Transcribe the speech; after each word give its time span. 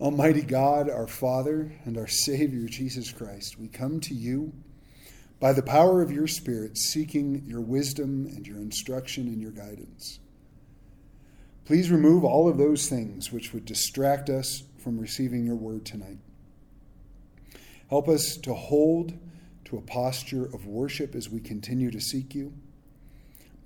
Almighty 0.00 0.40
God, 0.40 0.88
our 0.88 1.06
Father, 1.06 1.72
and 1.84 1.98
our 1.98 2.06
Savior, 2.06 2.66
Jesus 2.66 3.12
Christ, 3.12 3.58
we 3.58 3.68
come 3.68 4.00
to 4.00 4.14
you 4.14 4.54
by 5.38 5.52
the 5.52 5.62
power 5.62 6.00
of 6.00 6.10
your 6.10 6.26
Spirit, 6.26 6.78
seeking 6.78 7.44
your 7.46 7.60
wisdom 7.60 8.24
and 8.26 8.46
your 8.46 8.56
instruction 8.56 9.26
and 9.26 9.42
your 9.42 9.50
guidance. 9.50 10.18
Please 11.66 11.90
remove 11.90 12.24
all 12.24 12.48
of 12.48 12.56
those 12.56 12.88
things 12.88 13.30
which 13.30 13.52
would 13.52 13.66
distract 13.66 14.30
us 14.30 14.62
from 14.82 14.98
receiving 14.98 15.44
your 15.44 15.56
word 15.56 15.84
tonight. 15.84 16.18
Help 17.90 18.08
us 18.08 18.38
to 18.38 18.54
hold 18.54 19.12
to 19.66 19.76
a 19.76 19.82
posture 19.82 20.46
of 20.46 20.66
worship 20.66 21.14
as 21.14 21.28
we 21.28 21.40
continue 21.40 21.90
to 21.90 22.00
seek 22.00 22.34
you. 22.34 22.54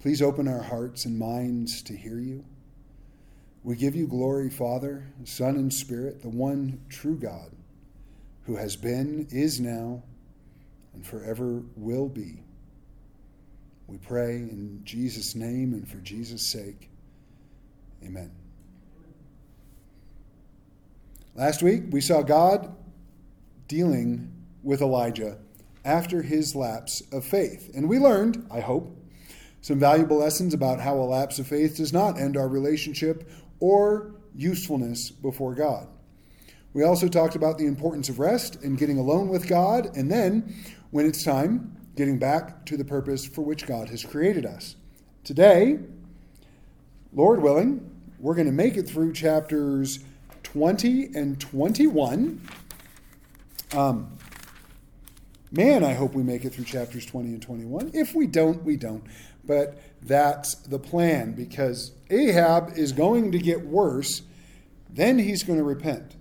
Please 0.01 0.21
open 0.21 0.49
our 0.49 0.63
hearts 0.63 1.05
and 1.05 1.17
minds 1.17 1.81
to 1.85 1.97
hear 1.97 2.19
you. 2.19 2.45
We 3.65 3.77
give 3.77 3.97
you 3.97 4.07
glory, 4.07 4.51
Father, 4.51 5.11
Son, 5.25 5.57
and 5.57 5.73
Spirit, 5.73 6.21
the 6.21 6.29
one 6.29 6.81
true 6.91 7.17
God, 7.17 7.51
who 8.45 8.57
has 8.57 8.77
been, 8.77 9.27
is 9.31 9.59
now, 9.59 10.03
and 10.93 11.05
forever 11.05 11.63
will 11.75 12.09
be. 12.11 12.43
We 13.87 13.97
pray 13.97 14.37
in 14.37 14.83
Jesus' 14.85 15.35
name 15.35 15.73
and 15.73 15.89
for 15.89 15.97
Jesus' 15.99 16.47
sake. 16.47 16.91
Amen. 18.05 18.31
Last 21.35 21.63
week, 21.63 21.85
we 21.91 22.03
saw 22.03 22.21
God 22.21 22.75
dealing 23.67 24.31
with 24.63 24.83
Elijah 24.83 25.39
after 25.87 26.21
his 26.21 26.55
lapse 26.55 27.03
of 27.13 27.25
faith. 27.25 27.71
And 27.75 27.89
we 27.89 27.99
learned, 27.99 28.47
I 28.51 28.61
hope, 28.61 28.95
some 29.63 29.79
valuable 29.79 30.19
lessons 30.19 30.53
about 30.53 30.81
how 30.81 30.97
a 30.97 31.05
lapse 31.05 31.39
of 31.39 31.47
faith 31.47 31.79
does 31.79 31.93
not 31.93 32.21
end 32.21 32.37
our 32.37 32.49
relationship 32.49 33.29
or 33.65 34.15
usefulness 34.37 35.11
before 35.11 35.55
God. 35.55 35.89
We 36.75 36.83
also 36.83 37.09
talked 37.09 37.35
about 37.35 37.57
the 37.57 37.65
importance 37.65 38.11
of 38.11 38.19
rest 38.19 38.63
and 38.63 38.77
getting 38.77 38.99
alone 38.99 39.29
with 39.29 39.49
God, 39.49 39.97
and 39.97 40.11
then, 40.11 40.55
when 40.91 41.07
it's 41.07 41.25
time, 41.25 41.75
getting 41.97 42.19
back 42.19 42.67
to 42.67 42.77
the 42.77 42.85
purpose 42.85 43.25
for 43.25 43.41
which 43.41 43.65
God 43.65 43.89
has 43.89 44.05
created 44.05 44.45
us. 44.45 44.77
Today, 45.23 45.79
Lord 47.15 47.41
willing, 47.41 47.91
we're 48.19 48.35
going 48.35 48.49
to 48.49 48.53
make 48.53 48.77
it 48.77 48.87
through 48.87 49.15
chapters 49.15 50.01
20 50.43 51.15
and 51.15 51.41
21. 51.41 52.47
Um, 53.73 54.19
man, 55.57 55.85
I 55.85 55.95
hope 55.95 56.15
we 56.15 56.23
make 56.23 56.45
it 56.45 56.55
through 56.55 56.65
chapters 56.65 57.07
20 57.07 57.29
and 57.29 57.43
21. 57.43 57.93
If 57.95 58.15
we 58.15 58.27
don't, 58.27 58.63
we 58.65 58.77
don't. 58.77 59.05
But 59.45 59.79
that's 60.03 60.55
the 60.55 60.79
plan 60.79 61.33
because 61.33 61.93
Ahab 62.11 62.73
is 62.77 62.93
going 62.93 63.33
to 63.33 63.39
get 63.39 63.67
worse, 63.67 64.23
then 64.91 65.19
he's 65.19 65.43
going 65.43 65.59
to 65.59 65.65
repent. 65.65 66.17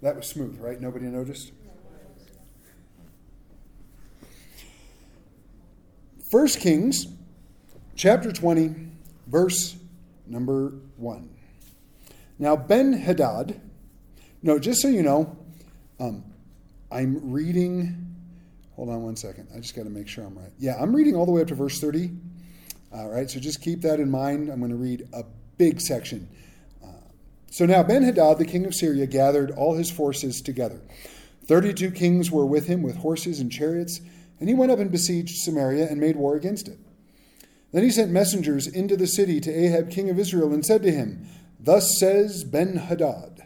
That 0.00 0.16
was 0.16 0.28
smooth, 0.28 0.58
right? 0.60 0.80
Nobody 0.80 1.06
noticed? 1.06 1.52
First 6.30 6.60
Kings 6.60 7.06
chapter 7.96 8.30
20 8.30 8.74
verse 9.26 9.76
number 10.26 10.74
1. 10.96 11.28
Now 12.38 12.54
Ben 12.54 12.92
Hadad, 12.92 13.60
no, 14.42 14.58
just 14.58 14.80
so 14.80 14.88
you 14.88 15.02
know, 15.02 15.36
um, 16.00 16.24
I'm 16.90 17.32
reading 17.32 18.08
Hold 18.78 18.90
on 18.90 19.02
one 19.02 19.16
second. 19.16 19.48
I 19.52 19.58
just 19.58 19.74
got 19.74 19.82
to 19.82 19.90
make 19.90 20.06
sure 20.06 20.22
I'm 20.24 20.38
right. 20.38 20.52
Yeah, 20.56 20.76
I'm 20.80 20.94
reading 20.94 21.16
all 21.16 21.26
the 21.26 21.32
way 21.32 21.42
up 21.42 21.48
to 21.48 21.56
verse 21.56 21.80
30. 21.80 22.12
All 22.92 23.08
right, 23.08 23.28
so 23.28 23.40
just 23.40 23.60
keep 23.60 23.80
that 23.80 23.98
in 23.98 24.08
mind. 24.08 24.48
I'm 24.48 24.60
going 24.60 24.70
to 24.70 24.76
read 24.76 25.08
a 25.12 25.24
big 25.56 25.80
section. 25.80 26.28
Uh, 26.80 26.86
so 27.50 27.66
now 27.66 27.82
Ben 27.82 28.04
Hadad, 28.04 28.38
the 28.38 28.44
king 28.44 28.64
of 28.66 28.74
Syria, 28.76 29.08
gathered 29.08 29.50
all 29.50 29.74
his 29.74 29.90
forces 29.90 30.40
together. 30.40 30.80
32 31.46 31.90
kings 31.90 32.30
were 32.30 32.46
with 32.46 32.68
him 32.68 32.84
with 32.84 32.98
horses 32.98 33.40
and 33.40 33.50
chariots, 33.50 34.00
and 34.38 34.48
he 34.48 34.54
went 34.54 34.70
up 34.70 34.78
and 34.78 34.92
besieged 34.92 35.38
Samaria 35.38 35.88
and 35.88 36.00
made 36.00 36.14
war 36.14 36.36
against 36.36 36.68
it. 36.68 36.78
Then 37.72 37.82
he 37.82 37.90
sent 37.90 38.12
messengers 38.12 38.68
into 38.68 38.96
the 38.96 39.08
city 39.08 39.40
to 39.40 39.50
Ahab, 39.50 39.90
king 39.90 40.08
of 40.08 40.20
Israel, 40.20 40.54
and 40.54 40.64
said 40.64 40.84
to 40.84 40.92
him, 40.92 41.26
Thus 41.58 41.98
says 41.98 42.44
Ben 42.44 42.76
Hadad, 42.76 43.37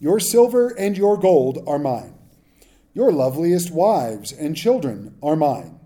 Your 0.00 0.18
silver 0.18 0.68
and 0.68 0.96
your 0.96 1.16
gold 1.16 1.62
are 1.66 1.78
mine 1.78 2.14
your 2.92 3.12
loveliest 3.12 3.70
wives 3.70 4.32
and 4.32 4.56
children 4.56 5.16
are 5.22 5.36
mine. 5.36 5.78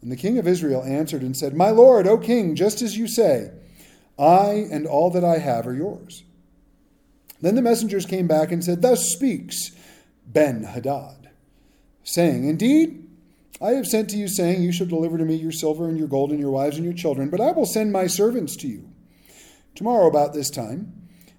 And 0.00 0.10
the 0.10 0.16
king 0.16 0.38
of 0.38 0.48
Israel 0.48 0.82
answered 0.82 1.22
and 1.22 1.36
said, 1.36 1.54
My 1.54 1.70
lord, 1.70 2.06
O 2.06 2.18
king, 2.18 2.56
just 2.56 2.82
as 2.82 2.96
you 2.96 3.06
say, 3.06 3.52
I 4.18 4.66
and 4.70 4.86
all 4.86 5.10
that 5.10 5.24
I 5.24 5.38
have 5.38 5.66
are 5.66 5.74
yours. 5.74 6.24
Then 7.40 7.54
the 7.54 7.62
messengers 7.62 8.06
came 8.06 8.26
back 8.26 8.50
and 8.50 8.64
said, 8.64 8.82
Thus 8.82 9.12
speaks 9.12 9.72
Ben 10.26 10.64
Hadad, 10.64 11.30
saying, 12.02 12.48
Indeed, 12.48 13.08
I 13.60 13.72
have 13.72 13.86
sent 13.86 14.10
to 14.10 14.16
you, 14.16 14.26
saying, 14.28 14.62
You 14.62 14.72
shall 14.72 14.86
deliver 14.86 15.18
to 15.18 15.24
me 15.24 15.34
your 15.36 15.52
silver 15.52 15.88
and 15.88 15.98
your 15.98 16.08
gold 16.08 16.30
and 16.30 16.40
your 16.40 16.50
wives 16.50 16.76
and 16.76 16.84
your 16.84 16.94
children, 16.94 17.30
but 17.30 17.40
I 17.40 17.52
will 17.52 17.66
send 17.66 17.92
my 17.92 18.06
servants 18.06 18.56
to 18.56 18.68
you 18.68 18.90
tomorrow 19.74 20.08
about 20.08 20.34
this 20.34 20.50
time, 20.50 20.92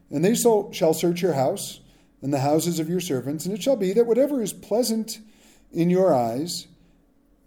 and 0.09 0.23
they 0.23 0.35
shall 0.35 0.93
search 0.93 1.21
your 1.21 1.33
house 1.33 1.81
and 2.23 2.33
the 2.33 2.39
houses 2.39 2.79
of 2.79 2.89
your 2.89 3.01
servants, 3.01 3.45
and 3.45 3.53
it 3.53 3.61
shall 3.61 3.75
be 3.75 3.91
that 3.91 4.07
whatever 4.07 4.41
is 4.41 4.53
pleasant 4.53 5.19
in 5.73 5.89
your 5.89 6.15
eyes, 6.15 6.67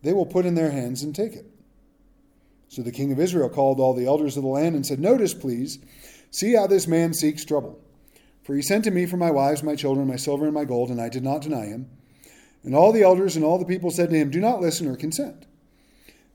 they 0.03 0.12
will 0.12 0.26
put 0.26 0.44
in 0.44 0.54
their 0.54 0.70
hands 0.70 1.03
and 1.03 1.14
take 1.14 1.32
it. 1.32 1.47
So 2.69 2.82
the 2.82 2.92
king 2.92 3.10
of 3.10 3.19
Israel 3.19 3.48
called 3.48 3.81
all 3.81 3.94
the 3.94 4.06
elders 4.06 4.36
of 4.36 4.42
the 4.42 4.50
land 4.50 4.76
and 4.76 4.86
said, 4.86 5.00
Notice, 5.00 5.32
please, 5.32 5.78
see 6.31 6.53
how 6.53 6.66
this 6.66 6.86
man 6.86 7.15
seeks 7.15 7.42
trouble. 7.42 7.81
For 8.44 8.54
he 8.54 8.60
sent 8.60 8.84
to 8.84 8.91
me 8.91 9.06
for 9.06 9.16
my 9.16 9.31
wives, 9.31 9.62
my 9.62 9.76
children, 9.76 10.06
my 10.06 10.16
silver, 10.16 10.44
and 10.44 10.54
my 10.54 10.66
gold, 10.66 10.91
and 10.91 11.00
I 11.00 11.09
did 11.09 11.25
not 11.25 11.41
deny 11.41 11.65
him. 11.65 11.88
And 12.62 12.75
all 12.75 12.92
the 12.92 13.03
elders 13.03 13.34
and 13.34 13.44
all 13.47 13.59
the 13.59 13.65
people 13.65 13.91
said 13.91 14.10
to 14.10 14.16
him, 14.16 14.31
Do 14.31 14.41
not 14.41 14.60
listen 14.60 14.86
or 14.86 14.97
consent. 14.97 15.47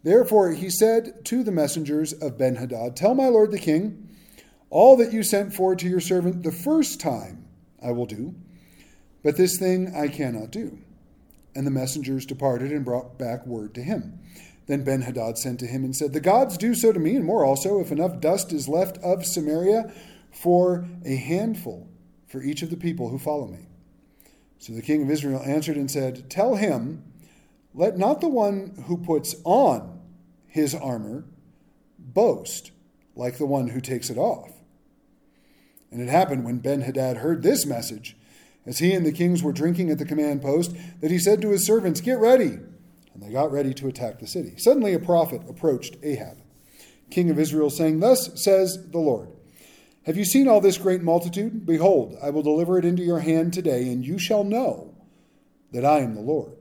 Therefore 0.01 0.51
he 0.51 0.71
said 0.71 1.25
to 1.25 1.43
the 1.43 1.51
messengers 1.51 2.11
of 2.11 2.39
Benhadad, 2.39 2.95
Tell 2.95 3.13
my 3.13 3.27
lord 3.27 3.51
the 3.51 3.59
king, 3.59 4.09
all 4.71 4.97
that 4.97 5.13
you 5.13 5.21
sent 5.21 5.53
for 5.53 5.75
to 5.75 5.87
your 5.87 5.99
servant 5.99 6.41
the 6.41 6.51
first 6.51 6.99
time 6.99 7.40
I 7.83 7.91
will 7.91 8.05
do, 8.05 8.35
but 9.23 9.37
this 9.37 9.57
thing 9.57 9.93
I 9.95 10.07
cannot 10.07 10.51
do. 10.51 10.79
And 11.53 11.67
the 11.67 11.71
messengers 11.71 12.25
departed 12.25 12.71
and 12.71 12.85
brought 12.85 13.17
back 13.17 13.45
word 13.45 13.75
to 13.75 13.83
him. 13.83 14.19
Then 14.67 14.83
Ben 14.83 15.01
Hadad 15.01 15.37
sent 15.37 15.59
to 15.59 15.67
him 15.67 15.83
and 15.83 15.95
said, 15.95 16.13
The 16.13 16.21
gods 16.21 16.57
do 16.57 16.73
so 16.73 16.93
to 16.93 16.99
me, 16.99 17.15
and 17.15 17.25
more 17.25 17.43
also, 17.43 17.79
if 17.79 17.91
enough 17.91 18.21
dust 18.21 18.53
is 18.53 18.69
left 18.69 18.97
of 18.99 19.25
Samaria 19.25 19.91
for 20.31 20.87
a 21.03 21.15
handful 21.15 21.89
for 22.27 22.41
each 22.41 22.61
of 22.61 22.69
the 22.69 22.77
people 22.77 23.09
who 23.09 23.19
follow 23.19 23.47
me. 23.47 23.67
So 24.59 24.73
the 24.73 24.81
king 24.81 25.03
of 25.03 25.09
Israel 25.09 25.41
answered 25.43 25.75
and 25.75 25.91
said, 25.91 26.29
Tell 26.29 26.55
him, 26.55 27.03
let 27.73 27.97
not 27.97 28.21
the 28.21 28.29
one 28.29 28.83
who 28.87 28.97
puts 28.97 29.35
on 29.43 29.99
his 30.47 30.75
armor 30.75 31.25
boast 31.97 32.71
like 33.15 33.37
the 33.37 33.45
one 33.45 33.69
who 33.69 33.81
takes 33.81 34.09
it 34.09 34.17
off. 34.17 34.51
And 35.91 36.01
it 36.01 36.07
happened 36.07 36.45
when 36.45 36.59
Ben 36.59 36.81
Hadad 36.81 37.17
heard 37.17 37.43
this 37.43 37.65
message, 37.65 38.15
as 38.65 38.79
he 38.79 38.93
and 38.93 39.05
the 39.05 39.11
kings 39.11 39.43
were 39.43 39.51
drinking 39.51 39.89
at 39.89 39.97
the 39.97 40.05
command 40.05 40.41
post, 40.41 40.73
that 41.01 41.11
he 41.11 41.19
said 41.19 41.41
to 41.41 41.49
his 41.49 41.65
servants, 41.65 41.99
Get 41.99 42.19
ready. 42.19 42.59
And 43.13 43.21
they 43.21 43.29
got 43.29 43.51
ready 43.51 43.73
to 43.73 43.87
attack 43.87 44.19
the 44.19 44.27
city. 44.27 44.53
Suddenly 44.57 44.93
a 44.93 44.99
prophet 44.99 45.41
approached 45.49 45.97
Ahab, 46.01 46.37
king 47.09 47.29
of 47.29 47.39
Israel, 47.39 47.69
saying, 47.69 47.99
Thus 47.99 48.31
says 48.41 48.87
the 48.91 48.99
Lord 48.99 49.29
Have 50.05 50.15
you 50.15 50.23
seen 50.23 50.47
all 50.47 50.61
this 50.61 50.77
great 50.77 51.01
multitude? 51.01 51.65
Behold, 51.65 52.17
I 52.23 52.29
will 52.29 52.43
deliver 52.43 52.77
it 52.79 52.85
into 52.85 53.03
your 53.03 53.19
hand 53.19 53.53
today, 53.53 53.91
and 53.91 54.05
you 54.05 54.17
shall 54.17 54.45
know 54.45 54.95
that 55.71 55.85
I 55.85 55.99
am 55.99 56.15
the 56.15 56.21
Lord. 56.21 56.53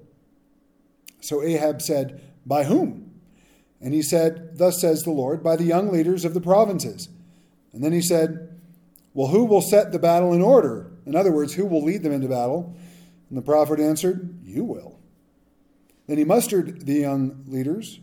So 1.21 1.43
Ahab 1.43 1.83
said, 1.83 2.21
By 2.45 2.65
whom? 2.65 3.21
And 3.81 3.95
he 3.95 4.03
said, 4.03 4.59
Thus 4.59 4.81
says 4.81 5.03
the 5.03 5.11
Lord, 5.11 5.43
by 5.43 5.57
the 5.57 5.65
young 5.65 5.93
leaders 5.93 6.25
of 6.25 6.35
the 6.35 6.41
provinces. 6.41 7.09
And 7.73 7.85
then 7.85 7.93
he 7.93 8.03
said, 8.03 8.50
well, 9.15 9.29
who 9.29 9.45
will 9.45 9.63
set 9.63 9.93
the 9.93 9.99
battle 9.99 10.33
in 10.33 10.43
order? 10.43 10.93
In 11.07 11.17
other 11.17 11.33
words, 11.33 11.55
who 11.55 11.67
will 11.67 11.83
lead 11.83 12.03
them 12.03 12.13
into 12.13 12.29
battle? 12.29 12.77
And 13.29 13.39
the 13.39 13.43
prophet 13.43 13.81
answered, 13.81 14.39
You 14.45 14.65
will. 14.65 14.99
Then 16.07 16.19
he 16.19 16.25
mustered 16.25 16.87
the 16.87 16.95
young 16.95 17.45
leaders 17.47 18.01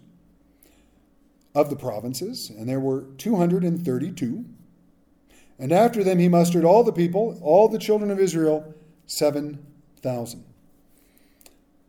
of 1.54 1.70
the 1.70 1.76
provinces, 1.76 2.50
and 2.50 2.70
there 2.70 2.80
were 2.80 3.06
232. 3.18 4.46
And 5.60 5.72
after 5.72 6.04
them 6.04 6.20
he 6.20 6.30
mustered 6.30 6.64
all 6.64 6.84
the 6.84 6.92
people, 6.92 7.40
all 7.42 7.68
the 7.68 7.80
children 7.80 8.12
of 8.12 8.20
Israel, 8.20 8.74
7,000. 9.08 10.44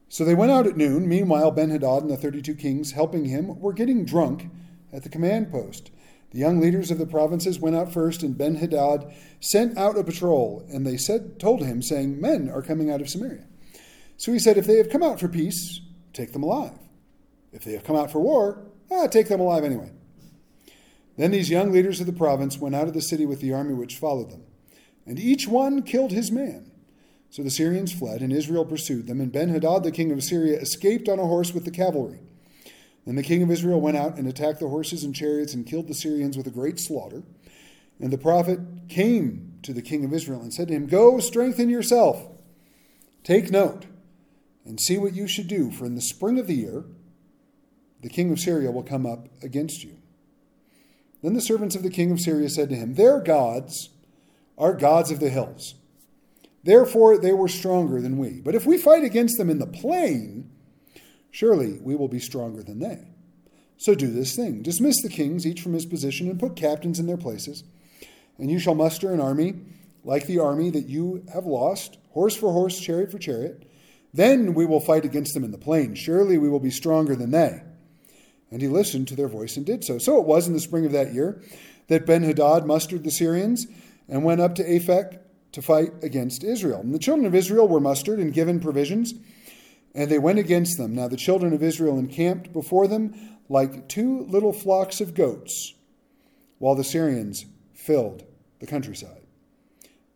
So 0.08 0.24
they 0.24 0.34
went 0.34 0.52
out 0.52 0.66
at 0.66 0.76
noon. 0.76 1.06
Meanwhile, 1.06 1.52
Benhadad 1.52 2.00
and 2.00 2.10
the 2.10 2.16
32 2.16 2.54
kings 2.54 2.92
helping 2.92 3.26
him 3.26 3.60
were 3.60 3.74
getting 3.74 4.04
drunk 4.04 4.48
at 4.92 5.02
the 5.02 5.10
command 5.10 5.50
post. 5.50 5.90
The 6.30 6.38
young 6.38 6.60
leaders 6.60 6.90
of 6.90 6.98
the 6.98 7.06
provinces 7.06 7.58
went 7.58 7.76
out 7.76 7.92
first, 7.92 8.22
and 8.22 8.36
Ben 8.36 8.56
Hadad 8.56 9.14
sent 9.40 9.78
out 9.78 9.96
a 9.96 10.04
patrol, 10.04 10.66
and 10.68 10.86
they 10.86 10.98
said, 10.98 11.40
told 11.40 11.62
him, 11.62 11.80
saying, 11.80 12.20
Men 12.20 12.50
are 12.50 12.60
coming 12.60 12.90
out 12.90 13.00
of 13.00 13.08
Samaria. 13.08 13.46
So 14.18 14.32
he 14.32 14.38
said, 14.38 14.58
If 14.58 14.66
they 14.66 14.76
have 14.76 14.90
come 14.90 15.02
out 15.02 15.18
for 15.18 15.28
peace, 15.28 15.80
take 16.12 16.32
them 16.32 16.42
alive. 16.42 16.78
If 17.52 17.64
they 17.64 17.72
have 17.72 17.84
come 17.84 17.96
out 17.96 18.10
for 18.10 18.20
war, 18.20 18.66
ah, 18.90 19.06
take 19.06 19.28
them 19.28 19.40
alive 19.40 19.64
anyway. 19.64 19.90
Then 21.16 21.30
these 21.30 21.50
young 21.50 21.72
leaders 21.72 22.00
of 22.00 22.06
the 22.06 22.12
province 22.12 22.58
went 22.58 22.74
out 22.74 22.88
of 22.88 22.94
the 22.94 23.00
city 23.00 23.24
with 23.24 23.40
the 23.40 23.52
army 23.52 23.74
which 23.74 23.96
followed 23.96 24.30
them, 24.30 24.44
and 25.06 25.18
each 25.18 25.48
one 25.48 25.82
killed 25.82 26.12
his 26.12 26.30
man. 26.30 26.70
So 27.30 27.42
the 27.42 27.50
Syrians 27.50 27.92
fled, 27.92 28.20
and 28.20 28.32
Israel 28.32 28.64
pursued 28.64 29.06
them, 29.06 29.20
and 29.20 29.32
Benhadad 29.32 29.82
the 29.82 29.92
king 29.92 30.12
of 30.12 30.22
Syria 30.22 30.58
escaped 30.58 31.08
on 31.08 31.18
a 31.18 31.26
horse 31.26 31.52
with 31.52 31.64
the 31.64 31.70
cavalry. 31.70 32.20
Then 33.08 33.16
the 33.16 33.22
king 33.22 33.42
of 33.42 33.50
Israel 33.50 33.80
went 33.80 33.96
out 33.96 34.18
and 34.18 34.28
attacked 34.28 34.60
the 34.60 34.68
horses 34.68 35.02
and 35.02 35.14
chariots 35.14 35.54
and 35.54 35.64
killed 35.64 35.88
the 35.88 35.94
Syrians 35.94 36.36
with 36.36 36.46
a 36.46 36.50
great 36.50 36.78
slaughter. 36.78 37.22
And 37.98 38.12
the 38.12 38.18
prophet 38.18 38.60
came 38.90 39.60
to 39.62 39.72
the 39.72 39.80
king 39.80 40.04
of 40.04 40.12
Israel 40.12 40.42
and 40.42 40.52
said 40.52 40.68
to 40.68 40.74
him, 40.74 40.86
Go, 40.86 41.18
strengthen 41.18 41.70
yourself. 41.70 42.22
Take 43.24 43.50
note 43.50 43.86
and 44.66 44.78
see 44.78 44.98
what 44.98 45.14
you 45.14 45.26
should 45.26 45.48
do, 45.48 45.70
for 45.70 45.86
in 45.86 45.94
the 45.94 46.02
spring 46.02 46.38
of 46.38 46.48
the 46.48 46.56
year 46.56 46.84
the 48.02 48.10
king 48.10 48.30
of 48.30 48.40
Syria 48.40 48.70
will 48.70 48.82
come 48.82 49.06
up 49.06 49.28
against 49.42 49.82
you. 49.82 49.96
Then 51.22 51.32
the 51.32 51.40
servants 51.40 51.76
of 51.76 51.82
the 51.82 51.88
king 51.88 52.10
of 52.10 52.20
Syria 52.20 52.50
said 52.50 52.68
to 52.68 52.76
him, 52.76 52.92
Their 52.92 53.20
gods 53.20 53.88
are 54.58 54.74
gods 54.74 55.10
of 55.10 55.18
the 55.18 55.30
hills. 55.30 55.76
Therefore 56.62 57.16
they 57.16 57.32
were 57.32 57.48
stronger 57.48 58.02
than 58.02 58.18
we. 58.18 58.42
But 58.42 58.54
if 58.54 58.66
we 58.66 58.76
fight 58.76 59.02
against 59.02 59.38
them 59.38 59.48
in 59.48 59.60
the 59.60 59.66
plain, 59.66 60.50
surely 61.38 61.78
we 61.82 61.94
will 61.94 62.08
be 62.08 62.18
stronger 62.18 62.64
than 62.64 62.80
they. 62.80 62.98
So 63.76 63.94
do 63.94 64.10
this 64.10 64.34
thing 64.34 64.60
dismiss 64.62 65.00
the 65.02 65.08
kings, 65.08 65.46
each 65.46 65.60
from 65.60 65.72
his 65.72 65.86
position, 65.86 66.28
and 66.28 66.40
put 66.40 66.56
captains 66.56 66.98
in 66.98 67.06
their 67.06 67.16
places. 67.16 67.62
And 68.38 68.50
you 68.50 68.58
shall 68.58 68.74
muster 68.74 69.12
an 69.12 69.20
army 69.20 69.54
like 70.02 70.26
the 70.26 70.40
army 70.40 70.70
that 70.70 70.88
you 70.88 71.24
have 71.32 71.46
lost, 71.46 71.96
horse 72.10 72.36
for 72.36 72.52
horse, 72.52 72.80
chariot 72.80 73.12
for 73.12 73.18
chariot. 73.18 73.70
Then 74.12 74.52
we 74.52 74.66
will 74.66 74.80
fight 74.80 75.04
against 75.04 75.34
them 75.34 75.44
in 75.44 75.52
the 75.52 75.58
plain. 75.58 75.94
Surely 75.94 76.38
we 76.38 76.48
will 76.48 76.58
be 76.58 76.72
stronger 76.72 77.14
than 77.14 77.30
they. 77.30 77.62
And 78.50 78.60
he 78.60 78.66
listened 78.66 79.06
to 79.08 79.16
their 79.16 79.28
voice 79.28 79.56
and 79.56 79.64
did 79.64 79.84
so. 79.84 79.98
So 79.98 80.18
it 80.20 80.26
was 80.26 80.48
in 80.48 80.54
the 80.54 80.60
spring 80.60 80.86
of 80.86 80.92
that 80.92 81.14
year 81.14 81.40
that 81.86 82.06
Ben 82.06 82.24
Hadad 82.24 82.66
mustered 82.66 83.04
the 83.04 83.12
Syrians 83.12 83.66
and 84.08 84.24
went 84.24 84.40
up 84.40 84.56
to 84.56 84.64
Aphek 84.64 85.20
to 85.52 85.62
fight 85.62 85.92
against 86.02 86.42
Israel. 86.42 86.80
And 86.80 86.92
the 86.92 86.98
children 86.98 87.26
of 87.26 87.34
Israel 87.34 87.68
were 87.68 87.80
mustered 87.80 88.18
and 88.18 88.34
given 88.34 88.58
provisions, 88.58 89.14
and 89.98 90.08
they 90.08 90.18
went 90.20 90.38
against 90.38 90.78
them. 90.78 90.94
Now 90.94 91.08
the 91.08 91.16
children 91.16 91.52
of 91.52 91.60
Israel 91.60 91.98
encamped 91.98 92.52
before 92.52 92.86
them 92.86 93.36
like 93.48 93.88
two 93.88 94.24
little 94.26 94.52
flocks 94.52 95.00
of 95.00 95.12
goats, 95.12 95.74
while 96.58 96.76
the 96.76 96.84
Syrians 96.84 97.46
filled 97.74 98.24
the 98.60 98.66
countryside. 98.68 99.22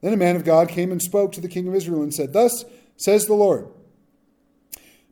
Then 0.01 0.13
a 0.13 0.17
man 0.17 0.37
of 0.37 0.45
God 0.45 0.69
came 0.69 0.93
and 0.93 1.03
spoke 1.03 1.33
to 1.33 1.41
the 1.41 1.49
king 1.49 1.67
of 1.67 1.75
Israel 1.75 2.01
and 2.01 2.15
said, 2.15 2.33
Thus 2.33 2.65
says 2.97 3.27
the 3.27 3.35
Lord. 3.35 3.67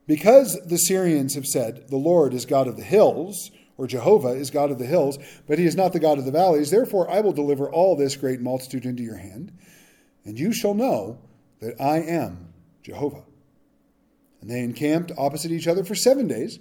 Because 0.07 0.57
the 0.65 0.79
Syrians 0.79 1.35
have 1.35 1.47
said, 1.47 1.89
The 1.89 1.97
Lord 1.97 2.33
is 2.33 2.47
God 2.47 2.69
of 2.69 2.77
the 2.77 2.85
hills, 2.85 3.51
or 3.77 3.89
Jehovah 3.89 4.35
is 4.35 4.51
God 4.51 4.71
of 4.71 4.79
the 4.79 4.87
hills, 4.87 5.19
but 5.49 5.59
he 5.59 5.67
is 5.67 5.75
not 5.75 5.93
the 5.93 5.99
God 5.99 6.19
of 6.19 6.27
the 6.27 6.31
valleys, 6.31 6.71
therefore 6.71 7.11
I 7.11 7.21
will 7.21 7.33
deliver 7.33 7.69
all 7.69 7.97
this 7.97 8.15
great 8.15 8.41
multitude 8.41 8.85
into 8.85 9.03
your 9.03 9.19
hand, 9.19 9.51
and 10.25 10.39
you 10.39 10.53
shall 10.53 10.75
know 10.75 11.19
that 11.59 11.81
I 11.81 12.03
am 12.03 12.53
Jehovah. 12.85 13.25
And 14.41 14.51
they 14.51 14.61
encamped 14.61 15.13
opposite 15.19 15.51
each 15.51 15.69
other 15.69 15.85
for 15.85 15.95
seven 15.95 16.27
days. 16.27 16.59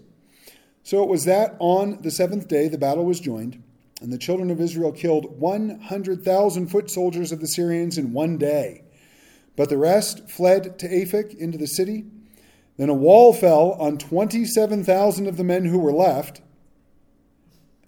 So 0.83 1.03
it 1.03 1.09
was 1.09 1.25
that 1.25 1.55
on 1.59 2.01
the 2.01 2.11
seventh 2.11 2.47
day 2.47 2.67
the 2.67 2.77
battle 2.77 3.05
was 3.05 3.19
joined, 3.19 3.61
and 4.01 4.11
the 4.11 4.17
children 4.17 4.49
of 4.49 4.61
Israel 4.61 4.91
killed 4.91 5.39
100,000 5.39 6.67
foot 6.67 6.89
soldiers 6.89 7.31
of 7.31 7.41
the 7.41 7.47
Syrians 7.47 7.97
in 7.97 8.13
one 8.13 8.37
day. 8.37 8.83
But 9.55 9.69
the 9.69 9.77
rest 9.77 10.29
fled 10.29 10.79
to 10.79 10.87
Aphek 10.87 11.35
into 11.35 11.57
the 11.57 11.67
city 11.67 12.05
then 12.79 12.87
a 12.87 12.93
wall 12.93 13.33
fell 13.33 13.73
on 13.73 13.97
27,000 13.97 15.27
of 15.27 15.35
the 15.35 15.43
men 15.43 15.65
who 15.65 15.79
were 15.79 15.91
left. 15.91 16.39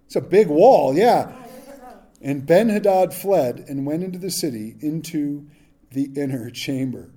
It's 0.06 0.18
a 0.18 0.22
big 0.22 0.50
wall, 0.50 0.94
yeah. 0.94 1.32
And 2.22 2.46
Ben 2.46 2.68
Hadad 2.68 3.14
fled 3.14 3.64
and 3.70 3.86
went 3.86 4.04
into 4.04 4.20
the 4.20 4.30
city, 4.30 4.76
into 4.82 5.48
the 5.92 6.12
inner 6.18 6.50
chamber. 6.54 7.11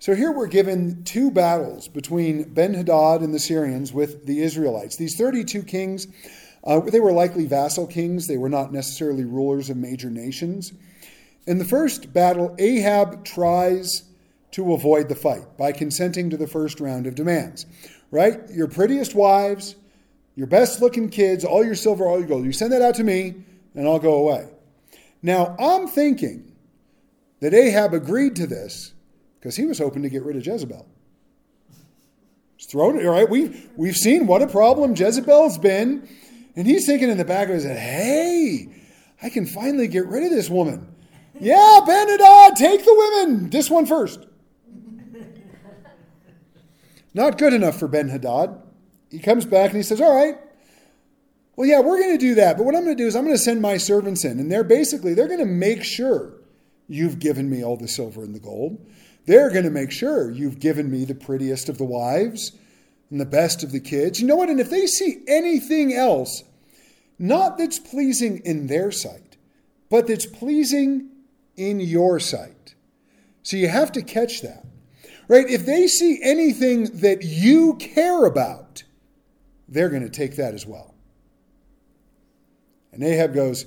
So 0.00 0.14
here 0.14 0.30
we're 0.30 0.46
given 0.46 1.02
two 1.02 1.32
battles 1.32 1.88
between 1.88 2.54
Ben 2.54 2.72
Hadad 2.72 3.20
and 3.20 3.34
the 3.34 3.40
Syrians 3.40 3.92
with 3.92 4.26
the 4.26 4.42
Israelites. 4.42 4.96
These 4.96 5.16
32 5.16 5.64
kings, 5.64 6.06
uh, 6.62 6.78
they 6.80 7.00
were 7.00 7.10
likely 7.10 7.46
vassal 7.46 7.84
kings, 7.84 8.28
they 8.28 8.36
were 8.36 8.48
not 8.48 8.72
necessarily 8.72 9.24
rulers 9.24 9.70
of 9.70 9.76
major 9.76 10.08
nations. 10.08 10.72
In 11.48 11.58
the 11.58 11.64
first 11.64 12.12
battle, 12.12 12.54
Ahab 12.60 13.24
tries 13.24 14.04
to 14.52 14.72
avoid 14.72 15.08
the 15.08 15.16
fight 15.16 15.56
by 15.56 15.72
consenting 15.72 16.30
to 16.30 16.36
the 16.36 16.46
first 16.46 16.78
round 16.78 17.08
of 17.08 17.16
demands. 17.16 17.66
Right? 18.12 18.38
Your 18.50 18.68
prettiest 18.68 19.16
wives, 19.16 19.74
your 20.36 20.46
best 20.46 20.80
looking 20.80 21.08
kids, 21.08 21.44
all 21.44 21.64
your 21.64 21.74
silver, 21.74 22.06
all 22.06 22.20
your 22.20 22.28
gold. 22.28 22.44
You 22.44 22.52
send 22.52 22.72
that 22.72 22.82
out 22.82 22.94
to 22.94 23.04
me, 23.04 23.34
and 23.74 23.88
I'll 23.88 23.98
go 23.98 24.14
away. 24.14 24.48
Now, 25.22 25.56
I'm 25.58 25.88
thinking 25.88 26.52
that 27.40 27.52
Ahab 27.52 27.94
agreed 27.94 28.36
to 28.36 28.46
this 28.46 28.92
because 29.38 29.56
he 29.56 29.64
was 29.64 29.78
hoping 29.78 30.02
to 30.02 30.10
get 30.10 30.22
rid 30.22 30.36
of 30.36 30.44
Jezebel. 30.44 30.86
Just 32.56 32.70
thrown 32.70 32.98
it, 32.98 33.06
all 33.06 33.12
right? 33.12 33.28
We've, 33.28 33.70
we've 33.76 33.96
seen 33.96 34.26
what 34.26 34.42
a 34.42 34.46
problem 34.46 34.94
Jezebel's 34.94 35.58
been. 35.58 36.08
And 36.56 36.66
he's 36.66 36.86
thinking 36.86 37.08
in 37.08 37.18
the 37.18 37.24
back 37.24 37.48
of 37.48 37.54
his 37.54 37.64
head, 37.64 37.78
hey, 37.78 38.68
I 39.22 39.28
can 39.30 39.46
finally 39.46 39.86
get 39.86 40.06
rid 40.06 40.24
of 40.24 40.30
this 40.30 40.50
woman. 40.50 40.92
Yeah, 41.38 41.80
Ben 41.86 42.08
Hadad, 42.08 42.56
take 42.56 42.84
the 42.84 42.94
women. 43.24 43.50
This 43.50 43.70
one 43.70 43.86
first. 43.86 44.26
Not 47.14 47.38
good 47.38 47.52
enough 47.52 47.78
for 47.78 47.86
Ben 47.86 48.08
Hadad. 48.08 48.60
He 49.10 49.18
comes 49.20 49.44
back 49.44 49.70
and 49.70 49.76
he 49.76 49.82
says, 49.82 50.00
All 50.00 50.14
right, 50.14 50.36
well, 51.58 51.66
yeah, 51.66 51.80
we're 51.80 51.98
going 51.98 52.16
to 52.16 52.24
do 52.24 52.36
that. 52.36 52.56
But 52.56 52.66
what 52.66 52.76
I'm 52.76 52.84
going 52.84 52.96
to 52.96 53.02
do 53.02 53.08
is 53.08 53.16
I'm 53.16 53.24
going 53.24 53.36
to 53.36 53.42
send 53.42 53.60
my 53.60 53.78
servants 53.78 54.24
in. 54.24 54.38
And 54.38 54.50
they're 54.50 54.62
basically, 54.62 55.14
they're 55.14 55.26
going 55.26 55.40
to 55.40 55.44
make 55.44 55.82
sure 55.82 56.34
you've 56.86 57.18
given 57.18 57.50
me 57.50 57.64
all 57.64 57.76
the 57.76 57.88
silver 57.88 58.22
and 58.22 58.32
the 58.32 58.38
gold. 58.38 58.78
They're 59.26 59.50
going 59.50 59.64
to 59.64 59.70
make 59.70 59.90
sure 59.90 60.30
you've 60.30 60.58
given 60.58 60.90
me 60.90 61.04
the 61.04 61.14
prettiest 61.14 61.68
of 61.68 61.78
the 61.78 61.84
wives 61.84 62.52
and 63.10 63.20
the 63.20 63.26
best 63.26 63.62
of 63.62 63.72
the 63.72 63.80
kids. 63.80 64.20
You 64.20 64.26
know 64.26 64.36
what? 64.36 64.48
And 64.48 64.60
if 64.60 64.70
they 64.70 64.86
see 64.86 65.22
anything 65.26 65.92
else, 65.92 66.42
not 67.18 67.58
that's 67.58 67.78
pleasing 67.78 68.38
in 68.44 68.66
their 68.66 68.90
sight, 68.90 69.36
but 69.90 70.06
that's 70.06 70.26
pleasing 70.26 71.10
in 71.56 71.80
your 71.80 72.20
sight. 72.20 72.74
So 73.42 73.56
you 73.56 73.68
have 73.68 73.92
to 73.92 74.02
catch 74.02 74.42
that. 74.42 74.64
Right? 75.26 75.48
If 75.48 75.66
they 75.66 75.86
see 75.88 76.20
anything 76.22 76.84
that 77.00 77.22
you 77.22 77.74
care 77.74 78.24
about, 78.24 78.82
they're 79.68 79.90
going 79.90 80.02
to 80.02 80.08
take 80.08 80.36
that 80.36 80.54
as 80.54 80.66
well. 80.66 80.94
And 82.92 83.02
Ahab 83.02 83.34
goes, 83.34 83.66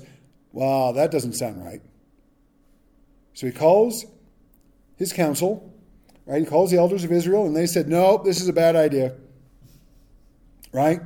Wow, 0.52 0.92
that 0.92 1.10
doesn't 1.10 1.34
sound 1.34 1.64
right. 1.64 1.80
So 3.32 3.46
he 3.46 3.52
calls 3.52 4.04
his 5.02 5.12
council, 5.12 5.74
right? 6.26 6.40
He 6.40 6.46
calls 6.46 6.70
the 6.70 6.78
elders 6.78 7.02
of 7.02 7.10
Israel, 7.10 7.46
and 7.46 7.56
they 7.56 7.66
said, 7.66 7.88
No, 7.88 8.22
this 8.22 8.40
is 8.40 8.48
a 8.48 8.52
bad 8.52 8.76
idea. 8.76 9.14
Right? 10.72 11.00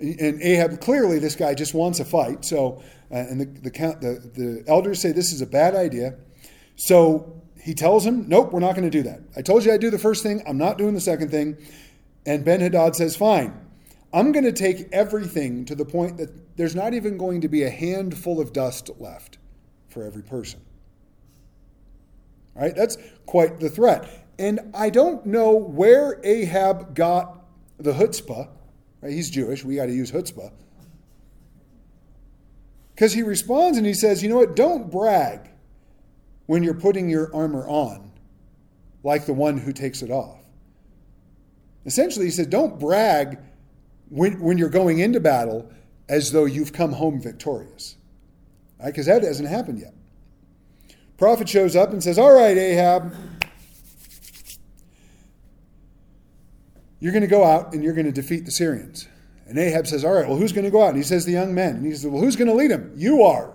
And 0.00 0.42
Ahab, 0.42 0.80
clearly, 0.80 1.18
this 1.18 1.36
guy 1.36 1.54
just 1.54 1.74
wants 1.74 2.00
a 2.00 2.04
fight. 2.04 2.44
So, 2.44 2.82
uh, 3.10 3.14
and 3.16 3.40
the, 3.40 3.44
the, 3.44 3.70
the, 3.70 4.40
the 4.40 4.64
elders 4.66 5.00
say 5.00 5.12
this 5.12 5.32
is 5.32 5.42
a 5.42 5.46
bad 5.46 5.74
idea. 5.74 6.16
So 6.74 7.40
he 7.62 7.72
tells 7.72 8.04
him, 8.04 8.28
Nope, 8.28 8.52
we're 8.52 8.60
not 8.60 8.74
going 8.74 8.90
to 8.90 8.98
do 8.98 9.04
that. 9.04 9.20
I 9.36 9.42
told 9.42 9.64
you 9.64 9.72
I'd 9.72 9.80
do 9.80 9.90
the 9.90 9.98
first 9.98 10.22
thing. 10.22 10.42
I'm 10.46 10.58
not 10.58 10.76
doing 10.76 10.94
the 10.94 11.00
second 11.00 11.30
thing. 11.30 11.56
And 12.26 12.44
Ben 12.44 12.60
Hadad 12.60 12.96
says, 12.96 13.16
Fine. 13.16 13.54
I'm 14.12 14.32
going 14.32 14.44
to 14.44 14.52
take 14.52 14.88
everything 14.90 15.64
to 15.66 15.76
the 15.76 15.84
point 15.84 16.16
that 16.16 16.56
there's 16.56 16.74
not 16.74 16.94
even 16.94 17.16
going 17.16 17.42
to 17.42 17.48
be 17.48 17.62
a 17.62 17.70
handful 17.70 18.40
of 18.40 18.52
dust 18.52 18.90
left 18.98 19.38
for 19.88 20.02
every 20.02 20.22
person. 20.24 20.60
Right, 22.54 22.74
that's 22.74 22.96
quite 23.26 23.60
the 23.60 23.70
threat. 23.70 24.08
And 24.38 24.72
I 24.74 24.90
don't 24.90 25.24
know 25.26 25.54
where 25.54 26.20
Ahab 26.24 26.94
got 26.94 27.44
the 27.78 27.92
chutzpah. 27.92 28.48
Right? 29.00 29.12
He's 29.12 29.30
Jewish. 29.30 29.64
We 29.64 29.76
got 29.76 29.86
to 29.86 29.92
use 29.92 30.10
chutzpah. 30.10 30.52
Because 32.94 33.12
he 33.12 33.22
responds 33.22 33.78
and 33.78 33.86
he 33.86 33.94
says, 33.94 34.22
You 34.22 34.28
know 34.28 34.36
what? 34.36 34.56
Don't 34.56 34.90
brag 34.90 35.50
when 36.50 36.64
you're 36.64 36.74
putting 36.74 37.08
your 37.08 37.32
armor 37.32 37.64
on, 37.68 38.10
like 39.04 39.24
the 39.24 39.32
one 39.32 39.56
who 39.56 39.72
takes 39.72 40.02
it 40.02 40.10
off. 40.10 40.40
Essentially, 41.86 42.24
he 42.24 42.30
said, 42.32 42.50
don't 42.50 42.78
brag 42.78 43.38
when, 44.08 44.40
when 44.40 44.58
you're 44.58 44.68
going 44.68 44.98
into 44.98 45.20
battle 45.20 45.70
as 46.08 46.32
though 46.32 46.46
you've 46.46 46.72
come 46.72 46.92
home 46.92 47.22
victorious. 47.22 47.96
Because 48.84 49.06
right? 49.06 49.22
that 49.22 49.28
hasn't 49.28 49.48
happened 49.48 49.78
yet. 49.78 49.94
Prophet 51.20 51.48
shows 51.48 51.76
up 51.76 51.92
and 51.92 52.02
says, 52.02 52.18
All 52.18 52.32
right, 52.32 52.58
Ahab, 52.58 53.14
you're 56.98 57.12
going 57.12 57.22
to 57.22 57.28
go 57.28 57.44
out 57.44 57.72
and 57.72 57.84
you're 57.84 57.94
going 57.94 58.06
to 58.06 58.12
defeat 58.12 58.44
the 58.44 58.50
Syrians. 58.50 59.06
And 59.46 59.56
Ahab 59.56 59.86
says, 59.86 60.04
All 60.04 60.12
right, 60.12 60.26
well, 60.26 60.36
who's 60.36 60.52
going 60.52 60.64
to 60.64 60.70
go 60.72 60.82
out? 60.82 60.88
And 60.88 60.96
he 60.96 61.04
says, 61.04 61.24
The 61.24 61.32
young 61.32 61.54
men. 61.54 61.76
And 61.76 61.86
he 61.86 61.92
says, 61.92 62.08
Well, 62.08 62.20
who's 62.20 62.34
going 62.34 62.48
to 62.48 62.54
lead 62.54 62.72
them? 62.72 62.92
You 62.96 63.22
are. 63.22 63.52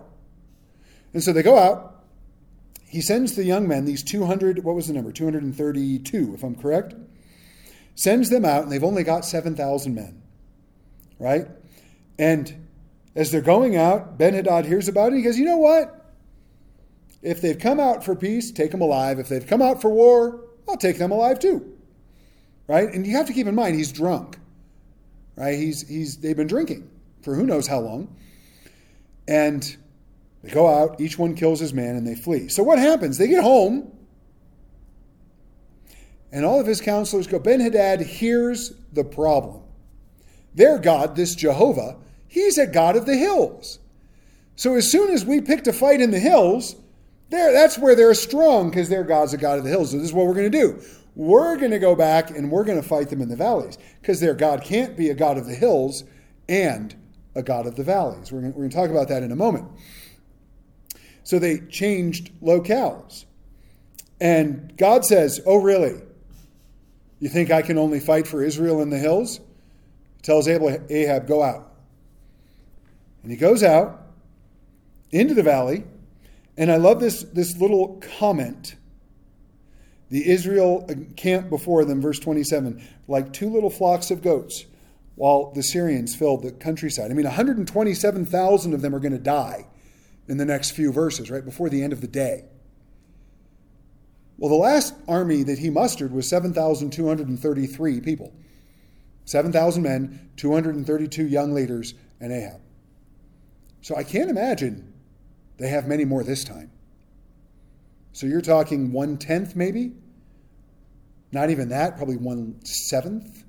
And 1.14 1.22
so 1.22 1.34
they 1.34 1.44
go 1.44 1.58
out 1.58 1.96
he 2.96 3.02
sends 3.02 3.36
the 3.36 3.44
young 3.44 3.68
men, 3.68 3.84
these 3.84 4.02
200, 4.04 4.64
what 4.64 4.74
was 4.74 4.88
the 4.88 4.94
number? 4.94 5.12
232, 5.12 6.34
if 6.34 6.44
I'm 6.44 6.56
correct? 6.56 6.94
Sends 7.94 8.30
them 8.30 8.46
out, 8.46 8.64
and 8.64 8.72
they've 8.72 8.86
only 8.86 9.04
got 9.04 9.26
7,000 9.26 9.94
men, 9.94 10.22
right? 11.20 11.46
And 12.18 12.68
as 13.14 13.32
they're 13.32 13.42
going 13.42 13.76
out, 13.76 14.18
Ben 14.18 14.34
Hadad 14.34 14.66
hears 14.66 14.88
about 14.88 15.12
it. 15.12 15.18
He 15.18 15.24
goes, 15.24 15.38
You 15.38 15.44
know 15.44 15.58
what? 15.58 16.05
If 17.26 17.42
they've 17.42 17.58
come 17.58 17.80
out 17.80 18.04
for 18.06 18.16
peace, 18.16 18.52
take 18.52 18.70
them 18.70 18.82
alive. 18.82 19.18
If 19.18 19.30
they've 19.30 19.46
come 19.46 19.62
out 19.62 19.82
for 19.82 19.90
war, 19.90 20.42
I'll 20.70 20.78
take 20.78 21.00
them 21.00 21.12
alive 21.12 21.40
too. 21.40 21.74
Right? 22.68 22.88
And 22.94 23.06
you 23.06 23.18
have 23.18 23.26
to 23.26 23.34
keep 23.34 23.48
in 23.48 23.56
mind, 23.56 23.76
he's 23.76 23.92
drunk. 23.92 24.38
Right? 25.36 25.58
He's, 25.58 25.88
he's, 25.88 26.18
they've 26.18 26.38
been 26.38 26.48
drinking 26.48 26.88
for 27.24 27.34
who 27.34 27.48
knows 27.48 27.66
how 27.66 27.80
long. 27.80 28.16
And 29.28 29.76
they 30.44 30.52
go 30.52 30.68
out, 30.68 31.02
each 31.02 31.18
one 31.18 31.34
kills 31.34 31.60
his 31.60 31.74
man, 31.74 31.96
and 31.96 32.06
they 32.06 32.14
flee. 32.14 32.48
So 32.48 32.62
what 32.62 32.78
happens? 32.78 33.18
They 33.18 33.28
get 33.28 33.44
home, 33.44 33.92
and 36.32 36.46
all 36.46 36.60
of 36.60 36.68
his 36.68 36.80
counselors 36.80 37.26
go, 37.26 37.40
Ben 37.40 37.60
Hadad 37.60 38.02
hears 38.02 38.72
the 38.94 39.04
problem. 39.04 39.64
Their 40.54 40.78
God, 40.78 41.16
this 41.16 41.34
Jehovah, 41.34 41.98
he's 42.28 42.60
a 42.60 42.68
God 42.68 42.96
of 42.96 43.08
the 43.08 43.18
hills. 43.18 43.80
So 44.56 44.76
as 44.76 44.92
soon 44.92 45.12
as 45.12 45.26
we 45.26 45.42
picked 45.42 45.66
a 45.66 45.74
fight 45.74 46.02
in 46.02 46.12
the 46.12 46.20
hills, 46.20 46.76
there, 47.30 47.52
that's 47.52 47.78
where 47.78 47.96
they're 47.96 48.14
strong 48.14 48.70
because 48.70 48.90
their 48.90 49.04
God's 49.04 49.34
a 49.34 49.38
God 49.38 49.58
of 49.58 49.64
the 49.64 49.70
hills. 49.70 49.92
So 49.92 49.98
this 49.98 50.08
is 50.08 50.14
what 50.14 50.28
we're 50.28 50.34
going 50.34 50.52
to 50.52 50.58
do. 50.58 50.82
We're 51.16 51.58
going 51.58 51.72
to 51.72 51.80
go 51.80 51.96
back 51.96 52.30
and 52.30 52.52
we're 52.52 52.66
going 52.66 52.82
to 52.82 52.88
fight 52.88 53.10
them 53.10 53.22
in 53.22 53.30
the 53.30 53.36
valleys 53.36 53.78
because 54.02 54.20
their 54.20 54.34
God 54.34 54.64
can't 54.64 54.98
be 54.98 55.10
a 55.10 55.16
God 55.16 55.38
of 55.38 55.46
the 55.46 55.56
hills 55.56 56.04
and 56.50 56.96
a 57.36 57.42
God 57.42 57.66
of 57.68 57.76
the 57.76 57.84
valleys. 57.84 58.32
We're 58.32 58.42
going, 58.42 58.54
we're 58.54 58.68
to 58.68 58.76
talk 58.76 58.90
about 58.90 59.08
that 59.08 59.24
in 59.24 59.32
a 59.32 59.36
moment. 59.36 59.68
So 61.24 61.40
they 61.40 61.60
changed 61.60 62.32
locales. 62.42 63.26
And 64.22 64.76
God 64.78 65.06
says, 65.06 65.42
Oh, 65.46 65.58
really? 65.58 66.02
You 67.20 67.30
think 67.30 67.50
I 67.50 67.62
can 67.62 67.78
only 67.78 68.00
fight 68.00 68.28
for 68.28 68.44
Israel 68.44 68.82
in 68.82 68.90
the 68.90 69.00
hills? 69.00 69.40
Tells 70.22 70.48
Ahab, 70.48 71.28
Go 71.28 71.42
out. 71.42 71.72
And 73.24 73.32
he 73.32 73.38
goes 73.38 73.64
out 73.64 74.06
into 75.12 75.34
the 75.34 75.44
valley. 75.44 75.84
And 76.58 76.72
I 76.72 76.78
love 76.78 77.00
this, 77.00 77.24
this 77.24 77.58
little 77.58 78.02
comment. 78.20 78.76
The 80.10 80.30
Israel 80.30 80.88
camped 81.18 81.50
before 81.50 81.84
them, 81.84 82.02
verse 82.02 82.20
27, 82.20 82.82
like 83.08 83.34
two 83.34 83.50
little 83.50 83.70
flocks 83.70 84.12
of 84.12 84.22
goats, 84.22 84.66
while 85.16 85.52
the 85.52 85.64
Syrians 85.64 86.16
filled 86.16 86.44
the 86.44 86.52
countryside. 86.52 87.12
I 87.12 87.14
mean, 87.14 87.26
127,000 87.26 88.74
of 88.74 88.82
them 88.82 88.96
are 88.96 89.00
going 89.00 89.12
to 89.12 89.20
die 89.20 89.68
in 90.28 90.38
the 90.38 90.46
next 90.46 90.72
few 90.72 90.92
verses, 90.92 91.30
right 91.30 91.44
before 91.44 91.70
the 91.70 91.84
end 91.84 91.94
of 91.94 92.02
the 92.02 92.08
day. 92.08 92.46
Well, 94.38 94.50
the 94.50 94.56
last 94.56 94.94
army 95.08 95.44
that 95.44 95.60
he 95.60 95.70
mustered 95.70 96.12
was 96.12 96.28
7,233 96.28 98.02
people 98.02 98.34
7,000 99.28 99.82
men, 99.82 100.30
232 100.38 101.28
young 101.28 101.52
leaders, 101.54 101.96
and 102.20 102.32
Ahab. 102.32 102.62
So 103.82 103.96
I 103.96 104.04
can't 104.04 104.30
imagine 104.30 104.94
they 105.58 105.70
have 105.70 105.88
many 105.88 106.06
more 106.06 106.24
this 106.24 106.44
time. 106.44 106.72
So 108.14 108.28
you're 108.28 108.42
talking 108.42 108.92
one 108.92 109.18
tenth, 109.18 109.56
maybe? 109.56 109.92
Not 111.32 111.50
even 111.50 111.70
that, 111.70 111.98
probably 111.98 112.18
one 112.18 112.64
seventh 112.64 113.44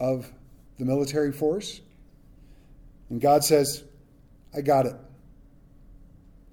of 0.00 0.30
the 0.78 0.84
military 0.84 1.32
force. 1.32 1.80
And 3.08 3.20
God 3.20 3.44
says, 3.44 3.84
I 4.54 4.62
got 4.62 4.86
it. 4.86 4.96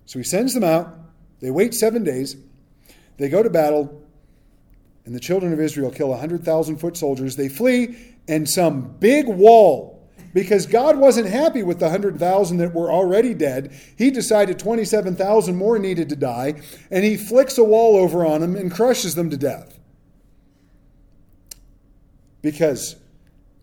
So 0.06 0.20
he 0.20 0.24
sends 0.24 0.54
them 0.54 0.64
out. 0.64 0.96
They 1.40 1.50
wait 1.50 1.74
seven 1.74 2.04
days. 2.04 2.36
They 3.18 3.30
go 3.30 3.44
to 3.44 3.50
battle, 3.50 4.02
and 5.06 5.16
the 5.16 5.20
children 5.20 5.54
of 5.54 5.60
Israel 5.60 5.92
kill 5.92 6.10
100,000 6.10 6.78
foot 6.78 6.98
soldiers. 6.98 7.36
They 7.36 7.50
flee, 7.50 7.98
and 8.28 8.48
some 8.50 8.96
big 9.00 9.28
wall 9.28 10.03
because 10.34 10.66
God 10.66 10.98
wasn't 10.98 11.28
happy 11.28 11.62
with 11.62 11.80
the 11.80 11.86
100,000 11.86 12.58
that 12.58 12.74
were 12.74 12.92
already 12.92 13.34
dead. 13.34 13.72
He 13.96 14.10
decided 14.10 14.58
27,000 14.58 15.56
more 15.56 15.78
needed 15.78 16.10
to 16.10 16.16
die, 16.16 16.56
and 16.90 17.06
he 17.06 17.16
flicks 17.16 17.58
a 17.58 17.64
wall 17.64 17.96
over 17.96 18.26
on 18.26 18.42
them 18.42 18.56
and 18.56 18.72
crushes 18.72 19.16
them 19.16 19.30
to 19.30 19.38
death. 19.38 19.80
Because 22.42 22.96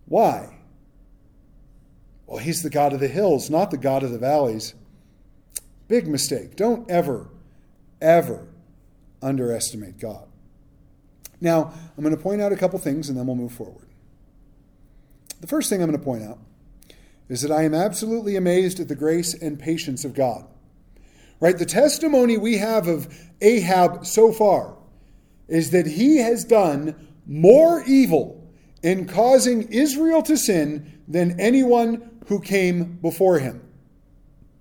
why? 0.06 0.56
Well, 2.26 2.38
he's 2.38 2.62
the 2.62 2.70
God 2.70 2.92
of 2.92 3.00
the 3.00 3.08
hills, 3.08 3.50
not 3.50 3.70
the 3.72 3.76
God 3.76 4.02
of 4.02 4.12
the 4.12 4.18
valleys. 4.18 4.74
Big 5.88 6.06
mistake. 6.06 6.54
Don't 6.54 6.88
ever, 6.88 7.28
ever 8.00 8.46
underestimate 9.20 9.98
God. 9.98 10.28
Now, 11.40 11.72
I'm 11.96 12.04
going 12.04 12.14
to 12.14 12.22
point 12.22 12.40
out 12.40 12.52
a 12.52 12.56
couple 12.56 12.78
things 12.78 13.08
and 13.08 13.18
then 13.18 13.26
we'll 13.26 13.34
move 13.34 13.52
forward. 13.52 13.88
The 15.40 15.46
first 15.46 15.68
thing 15.68 15.82
I'm 15.82 15.88
going 15.88 15.98
to 15.98 16.04
point 16.04 16.22
out 16.22 16.38
is 17.30 17.42
that 17.42 17.52
I 17.52 17.62
am 17.62 17.75
absolutely 17.75 18.34
amazed 18.34 18.80
at 18.80 18.88
the 18.88 18.96
grace 18.96 19.34
and 19.34 19.58
patience 19.58 20.04
of 20.04 20.14
God. 20.14 20.44
Right? 21.38 21.56
The 21.56 21.64
testimony 21.64 22.37
we 22.37 22.58
have 22.58 22.88
of 22.88 23.08
Ahab 23.40 24.04
so 24.04 24.32
far 24.32 24.76
is 25.46 25.70
that 25.70 25.87
he 25.87 26.16
has 26.18 26.44
done 26.44 27.08
more 27.26 27.84
evil 27.87 28.52
in 28.82 29.06
causing 29.06 29.62
Israel 29.72 30.22
to 30.22 30.37
sin 30.37 31.00
than 31.06 31.38
anyone 31.38 32.10
who 32.26 32.40
came 32.40 32.99
before 33.00 33.38
him. 33.38 33.62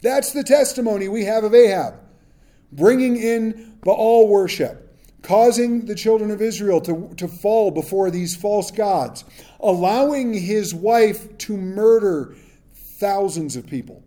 That's 0.03 0.31
the 0.31 0.43
testimony 0.43 1.07
we 1.07 1.25
have 1.25 1.43
of 1.43 1.55
Ahab, 1.55 1.95
bringing 2.71 3.17
in 3.17 3.77
Baal 3.83 4.27
worship, 4.27 4.95
causing 5.23 5.87
the 5.87 5.95
children 5.95 6.29
of 6.29 6.41
Israel 6.41 6.81
to, 6.81 7.11
to 7.17 7.27
fall 7.27 7.71
before 7.71 8.11
these 8.11 8.35
false 8.35 8.69
gods, 8.69 9.25
allowing 9.59 10.33
his 10.33 10.73
wife 10.73 11.35
to 11.39 11.57
murder 11.57 12.35
thousands 12.99 13.55
of 13.55 13.65
people. 13.65 14.03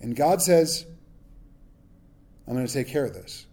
And 0.00 0.14
God 0.14 0.40
says, 0.40 0.86
I'm 2.46 2.54
going 2.54 2.66
to 2.66 2.72
take 2.72 2.88
care 2.88 3.04
of 3.04 3.14
this 3.14 3.46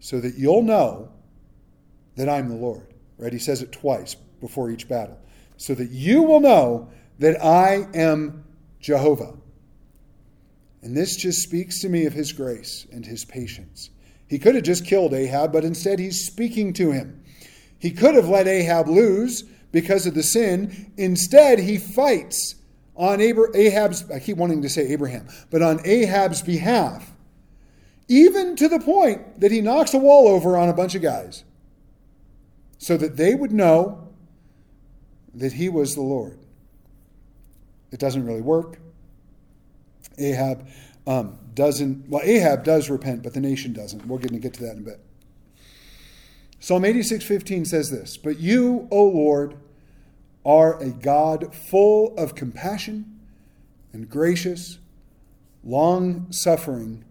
so 0.00 0.20
that 0.20 0.34
you'll 0.34 0.62
know 0.62 1.10
that 2.16 2.28
I'm 2.28 2.48
the 2.48 2.56
Lord. 2.56 2.86
Right? 3.18 3.32
He 3.32 3.38
says 3.38 3.62
it 3.62 3.70
twice 3.70 4.14
before 4.40 4.70
each 4.70 4.88
battle. 4.88 5.18
So 5.56 5.74
that 5.74 5.90
you 5.90 6.22
will 6.22 6.40
know 6.40 6.90
that 7.20 7.42
I 7.42 7.86
am 7.94 8.44
Jehovah. 8.80 9.34
And 10.82 10.96
this 10.96 11.16
just 11.16 11.42
speaks 11.42 11.80
to 11.82 11.88
me 11.88 12.06
of 12.06 12.12
his 12.12 12.32
grace 12.32 12.86
and 12.92 13.06
his 13.06 13.24
patience. 13.24 13.90
He 14.28 14.38
could 14.38 14.56
have 14.56 14.64
just 14.64 14.84
killed 14.84 15.14
Ahab, 15.14 15.52
but 15.52 15.64
instead 15.64 16.00
he's 16.00 16.26
speaking 16.26 16.72
to 16.74 16.90
him. 16.90 17.22
He 17.78 17.92
could 17.92 18.16
have 18.16 18.28
let 18.28 18.48
Ahab 18.48 18.88
lose 18.88 19.44
because 19.72 20.06
of 20.06 20.14
the 20.14 20.22
sin. 20.22 20.92
Instead, 20.96 21.58
he 21.58 21.78
fights 21.78 22.54
on 22.94 23.20
Ahab's, 23.20 24.08
I 24.10 24.20
keep 24.20 24.36
wanting 24.36 24.62
to 24.62 24.68
say 24.68 24.88
Abraham, 24.88 25.26
but 25.50 25.62
on 25.62 25.80
Ahab's 25.84 26.42
behalf, 26.42 27.10
even 28.08 28.54
to 28.56 28.68
the 28.68 28.78
point 28.78 29.40
that 29.40 29.50
he 29.50 29.60
knocks 29.60 29.94
a 29.94 29.98
wall 29.98 30.28
over 30.28 30.56
on 30.56 30.68
a 30.68 30.74
bunch 30.74 30.94
of 30.94 31.02
guys 31.02 31.44
so 32.78 32.96
that 32.96 33.16
they 33.16 33.34
would 33.34 33.52
know 33.52 34.08
that 35.34 35.54
he 35.54 35.68
was 35.68 35.94
the 35.94 36.02
Lord. 36.02 36.38
It 37.90 37.98
doesn't 37.98 38.26
really 38.26 38.42
work. 38.42 38.78
Ahab 40.18 40.66
um, 41.06 41.38
doesn't, 41.54 42.08
well, 42.08 42.22
Ahab 42.22 42.64
does 42.64 42.90
repent, 42.90 43.22
but 43.22 43.32
the 43.32 43.40
nation 43.40 43.72
doesn't. 43.72 44.06
We're 44.06 44.18
going 44.18 44.34
to 44.34 44.38
get 44.38 44.54
to 44.54 44.62
that 44.64 44.72
in 44.72 44.78
a 44.78 44.82
bit. 44.82 45.00
Psalm 46.62 46.84
86:15 46.84 47.64
says 47.64 47.90
this, 47.90 48.16
"But 48.16 48.38
you, 48.38 48.86
O 48.92 49.04
Lord, 49.04 49.56
are 50.44 50.80
a 50.80 50.90
God 50.90 51.52
full 51.52 52.14
of 52.16 52.36
compassion 52.36 53.18
and 53.92 54.08
gracious, 54.08 54.78
long-suffering, 55.64 57.02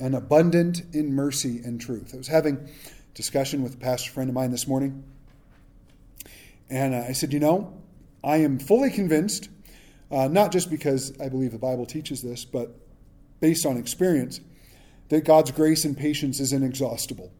and 0.00 0.14
abundant 0.14 0.82
in 0.94 1.12
mercy 1.12 1.60
and 1.62 1.78
truth." 1.78 2.14
I 2.14 2.16
was 2.16 2.28
having 2.28 2.56
a 2.56 2.68
discussion 3.12 3.62
with 3.62 3.74
a 3.74 3.76
pastor 3.76 4.12
friend 4.12 4.30
of 4.30 4.34
mine 4.34 4.50
this 4.50 4.66
morning, 4.66 5.04
and 6.70 6.94
I 6.94 7.12
said, 7.12 7.34
"You 7.34 7.40
know, 7.40 7.74
I 8.24 8.38
am 8.38 8.58
fully 8.58 8.88
convinced, 8.88 9.50
uh, 10.10 10.28
not 10.28 10.52
just 10.52 10.70
because 10.70 11.12
I 11.20 11.28
believe 11.28 11.52
the 11.52 11.58
Bible 11.58 11.84
teaches 11.84 12.22
this, 12.22 12.46
but 12.46 12.74
based 13.40 13.66
on 13.66 13.76
experience, 13.76 14.40
that 15.10 15.26
God's 15.26 15.50
grace 15.50 15.84
and 15.84 15.94
patience 15.94 16.40
is 16.40 16.50
inexhaustible." 16.50 17.30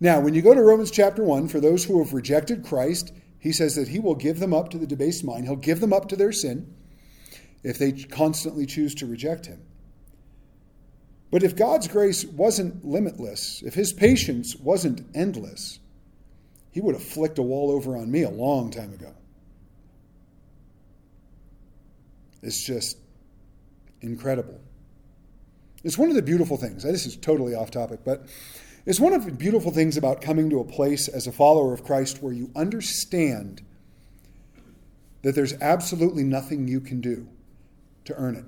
Now, 0.00 0.20
when 0.20 0.34
you 0.34 0.42
go 0.42 0.54
to 0.54 0.60
Romans 0.60 0.90
chapter 0.90 1.22
1, 1.22 1.48
for 1.48 1.60
those 1.60 1.84
who 1.84 2.02
have 2.02 2.12
rejected 2.12 2.64
Christ, 2.64 3.12
he 3.38 3.52
says 3.52 3.74
that 3.76 3.88
he 3.88 4.00
will 4.00 4.14
give 4.14 4.40
them 4.40 4.52
up 4.52 4.70
to 4.70 4.78
the 4.78 4.86
debased 4.86 5.24
mind. 5.24 5.44
He'll 5.44 5.56
give 5.56 5.80
them 5.80 5.92
up 5.92 6.08
to 6.08 6.16
their 6.16 6.32
sin 6.32 6.74
if 7.62 7.78
they 7.78 7.92
constantly 7.92 8.66
choose 8.66 8.94
to 8.96 9.06
reject 9.06 9.46
him. 9.46 9.60
But 11.30 11.42
if 11.42 11.56
God's 11.56 11.88
grace 11.88 12.24
wasn't 12.24 12.84
limitless, 12.84 13.62
if 13.62 13.74
his 13.74 13.92
patience 13.92 14.54
wasn't 14.56 15.04
endless, 15.14 15.80
he 16.70 16.80
would 16.80 16.94
have 16.94 17.02
flicked 17.02 17.38
a 17.38 17.42
wall 17.42 17.70
over 17.70 17.96
on 17.96 18.10
me 18.10 18.22
a 18.22 18.30
long 18.30 18.70
time 18.70 18.92
ago. 18.92 19.12
It's 22.42 22.62
just 22.62 22.98
incredible. 24.00 24.60
It's 25.82 25.98
one 25.98 26.08
of 26.08 26.14
the 26.14 26.22
beautiful 26.22 26.56
things. 26.56 26.82
This 26.82 27.06
is 27.06 27.16
totally 27.16 27.54
off 27.54 27.70
topic, 27.70 28.00
but 28.04 28.26
it's 28.86 29.00
one 29.00 29.14
of 29.14 29.24
the 29.24 29.32
beautiful 29.32 29.70
things 29.70 29.96
about 29.96 30.20
coming 30.20 30.50
to 30.50 30.60
a 30.60 30.64
place 30.64 31.08
as 31.08 31.26
a 31.26 31.32
follower 31.32 31.72
of 31.72 31.84
Christ 31.84 32.22
where 32.22 32.32
you 32.32 32.50
understand 32.54 33.62
that 35.22 35.34
there's 35.34 35.54
absolutely 35.60 36.22
nothing 36.22 36.68
you 36.68 36.80
can 36.80 37.00
do 37.00 37.26
to 38.04 38.14
earn 38.14 38.36
it. 38.36 38.44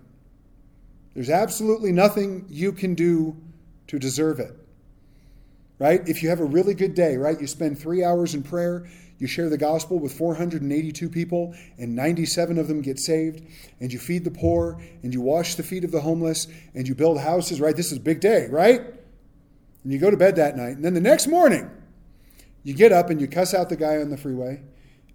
There's 1.15 1.31
absolutely 1.31 1.93
nothing 1.93 2.45
you 2.51 2.73
can 2.73 2.95
do 2.95 3.37
to 3.87 3.99
deserve 3.99 4.39
it. 4.39 4.53
Right? 5.79 6.07
If 6.07 6.23
you 6.23 6.29
have 6.29 6.41
a 6.41 6.45
really 6.45 6.75
good 6.75 6.95
day, 6.95 7.17
right? 7.17 7.41
You 7.41 7.47
spend 7.47 7.79
three 7.79 8.05
hours 8.05 8.35
in 8.35 8.43
prayer, 8.43 8.87
you 9.19 9.27
share 9.27 9.49
the 9.49 9.57
gospel 9.57 9.99
with 9.99 10.13
482 10.13 11.09
people, 11.09 11.55
and 11.79 11.95
97 11.95 12.59
of 12.59 12.69
them 12.69 12.83
get 12.83 12.99
saved, 12.99 13.43
and 13.81 13.91
you 13.91 13.99
feed 13.99 14.25
the 14.25 14.31
poor, 14.31 14.79
and 15.03 15.15
you 15.15 15.23
wash 15.23 15.55
the 15.55 15.63
feet 15.63 15.85
of 15.85 15.91
the 15.91 16.01
homeless, 16.01 16.47
and 16.75 16.87
you 16.87 16.95
build 16.95 17.19
houses, 17.19 17.61
right? 17.61 17.77
This 17.77 17.93
is 17.93 17.99
a 17.99 18.01
big 18.01 18.21
day, 18.21 18.49
right? 18.51 18.83
And 19.87 19.93
you 19.93 20.01
go 20.01 20.11
to 20.11 20.17
bed 20.17 20.35
that 20.35 20.57
night, 20.57 20.75
and 20.75 20.85
then 20.85 20.95
the 20.95 21.01
next 21.01 21.29
morning, 21.29 21.71
you 22.65 22.75
get 22.75 22.91
up 22.91 23.09
and 23.09 23.21
you 23.21 23.29
cuss 23.29 23.55
out 23.55 23.69
the 23.69 23.77
guy 23.77 23.99
on 23.99 24.11
the 24.11 24.17
freeway, 24.17 24.63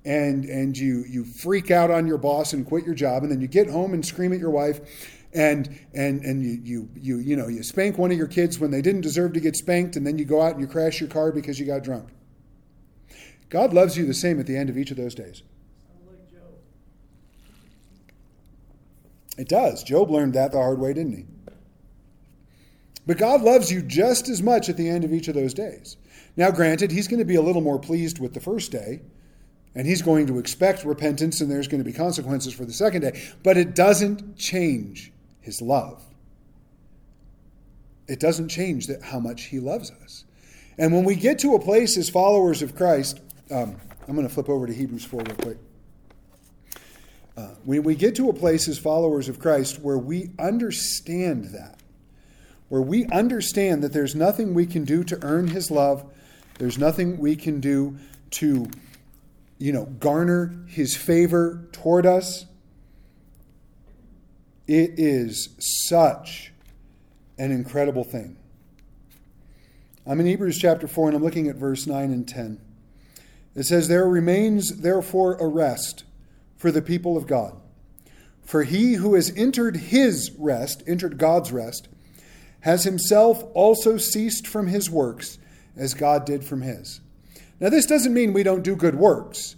and, 0.06 0.46
and 0.46 0.78
you, 0.78 1.04
you 1.10 1.26
freak 1.26 1.70
out 1.72 1.92
on 1.92 2.08
your 2.08 2.18
boss 2.18 2.54
and 2.54 2.66
quit 2.66 2.86
your 2.86 2.96
job, 2.96 3.24
and 3.24 3.30
then 3.30 3.42
you 3.42 3.50
get 3.50 3.70
home 3.70 3.94
and 3.94 4.06
scream 4.06 4.32
at 4.32 4.40
your 4.40 4.50
wife, 4.50 5.20
and 5.34 5.78
and 5.94 6.22
and 6.24 6.42
you 6.42 6.60
you 6.64 6.90
you 6.96 7.18
you 7.18 7.36
know 7.36 7.50
you 7.50 7.64
spank 7.64 7.98
one 7.98 8.12
of 8.12 8.18
your 8.18 8.28
kids 8.28 8.60
when 8.60 8.72
they 8.72 8.82
didn't 8.82 9.02
deserve 9.02 9.34
to 9.34 9.40
get 9.40 9.56
spanked 9.56 9.96
and 9.96 10.06
then 10.06 10.18
you 10.18 10.26
go 10.26 10.42
out 10.42 10.52
and 10.52 10.60
you 10.60 10.68
crash 10.68 11.00
your 11.00 11.08
car 11.08 11.32
because 11.32 11.58
you 11.58 11.66
got 11.66 11.84
drunk 11.84 12.10
God 13.52 13.74
loves 13.74 13.98
you 13.98 14.06
the 14.06 14.14
same 14.14 14.40
at 14.40 14.48
the 14.48 14.56
end 14.56 14.70
of 14.70 14.78
each 14.78 14.92
of 14.92 14.98
those 14.98 15.14
days. 15.14 15.44
It 19.38 19.50
does. 19.50 19.84
Job 19.84 20.10
learned 20.10 20.34
that 20.34 20.54
the 20.54 20.58
hard 20.58 20.80
way, 20.80 20.94
didn't 20.94 21.14
he? 21.14 21.26
But 23.12 23.18
God 23.18 23.42
loves 23.42 23.70
you 23.70 23.82
just 23.82 24.30
as 24.30 24.42
much 24.42 24.70
at 24.70 24.78
the 24.78 24.88
end 24.88 25.04
of 25.04 25.12
each 25.12 25.28
of 25.28 25.36
those 25.36 25.54
days. 25.54 25.98
Now, 26.38 26.50
granted, 26.50 26.92
he's 26.92 27.10
going 27.10 27.20
to 27.20 27.26
be 27.26 27.36
a 27.36 27.42
little 27.42 27.62
more 27.62 27.78
pleased 27.78 28.20
with 28.20 28.34
the 28.34 28.40
first 28.40 28.72
day, 28.72 29.02
and 29.76 29.86
he's 29.86 30.02
going 30.02 30.28
to 30.28 30.40
expect 30.40 30.86
repentance, 30.86 31.42
and 31.42 31.52
there's 31.52 31.68
going 31.68 31.84
to 31.84 31.90
be 31.90 31.92
consequences 31.92 32.54
for 32.54 32.64
the 32.64 32.72
second 32.72 33.02
day, 33.02 33.22
but 33.44 33.58
it 33.58 33.76
doesn't 33.76 34.38
change 34.38 35.12
his 35.42 35.62
love. 35.62 36.02
It 38.08 38.22
doesn't 38.22 38.48
change 38.48 38.88
that 38.88 39.04
how 39.04 39.20
much 39.20 39.48
he 39.48 39.60
loves 39.60 39.92
us. 39.92 40.24
And 40.78 40.94
when 40.94 41.04
we 41.04 41.16
get 41.16 41.40
to 41.40 41.56
a 41.56 41.60
place 41.60 41.98
as 41.98 42.10
followers 42.10 42.62
of 42.62 42.78
Christ 42.78 43.20
um, 43.52 43.76
I'm 44.08 44.16
going 44.16 44.26
to 44.26 44.34
flip 44.34 44.48
over 44.48 44.66
to 44.66 44.74
Hebrews 44.74 45.04
4 45.04 45.24
real 45.24 45.36
quick. 45.36 45.58
Uh, 47.36 47.48
when 47.66 47.84
we 47.84 47.96
get 47.96 48.16
to 48.16 48.30
a 48.30 48.34
place 48.34 48.70
as 48.70 48.80
followers 48.80 49.28
of 49.28 49.38
Christ 49.38 49.80
where 49.80 49.98
we 49.98 50.30
understand 50.40 51.54
that, 51.54 51.81
where 52.72 52.82
we 52.82 53.06
understand 53.08 53.84
that 53.84 53.92
there's 53.92 54.16
nothing 54.16 54.54
we 54.54 54.66
can 54.66 54.86
do 54.86 55.04
to 55.04 55.22
earn 55.24 55.50
his 55.50 55.70
love, 55.70 56.06
there's 56.58 56.78
nothing 56.78 57.18
we 57.18 57.36
can 57.36 57.60
do 57.60 57.98
to, 58.30 58.66
you 59.58 59.74
know, 59.74 59.84
garner 60.00 60.56
his 60.70 60.96
favor 60.96 61.68
toward 61.74 62.06
us, 62.06 62.46
it 64.68 64.92
is 64.98 65.50
such 65.60 66.54
an 67.38 67.52
incredible 67.52 68.06
thing. 68.06 68.38
I'm 70.08 70.22
in 70.22 70.26
Hebrews 70.26 70.58
chapter 70.58 70.88
4 70.88 71.10
and 71.10 71.18
I'm 71.18 71.24
looking 71.24 71.50
at 71.50 71.58
verse 71.58 71.86
9 71.86 72.14
and 72.14 72.26
10. 72.26 72.58
It 73.54 73.64
says, 73.64 73.90
There 73.90 74.08
remains 74.08 74.78
therefore 74.78 75.36
a 75.42 75.46
rest 75.46 76.06
for 76.56 76.72
the 76.72 76.82
people 76.82 77.18
of 77.18 77.28
God. 77.28 77.54
For 78.46 78.64
he 78.64 78.94
who 78.94 79.16
has 79.16 79.30
entered 79.36 79.76
his 79.76 80.32
rest, 80.38 80.84
entered 80.88 81.18
God's 81.18 81.52
rest, 81.52 81.90
has 82.62 82.84
himself 82.84 83.44
also 83.54 83.98
ceased 83.98 84.48
from 84.48 84.68
his 84.68 84.90
works 84.90 85.38
as 85.76 85.94
God 85.94 86.26
did 86.26 86.44
from 86.44 86.62
his. 86.62 87.02
Now, 87.60 87.70
this 87.70 87.86
doesn't 87.86 88.14
mean 88.14 88.34
we 88.34 88.44
don't 88.44 88.64
do 88.64 88.76
good 88.76 88.96
works. 88.96 89.56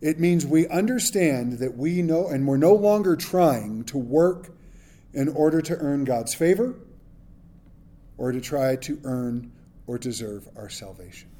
It 0.00 0.18
means 0.20 0.46
we 0.46 0.66
understand 0.68 1.58
that 1.58 1.76
we 1.76 2.02
know, 2.02 2.28
and 2.28 2.46
we're 2.46 2.56
no 2.56 2.74
longer 2.74 3.16
trying 3.16 3.84
to 3.84 3.98
work 3.98 4.50
in 5.12 5.28
order 5.28 5.60
to 5.62 5.76
earn 5.76 6.04
God's 6.04 6.34
favor 6.34 6.74
or 8.16 8.32
to 8.32 8.40
try 8.40 8.76
to 8.76 9.00
earn 9.04 9.52
or 9.86 9.98
deserve 9.98 10.48
our 10.56 10.68
salvation. 10.68 11.30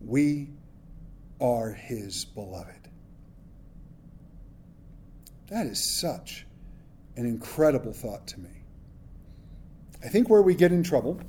We 0.00 0.48
are 1.40 1.72
his 1.72 2.24
beloved. 2.24 2.88
That 5.48 5.66
is 5.66 5.98
such 5.98 6.46
an 7.16 7.26
incredible 7.26 7.92
thought 7.92 8.26
to 8.28 8.40
me. 8.40 8.57
I 10.04 10.08
think 10.08 10.28
where 10.28 10.42
we 10.42 10.54
get 10.54 10.72
in 10.72 10.82
trouble 10.82 11.20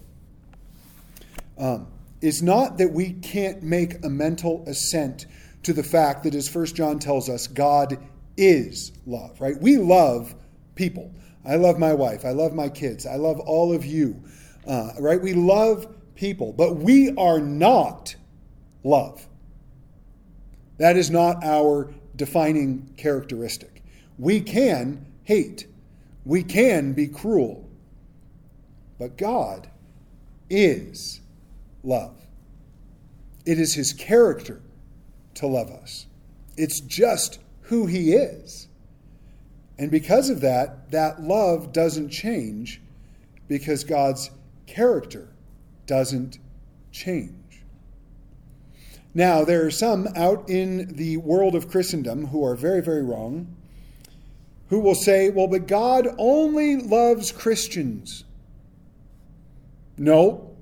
um, 1.57 1.87
is 2.21 2.41
not 2.41 2.77
that 2.77 2.91
we 2.91 3.13
can't 3.13 3.63
make 3.63 4.03
a 4.03 4.09
mental 4.09 4.63
assent 4.67 5.25
to 5.63 5.73
the 5.73 5.83
fact 5.83 6.23
that, 6.23 6.35
as 6.35 6.47
First 6.47 6.75
John 6.75 6.99
tells 6.99 7.29
us, 7.29 7.47
God 7.47 7.97
is 8.37 8.91
love, 9.05 9.39
right? 9.41 9.59
We 9.59 9.77
love 9.77 10.33
people. 10.75 11.13
I 11.45 11.55
love 11.55 11.77
my 11.77 11.93
wife. 11.93 12.25
I 12.25 12.31
love 12.31 12.53
my 12.53 12.69
kids. 12.69 13.05
I 13.05 13.15
love 13.15 13.39
all 13.39 13.73
of 13.73 13.85
you, 13.85 14.21
uh, 14.67 14.91
right? 14.99 15.21
We 15.21 15.33
love 15.33 15.87
people, 16.15 16.53
but 16.53 16.77
we 16.77 17.13
are 17.15 17.39
not 17.39 18.15
love. 18.83 19.27
That 20.77 20.95
is 20.95 21.09
not 21.09 21.43
our 21.43 21.93
defining 22.15 22.93
characteristic. 22.97 23.83
We 24.17 24.41
can 24.41 25.05
hate, 25.23 25.67
we 26.25 26.43
can 26.43 26.93
be 26.93 27.07
cruel, 27.07 27.68
but 28.99 29.17
God 29.17 29.69
is 30.49 31.21
love. 31.83 32.21
It 33.45 33.57
is 33.57 33.73
his 33.73 33.93
character 33.93 34.61
to 35.35 35.47
love 35.47 35.71
us, 35.71 36.05
it's 36.57 36.81
just 36.81 37.39
who 37.61 37.87
he 37.87 38.13
is. 38.13 38.67
And 39.77 39.89
because 39.89 40.29
of 40.29 40.41
that, 40.41 40.91
that 40.91 41.21
love 41.21 41.71
doesn't 41.71 42.09
change 42.09 42.81
because 43.47 43.85
God's 43.85 44.29
character 44.67 45.29
doesn't 45.87 46.37
change. 46.91 47.33
Now, 49.13 49.43
there 49.43 49.65
are 49.65 49.71
some 49.71 50.07
out 50.15 50.49
in 50.49 50.95
the 50.95 51.17
world 51.17 51.55
of 51.55 51.69
Christendom 51.69 52.27
who 52.27 52.43
are 52.43 52.55
very, 52.55 52.81
very 52.81 53.03
wrong, 53.03 53.55
who 54.67 54.79
will 54.79 54.95
say, 54.95 55.29
well, 55.29 55.47
but 55.47 55.65
God 55.65 56.07
only 56.17 56.75
loves 56.75 57.31
Christians. 57.31 58.23
No. 59.99 60.55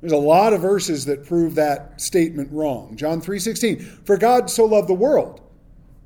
There's 0.00 0.12
a 0.12 0.16
lot 0.16 0.52
of 0.52 0.60
verses 0.60 1.04
that 1.04 1.24
prove 1.24 1.54
that 1.54 2.00
statement 2.00 2.50
wrong. 2.50 2.96
John 2.96 3.20
3:16, 3.20 3.78
"For 4.04 4.18
God 4.18 4.50
so 4.50 4.64
loved 4.64 4.88
the 4.88 4.94
world 4.94 5.40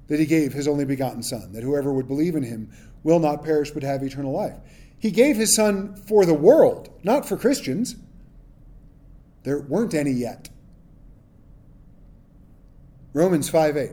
that 0.09 0.20
he 0.20 0.27
gave 0.27 0.53
his 0.53 0.68
only 0.68 0.85
begotten 0.85 1.22
son, 1.22 1.53
that 1.53 1.62
whoever 1.62 1.92
would 1.92 2.07
believe 2.07 2.37
in 2.37 2.42
him 2.42 2.68
will 3.03 3.18
not 3.18 3.42
perish 3.42 3.70
but 3.70 3.83
have 3.83 4.03
eternal 4.03 4.33
life." 4.33 4.57
He 4.99 5.11
gave 5.11 5.37
his 5.37 5.55
son 5.55 5.96
for 6.07 6.27
the 6.27 6.35
world, 6.35 6.90
not 7.03 7.27
for 7.27 7.38
Christians. 7.38 7.96
There 9.44 9.61
weren't 9.61 9.94
any 9.94 10.12
yet. 10.12 10.51
Romans 13.14 13.49
5 13.49 13.79
8. 13.79 13.92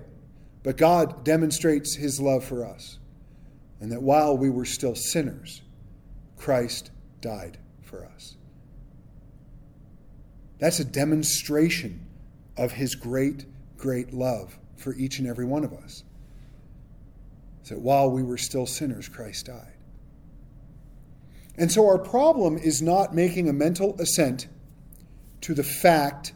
But 0.63 0.75
God 0.75 1.23
demonstrates 1.23 1.95
his 1.95 2.19
love 2.19 2.43
for 2.43 2.65
us, 2.65 2.99
and 3.79 3.89
that 3.91 4.03
while 4.03 4.35
we 4.37 4.49
were 4.49 4.65
still 4.65 4.95
sinners, 4.95 5.61
Christ 6.35 6.91
died 7.21 7.57
for 7.93 8.05
us. 8.05 8.35
That's 10.57 10.79
a 10.79 10.85
demonstration 10.85 12.07
of 12.57 12.71
his 12.71 12.95
great, 12.95 13.45
great 13.77 14.13
love 14.13 14.57
for 14.77 14.95
each 14.95 15.19
and 15.19 15.27
every 15.27 15.45
one 15.45 15.63
of 15.63 15.73
us. 15.73 16.03
That 17.69 17.79
while 17.79 18.09
we 18.09 18.23
were 18.23 18.37
still 18.37 18.65
sinners, 18.65 19.07
Christ 19.07 19.45
died. 19.45 19.73
And 21.55 21.71
so 21.71 21.87
our 21.87 21.99
problem 21.99 22.57
is 22.57 22.81
not 22.81 23.13
making 23.13 23.47
a 23.47 23.53
mental 23.53 23.95
assent 23.99 24.47
to 25.41 25.53
the 25.53 25.63
fact 25.63 26.33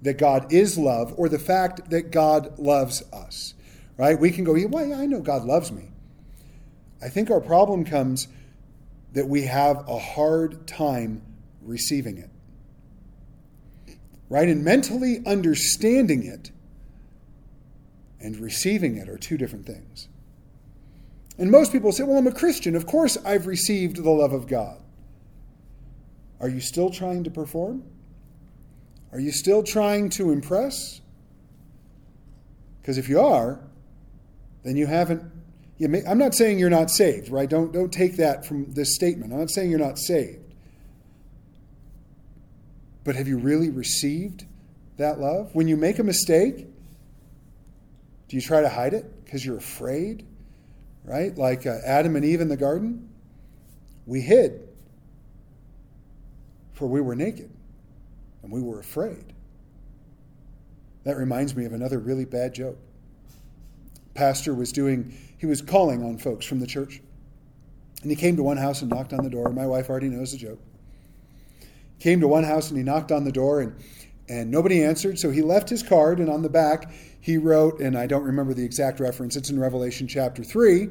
that 0.00 0.16
God 0.16 0.52
is 0.52 0.78
love 0.78 1.12
or 1.18 1.28
the 1.28 1.38
fact 1.38 1.90
that 1.90 2.10
God 2.10 2.58
loves 2.58 3.02
us. 3.12 3.52
Right? 3.98 4.18
We 4.18 4.30
can 4.30 4.44
go, 4.44 4.56
well, 4.68 4.86
yeah, 4.86 4.98
I 4.98 5.06
know 5.06 5.20
God 5.20 5.44
loves 5.44 5.70
me. 5.70 5.90
I 7.02 7.10
think 7.10 7.30
our 7.30 7.40
problem 7.40 7.84
comes 7.84 8.26
that 9.14 9.28
we 9.28 9.42
have 9.42 9.88
a 9.88 9.98
hard 9.98 10.66
time 10.66 11.22
receiving 11.62 12.18
it. 12.18 12.30
Right? 14.28 14.48
And 14.48 14.64
mentally 14.64 15.22
understanding 15.24 16.24
it 16.24 16.50
and 18.20 18.36
receiving 18.36 18.96
it 18.96 19.08
are 19.08 19.18
two 19.18 19.36
different 19.36 19.66
things. 19.66 20.08
And 21.38 21.50
most 21.50 21.72
people 21.72 21.92
say, 21.92 22.04
well, 22.04 22.16
I'm 22.16 22.26
a 22.26 22.32
Christian. 22.32 22.76
Of 22.76 22.86
course, 22.86 23.16
I've 23.24 23.46
received 23.46 23.96
the 24.02 24.10
love 24.10 24.32
of 24.32 24.46
God. 24.46 24.80
Are 26.40 26.48
you 26.48 26.60
still 26.60 26.90
trying 26.90 27.24
to 27.24 27.30
perform? 27.30 27.84
Are 29.12 29.20
you 29.20 29.30
still 29.30 29.62
trying 29.62 30.10
to 30.10 30.30
impress? 30.30 31.00
Because 32.80 32.98
if 32.98 33.08
you 33.08 33.20
are, 33.20 33.60
then 34.64 34.76
you 34.76 34.86
haven't. 34.86 35.22
May, 35.78 36.02
I'm 36.06 36.18
not 36.18 36.34
saying 36.34 36.58
you're 36.58 36.70
not 36.70 36.90
saved, 36.90 37.30
right? 37.30 37.50
Don't, 37.50 37.72
don't 37.72 37.92
take 37.92 38.16
that 38.16 38.46
from 38.46 38.72
this 38.72 38.94
statement. 38.94 39.32
I'm 39.32 39.40
not 39.40 39.50
saying 39.50 39.70
you're 39.70 39.78
not 39.78 39.98
saved. 39.98 40.54
But 43.02 43.16
have 43.16 43.26
you 43.28 43.38
really 43.38 43.70
received 43.70 44.44
that 44.96 45.18
love? 45.18 45.54
When 45.54 45.66
you 45.68 45.76
make 45.76 45.98
a 45.98 46.04
mistake, 46.04 46.68
do 48.28 48.34
Do 48.34 48.38
you 48.38 48.42
try 48.42 48.62
to 48.62 48.68
hide 48.68 48.94
it 48.94 49.24
because 49.24 49.46
you're 49.46 49.58
afraid? 49.58 50.26
Right? 51.04 51.38
Like 51.38 51.66
uh, 51.66 51.76
Adam 51.86 52.16
and 52.16 52.24
Eve 52.24 52.40
in 52.40 52.48
the 52.48 52.56
garden? 52.56 53.08
We 54.06 54.20
hid, 54.20 54.68
for 56.72 56.88
we 56.88 57.00
were 57.00 57.14
naked 57.14 57.48
and 58.42 58.50
we 58.50 58.60
were 58.60 58.80
afraid. 58.80 59.32
That 61.04 61.16
reminds 61.16 61.54
me 61.54 61.64
of 61.64 61.72
another 61.72 62.00
really 62.00 62.24
bad 62.24 62.54
joke. 62.54 62.76
Pastor 64.14 64.52
was 64.52 64.72
doing, 64.72 65.16
he 65.38 65.46
was 65.46 65.62
calling 65.62 66.02
on 66.02 66.18
folks 66.18 66.46
from 66.46 66.60
the 66.60 66.66
church. 66.66 67.00
And 68.02 68.10
he 68.10 68.16
came 68.16 68.36
to 68.36 68.42
one 68.42 68.56
house 68.56 68.82
and 68.82 68.90
knocked 68.90 69.12
on 69.12 69.24
the 69.24 69.30
door. 69.30 69.50
My 69.50 69.66
wife 69.66 69.88
already 69.88 70.08
knows 70.08 70.32
the 70.32 70.38
joke. 70.38 70.60
Came 72.00 72.20
to 72.20 72.28
one 72.28 72.44
house 72.44 72.68
and 72.68 72.76
he 72.76 72.84
knocked 72.84 73.12
on 73.12 73.24
the 73.24 73.32
door 73.32 73.60
and, 73.60 73.74
and 74.28 74.50
nobody 74.50 74.82
answered. 74.82 75.18
So 75.18 75.30
he 75.30 75.42
left 75.42 75.70
his 75.70 75.82
card 75.82 76.18
and 76.18 76.28
on 76.28 76.42
the 76.42 76.48
back 76.48 76.92
he 77.24 77.38
wrote, 77.38 77.80
and 77.80 77.96
I 77.96 78.06
don't 78.06 78.24
remember 78.24 78.52
the 78.52 78.66
exact 78.66 79.00
reference, 79.00 79.34
it's 79.34 79.48
in 79.48 79.58
Revelation 79.58 80.06
chapter 80.06 80.44
3. 80.44 80.90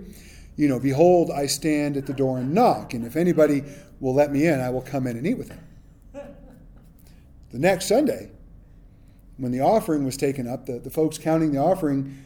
You 0.56 0.68
know, 0.68 0.80
behold, 0.80 1.30
I 1.30 1.46
stand 1.46 1.96
at 1.96 2.08
the 2.08 2.14
door 2.14 2.40
and 2.40 2.56
knock, 2.56 2.96
and 2.96 3.06
if 3.06 3.16
anybody 3.16 3.64
will 4.00 4.16
let 4.16 4.32
me 4.32 4.48
in, 4.48 4.60
I 4.60 4.72
will 4.72 4.82
come 4.82 5.06
in 5.06 5.16
and 5.16 5.28
eat 5.28 5.38
with 5.38 5.50
him. 5.50 5.60
The 7.52 7.60
next 7.60 7.88
Sunday, 7.88 8.32
when 9.38 9.52
the 9.52 9.62
offering 9.62 10.06
was 10.06 10.18
taken 10.18 10.48
up, 10.48 10.66
the, 10.66 10.80
the 10.80 10.90
folks 10.90 11.20
counting 11.20 11.52
the 11.52 11.60
offering 11.60 12.18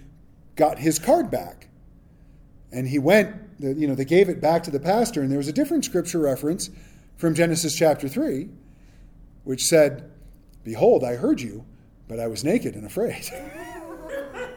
got 0.56 0.80
his 0.80 1.00
card 1.00 1.30
back. 1.30 1.67
And 2.72 2.88
he 2.88 3.00
went, 3.00 3.60
the, 3.60 3.74
you 3.74 3.88
know, 3.88 3.96
they 3.96 4.06
gave 4.06 4.30
it 4.30 4.40
back 4.42 4.64
to 4.64 4.72
the 4.72 4.80
pastor, 4.80 5.22
and 5.22 5.32
there 5.32 5.38
was 5.38 5.48
a 5.48 5.54
different 5.54 5.86
scripture 5.86 6.20
reference 6.20 6.70
from 7.18 7.34
Genesis 7.34 7.76
chapter 7.76 8.08
3, 8.08 8.50
which 9.44 9.64
said, 9.64 10.12
Behold, 10.64 11.04
I 11.04 11.16
heard 11.16 11.42
you, 11.42 11.66
but 12.08 12.20
I 12.20 12.28
was 12.28 12.44
naked 12.44 12.76
and 12.76 12.86
afraid. 12.86 13.30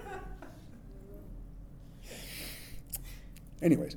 Anyways. 3.62 3.96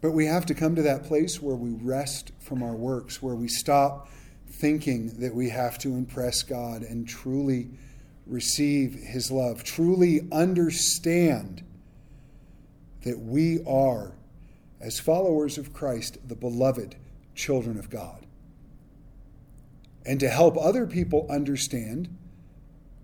But 0.00 0.12
we 0.12 0.26
have 0.26 0.46
to 0.46 0.54
come 0.54 0.76
to 0.76 0.82
that 0.82 1.04
place 1.04 1.42
where 1.42 1.56
we 1.56 1.72
rest 1.72 2.32
from 2.40 2.62
our 2.62 2.74
works, 2.74 3.20
where 3.22 3.34
we 3.34 3.48
stop 3.48 4.08
thinking 4.48 5.08
that 5.20 5.34
we 5.34 5.50
have 5.50 5.78
to 5.78 5.88
impress 5.90 6.42
God 6.42 6.82
and 6.82 7.06
truly 7.06 7.68
receive 8.30 8.94
His 8.94 9.30
love, 9.30 9.64
truly 9.64 10.20
understand 10.32 11.64
that 13.02 13.18
we 13.18 13.62
are, 13.66 14.12
as 14.80 15.00
followers 15.00 15.58
of 15.58 15.72
Christ, 15.72 16.18
the 16.26 16.36
beloved 16.36 16.96
children 17.34 17.78
of 17.78 17.90
God. 17.90 18.24
And 20.06 20.20
to 20.20 20.28
help 20.28 20.56
other 20.56 20.86
people 20.86 21.26
understand 21.28 22.16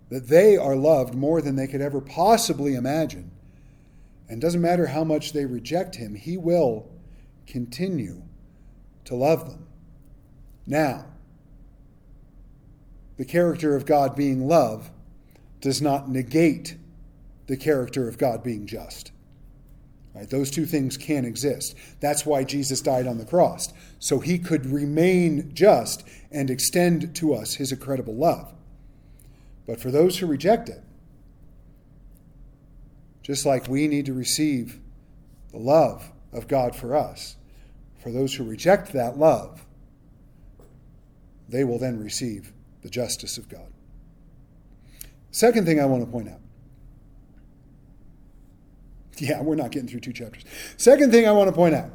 that 0.09 0.27
they 0.27 0.55
are 0.55 0.75
loved 0.75 1.13
more 1.13 1.41
than 1.41 1.55
they 1.55 1.67
could 1.67 1.81
ever 1.81 2.01
possibly 2.01 2.75
imagine. 2.75 3.31
And 4.29 4.41
doesn't 4.41 4.61
matter 4.61 4.87
how 4.87 5.03
much 5.03 5.33
they 5.33 5.45
reject 5.45 5.95
Him, 5.95 6.15
He 6.15 6.37
will 6.37 6.89
continue 7.45 8.23
to 9.05 9.15
love 9.15 9.49
them. 9.49 9.67
Now, 10.65 11.05
the 13.17 13.25
character 13.25 13.75
of 13.75 13.85
God 13.85 14.15
being 14.15 14.47
love 14.47 14.91
does 15.61 15.81
not 15.81 16.09
negate 16.09 16.77
the 17.47 17.57
character 17.57 18.07
of 18.07 18.17
God 18.17 18.43
being 18.43 18.67
just. 18.67 19.11
Right? 20.13 20.29
Those 20.29 20.49
two 20.49 20.65
things 20.65 20.97
can 20.97 21.25
exist. 21.25 21.75
That's 21.99 22.25
why 22.25 22.43
Jesus 22.43 22.81
died 22.81 23.05
on 23.07 23.19
the 23.19 23.25
cross, 23.25 23.71
so 23.99 24.19
he 24.19 24.39
could 24.39 24.65
remain 24.65 25.51
just 25.53 26.07
and 26.31 26.49
extend 26.49 27.15
to 27.17 27.33
us 27.33 27.55
his 27.55 27.71
incredible 27.71 28.15
love. 28.15 28.53
But 29.67 29.79
for 29.79 29.91
those 29.91 30.17
who 30.17 30.25
reject 30.25 30.69
it, 30.69 30.83
just 33.21 33.45
like 33.45 33.67
we 33.67 33.87
need 33.87 34.05
to 34.05 34.13
receive 34.13 34.79
the 35.51 35.59
love 35.59 36.11
of 36.33 36.47
God 36.47 36.75
for 36.75 36.95
us, 36.95 37.35
for 38.01 38.11
those 38.11 38.33
who 38.33 38.43
reject 38.43 38.93
that 38.93 39.17
love, 39.17 39.65
they 41.49 41.63
will 41.63 41.77
then 41.77 41.99
receive 41.99 42.53
the 42.81 42.89
justice 42.89 43.37
of 43.37 43.49
God. 43.49 43.67
Second 45.37 45.67
thing 45.67 45.79
I 45.79 45.85
want 45.85 46.03
to 46.03 46.09
point 46.11 46.29
out. 46.29 46.39
Yeah, 49.19 49.41
we're 49.41 49.55
not 49.55 49.71
getting 49.71 49.87
through 49.87 49.99
two 49.99 50.13
chapters. 50.13 50.43
Second 50.77 51.11
thing 51.11 51.27
I 51.27 51.31
want 51.31 51.47
to 51.47 51.51
point 51.51 51.73
out 51.73 51.89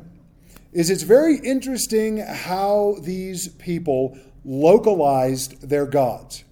is 0.72 0.90
it's 0.90 1.02
very 1.04 1.38
interesting 1.38 2.18
how 2.18 2.96
these 3.02 3.48
people 3.48 4.18
localized 4.44 5.68
their 5.68 5.86
gods, 5.86 6.42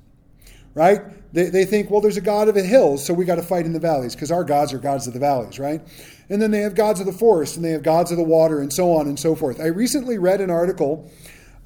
right? 0.74 1.00
They, 1.32 1.50
they 1.50 1.64
think, 1.64 1.90
well, 1.90 2.00
there's 2.00 2.16
a 2.16 2.20
god 2.20 2.48
of 2.48 2.54
the 2.54 2.62
hills, 2.62 3.04
so 3.04 3.14
we 3.14 3.24
got 3.24 3.36
to 3.36 3.42
fight 3.42 3.66
in 3.66 3.72
the 3.72 3.80
valleys 3.80 4.14
because 4.14 4.30
our 4.30 4.44
gods 4.44 4.72
are 4.72 4.78
gods 4.78 5.08
of 5.08 5.12
the 5.12 5.20
valleys, 5.20 5.58
right? 5.58 5.80
And 6.28 6.42
then 6.42 6.52
they 6.52 6.60
have 6.60 6.76
gods 6.76 6.98
of 6.98 7.06
the 7.06 7.12
forest 7.12 7.56
and 7.56 7.64
they 7.64 7.70
have 7.70 7.82
gods 7.82 8.10
of 8.10 8.16
the 8.16 8.24
water 8.24 8.60
and 8.60 8.72
so 8.72 8.92
on 8.92 9.06
and 9.06 9.18
so 9.18 9.34
forth. 9.36 9.60
I 9.60 9.66
recently 9.66 10.18
read 10.18 10.40
an 10.40 10.50
article 10.50 11.08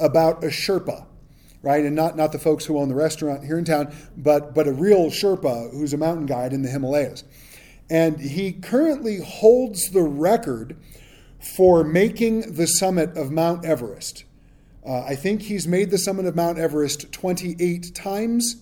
about 0.00 0.44
a 0.44 0.48
Sherpa 0.48 1.06
right? 1.64 1.84
And 1.84 1.96
not, 1.96 2.16
not 2.16 2.32
the 2.32 2.38
folks 2.38 2.66
who 2.66 2.78
own 2.78 2.88
the 2.88 2.94
restaurant 2.94 3.44
here 3.44 3.58
in 3.58 3.64
town, 3.64 3.94
but, 4.16 4.54
but 4.54 4.68
a 4.68 4.72
real 4.72 5.06
Sherpa 5.06 5.72
who's 5.72 5.92
a 5.92 5.96
mountain 5.96 6.26
guide 6.26 6.52
in 6.52 6.62
the 6.62 6.68
Himalayas. 6.68 7.24
And 7.90 8.20
he 8.20 8.52
currently 8.52 9.20
holds 9.20 9.90
the 9.90 10.02
record 10.02 10.76
for 11.56 11.84
making 11.84 12.54
the 12.54 12.66
summit 12.66 13.16
of 13.16 13.30
Mount 13.30 13.64
Everest. 13.64 14.24
Uh, 14.86 15.02
I 15.02 15.14
think 15.14 15.42
he's 15.42 15.66
made 15.66 15.90
the 15.90 15.98
summit 15.98 16.26
of 16.26 16.36
Mount 16.36 16.58
Everest 16.58 17.10
28 17.12 17.94
times, 17.94 18.56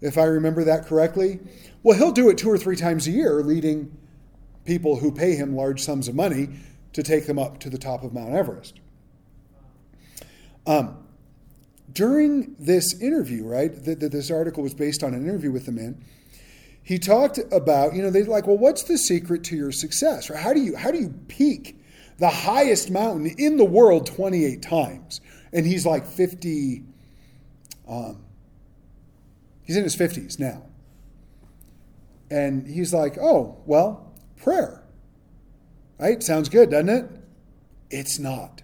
if 0.00 0.16
I 0.16 0.24
remember 0.24 0.64
that 0.64 0.86
correctly. 0.86 1.40
Well, 1.82 1.96
he'll 1.96 2.12
do 2.12 2.28
it 2.28 2.38
two 2.38 2.50
or 2.50 2.58
three 2.58 2.76
times 2.76 3.06
a 3.06 3.10
year, 3.10 3.42
leading 3.42 3.96
people 4.64 4.96
who 4.96 5.10
pay 5.10 5.34
him 5.34 5.56
large 5.56 5.82
sums 5.82 6.06
of 6.06 6.14
money 6.14 6.48
to 6.92 7.02
take 7.02 7.26
them 7.26 7.38
up 7.38 7.58
to 7.60 7.70
the 7.70 7.78
top 7.78 8.04
of 8.04 8.12
Mount 8.12 8.34
Everest. 8.34 8.80
Um, 10.66 11.07
during 11.92 12.54
this 12.58 13.00
interview, 13.00 13.44
right, 13.44 13.72
that, 13.84 14.00
this 14.00 14.30
article 14.30 14.62
was 14.62 14.74
based 14.74 15.02
on 15.02 15.14
an 15.14 15.22
interview 15.24 15.50
with 15.50 15.66
the 15.66 15.72
man, 15.72 16.02
he 16.82 16.98
talked 16.98 17.38
about, 17.52 17.94
you 17.94 18.02
know, 18.02 18.10
they're 18.10 18.24
like, 18.24 18.46
well, 18.46 18.56
what's 18.56 18.84
the 18.84 18.96
secret 18.96 19.44
to 19.44 19.56
your 19.56 19.72
success? 19.72 20.30
Or 20.30 20.36
how 20.36 20.54
do 20.54 20.60
you 20.60 20.74
how 20.74 20.90
do 20.90 20.98
you 20.98 21.10
peak 21.28 21.78
the 22.18 22.30
highest 22.30 22.90
mountain 22.90 23.26
in 23.36 23.58
the 23.58 23.64
world 23.64 24.06
28 24.06 24.62
times? 24.62 25.20
And 25.52 25.66
he's 25.66 25.84
like 25.84 26.06
50, 26.06 26.84
um, 27.88 28.24
he's 29.64 29.76
in 29.76 29.84
his 29.84 29.96
50s 29.96 30.38
now. 30.38 30.62
And 32.30 32.66
he's 32.66 32.92
like, 32.92 33.18
oh, 33.18 33.58
well, 33.66 34.12
prayer. 34.36 34.82
Right? 35.98 36.22
Sounds 36.22 36.48
good, 36.48 36.70
doesn't 36.70 36.88
it? 36.88 37.10
It's 37.90 38.18
not. 38.18 38.62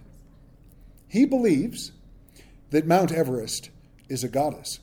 He 1.07 1.25
believes 1.25 1.91
that 2.71 2.87
Mount 2.87 3.11
Everest 3.11 3.69
is 4.09 4.23
a 4.23 4.27
goddess 4.27 4.79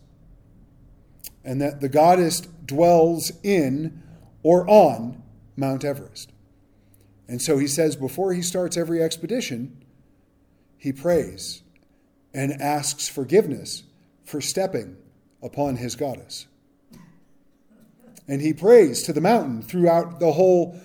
and 1.45 1.61
that 1.61 1.81
the 1.81 1.88
goddess 1.88 2.40
dwells 2.40 3.33
in 3.42 4.03
or 4.42 4.68
on 4.68 5.23
Mount 5.57 5.85
Everest. 5.85 6.31
And 7.29 7.40
so 7.40 7.59
he 7.59 7.66
says 7.66 7.97
before 7.97 8.33
he 8.33 8.42
starts 8.42 8.77
every 8.77 9.03
expedition, 9.03 9.85
he 10.77 10.92
prays 10.92 11.62
and 12.35 12.61
asks 12.61 13.09
forgiveness 13.09 13.85
for 14.25 14.40
stepping 14.40 14.97
upon 15.42 15.77
his 15.77 15.97
goddess. 15.97 16.47
And 18.29 18.40
he 18.40 18.53
prays 18.53 19.03
to 19.03 19.12
the 19.12 19.21
mountain 19.21 19.62
throughout 19.62 20.21
the 20.21 20.33
whole 20.33 20.81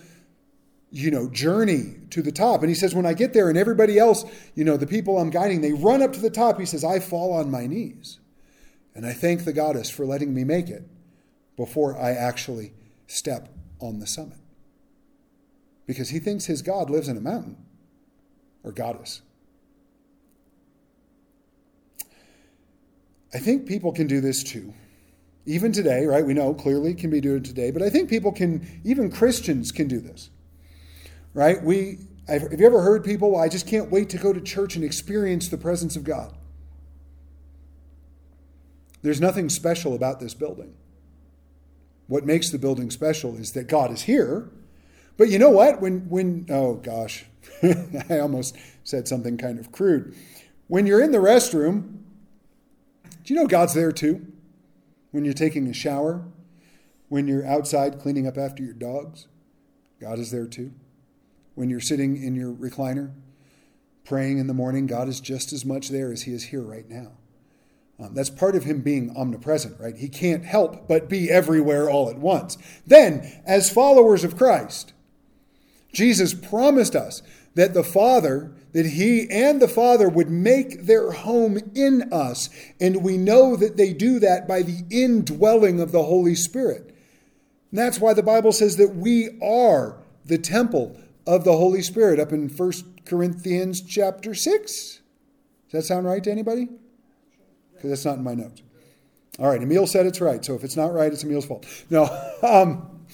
you 0.91 1.11
know, 1.11 1.29
journey 1.29 1.95
to 2.11 2.21
the 2.21 2.31
top. 2.31 2.61
And 2.61 2.69
he 2.69 2.75
says, 2.75 2.95
when 2.95 3.05
I 3.05 3.13
get 3.13 3.33
there 3.33 3.49
and 3.49 3.57
everybody 3.57 3.97
else, 3.99 4.23
you 4.55 4.63
know, 4.63 4.77
the 4.77 4.87
people 4.87 5.17
I'm 5.17 5.29
guiding, 5.29 5.61
they 5.61 5.73
run 5.73 6.01
up 6.01 6.13
to 6.13 6.19
the 6.19 6.29
top, 6.29 6.59
he 6.59 6.65
says, 6.65 6.83
I 6.83 6.99
fall 6.99 7.33
on 7.33 7.51
my 7.51 7.67
knees. 7.67 8.19
And 8.95 9.05
I 9.05 9.13
thank 9.13 9.43
the 9.43 9.53
goddess 9.53 9.89
for 9.89 10.05
letting 10.05 10.33
me 10.33 10.43
make 10.43 10.69
it 10.69 10.83
before 11.55 11.97
I 11.97 12.11
actually 12.11 12.73
step 13.05 13.49
on 13.79 13.99
the 13.99 14.07
summit. 14.07 14.37
Because 15.85 16.09
he 16.09 16.19
thinks 16.19 16.45
his 16.45 16.61
God 16.61 16.89
lives 16.89 17.07
in 17.07 17.17
a 17.17 17.21
mountain 17.21 17.57
or 18.63 18.71
goddess. 18.71 19.21
I 23.33 23.39
think 23.39 23.67
people 23.67 23.91
can 23.91 24.07
do 24.07 24.21
this 24.21 24.43
too. 24.43 24.73
Even 25.45 25.71
today, 25.71 26.05
right? 26.05 26.25
We 26.25 26.33
know 26.33 26.53
clearly 26.53 26.93
can 26.93 27.09
be 27.09 27.21
doing 27.21 27.43
today, 27.43 27.71
but 27.71 27.81
I 27.81 27.89
think 27.89 28.09
people 28.09 28.31
can, 28.31 28.81
even 28.83 29.11
Christians 29.11 29.71
can 29.71 29.87
do 29.87 29.99
this 29.99 30.29
right? 31.37 31.63
We 31.63 31.99
have 32.27 32.51
you 32.59 32.65
ever 32.65 32.81
heard 32.81 33.05
people, 33.05 33.31
well, 33.31 33.41
I 33.41 33.47
just 33.47 33.67
can't 33.67 33.91
wait 33.91 34.09
to 34.09 34.17
go 34.17 34.33
to 34.33 34.41
church 34.41 34.75
and 34.75 34.83
experience 34.83 35.47
the 35.47 35.57
presence 35.57 35.95
of 35.95 36.03
God? 36.03 36.35
There's 39.03 39.21
nothing 39.21 39.47
special 39.47 39.93
about 39.93 40.19
this 40.19 40.33
building. 40.33 40.73
What 42.07 42.25
makes 42.25 42.49
the 42.49 42.57
building 42.57 42.89
special 42.89 43.37
is 43.37 43.51
that 43.51 43.67
God 43.67 43.91
is 43.91 44.01
here. 44.01 44.49
But 45.15 45.29
you 45.29 45.37
know 45.37 45.51
what? 45.51 45.79
When 45.79 46.09
when 46.09 46.47
oh 46.49 46.75
gosh, 46.75 47.25
I 48.09 48.17
almost 48.17 48.57
said 48.83 49.07
something 49.07 49.37
kind 49.37 49.59
of 49.59 49.71
crude. 49.71 50.15
When 50.67 50.87
you're 50.87 51.03
in 51.03 51.11
the 51.11 51.19
restroom, 51.19 51.99
do 53.23 53.33
you 53.33 53.35
know 53.35 53.45
God's 53.45 53.75
there 53.75 53.91
too? 53.91 54.25
When 55.11 55.23
you're 55.23 55.35
taking 55.35 55.67
a 55.67 55.73
shower, 55.73 56.25
When 57.09 57.27
you're 57.27 57.45
outside 57.45 57.99
cleaning 57.99 58.25
up 58.25 58.37
after 58.37 58.63
your 58.63 58.73
dogs, 58.73 59.27
God 60.01 60.17
is 60.17 60.31
there 60.31 60.47
too. 60.47 60.73
When 61.57 61.71
you're 61.71 61.79
sitting 61.79 62.21
in 62.21 62.35
your 62.35 62.53
recliner 62.53 63.13
praying 64.05 64.37
in 64.37 64.45
the 64.45 64.53
morning, 64.53 64.85
God 64.85 65.07
is 65.07 65.19
just 65.19 65.51
as 65.51 65.65
much 65.65 65.89
there 65.89 66.11
as 66.11 66.21
He 66.21 66.31
is 66.31 66.43
here 66.43 66.61
right 66.61 66.87
now. 66.87 67.13
Um, 67.99 68.13
that's 68.13 68.29
part 68.29 68.55
of 68.55 68.65
Him 68.65 68.81
being 68.81 69.11
omnipresent, 69.17 69.79
right? 69.79 69.97
He 69.97 70.07
can't 70.07 70.45
help 70.45 70.87
but 70.87 71.09
be 71.09 71.31
everywhere 71.31 71.89
all 71.89 72.11
at 72.11 72.19
once. 72.19 72.59
Then, 72.85 73.41
as 73.43 73.71
followers 73.71 74.23
of 74.23 74.37
Christ, 74.37 74.93
Jesus 75.91 76.35
promised 76.35 76.95
us 76.95 77.23
that 77.55 77.73
the 77.73 77.83
Father, 77.83 78.51
that 78.73 78.85
He 78.85 79.27
and 79.27 79.59
the 79.59 79.67
Father 79.67 80.07
would 80.07 80.29
make 80.29 80.85
their 80.85 81.09
home 81.09 81.57
in 81.73 82.13
us. 82.13 82.51
And 82.79 83.03
we 83.03 83.17
know 83.17 83.55
that 83.55 83.77
they 83.77 83.93
do 83.93 84.19
that 84.19 84.47
by 84.47 84.61
the 84.61 84.83
indwelling 84.91 85.79
of 85.79 85.91
the 85.91 86.03
Holy 86.03 86.35
Spirit. 86.35 86.95
And 87.71 87.79
that's 87.79 87.99
why 87.99 88.13
the 88.13 88.21
Bible 88.21 88.51
says 88.51 88.77
that 88.77 88.95
we 88.95 89.39
are 89.41 89.97
the 90.23 90.37
temple 90.37 90.95
of 91.27 91.43
the 91.43 91.51
Holy 91.51 91.81
Spirit 91.81 92.19
up 92.19 92.31
in 92.31 92.47
1 92.47 92.71
Corinthians 93.05 93.81
chapter 93.81 94.33
6. 94.33 95.01
Does 95.69 95.71
that 95.71 95.83
sound 95.83 96.05
right 96.05 96.23
to 96.23 96.31
anybody? 96.31 96.69
Because 97.73 97.89
that's 97.89 98.05
not 98.05 98.17
in 98.17 98.23
my 98.23 98.33
notes. 98.33 98.61
All 99.37 99.49
right, 99.49 99.61
Emil 99.61 99.85
said 99.85 100.05
it's 100.05 100.21
right. 100.21 100.43
So 100.43 100.55
if 100.55 100.63
it's 100.63 100.77
not 100.77 100.93
right, 100.93 101.11
it's 101.11 101.23
Emil's 101.23 101.45
fault. 101.45 101.65
No. 101.89 102.09
Um, 102.43 103.05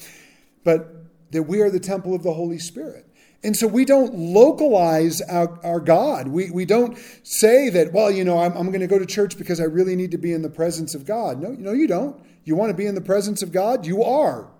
but 0.64 0.94
that 1.30 1.44
we 1.44 1.60
are 1.60 1.70
the 1.70 1.80
temple 1.80 2.14
of 2.14 2.22
the 2.22 2.32
Holy 2.32 2.58
Spirit. 2.58 3.06
And 3.42 3.56
so 3.56 3.66
we 3.66 3.84
don't 3.84 4.14
localize 4.14 5.20
our, 5.22 5.58
our 5.64 5.80
God. 5.80 6.28
We, 6.28 6.50
we 6.50 6.64
don't 6.64 6.96
say 7.22 7.70
that, 7.70 7.92
well, 7.92 8.10
you 8.10 8.24
know, 8.24 8.38
I'm, 8.38 8.56
I'm 8.56 8.68
going 8.68 8.80
to 8.80 8.86
go 8.86 8.98
to 8.98 9.06
church 9.06 9.36
because 9.36 9.60
I 9.60 9.64
really 9.64 9.96
need 9.96 10.10
to 10.12 10.18
be 10.18 10.32
in 10.32 10.42
the 10.42 10.50
presence 10.50 10.94
of 10.94 11.06
God. 11.06 11.40
No, 11.40 11.50
no, 11.50 11.72
you 11.72 11.86
don't. 11.86 12.22
You 12.44 12.54
want 12.54 12.70
to 12.70 12.76
be 12.76 12.86
in 12.86 12.94
the 12.94 13.00
presence 13.00 13.42
of 13.42 13.50
God? 13.50 13.86
You 13.86 14.02
are. 14.02 14.50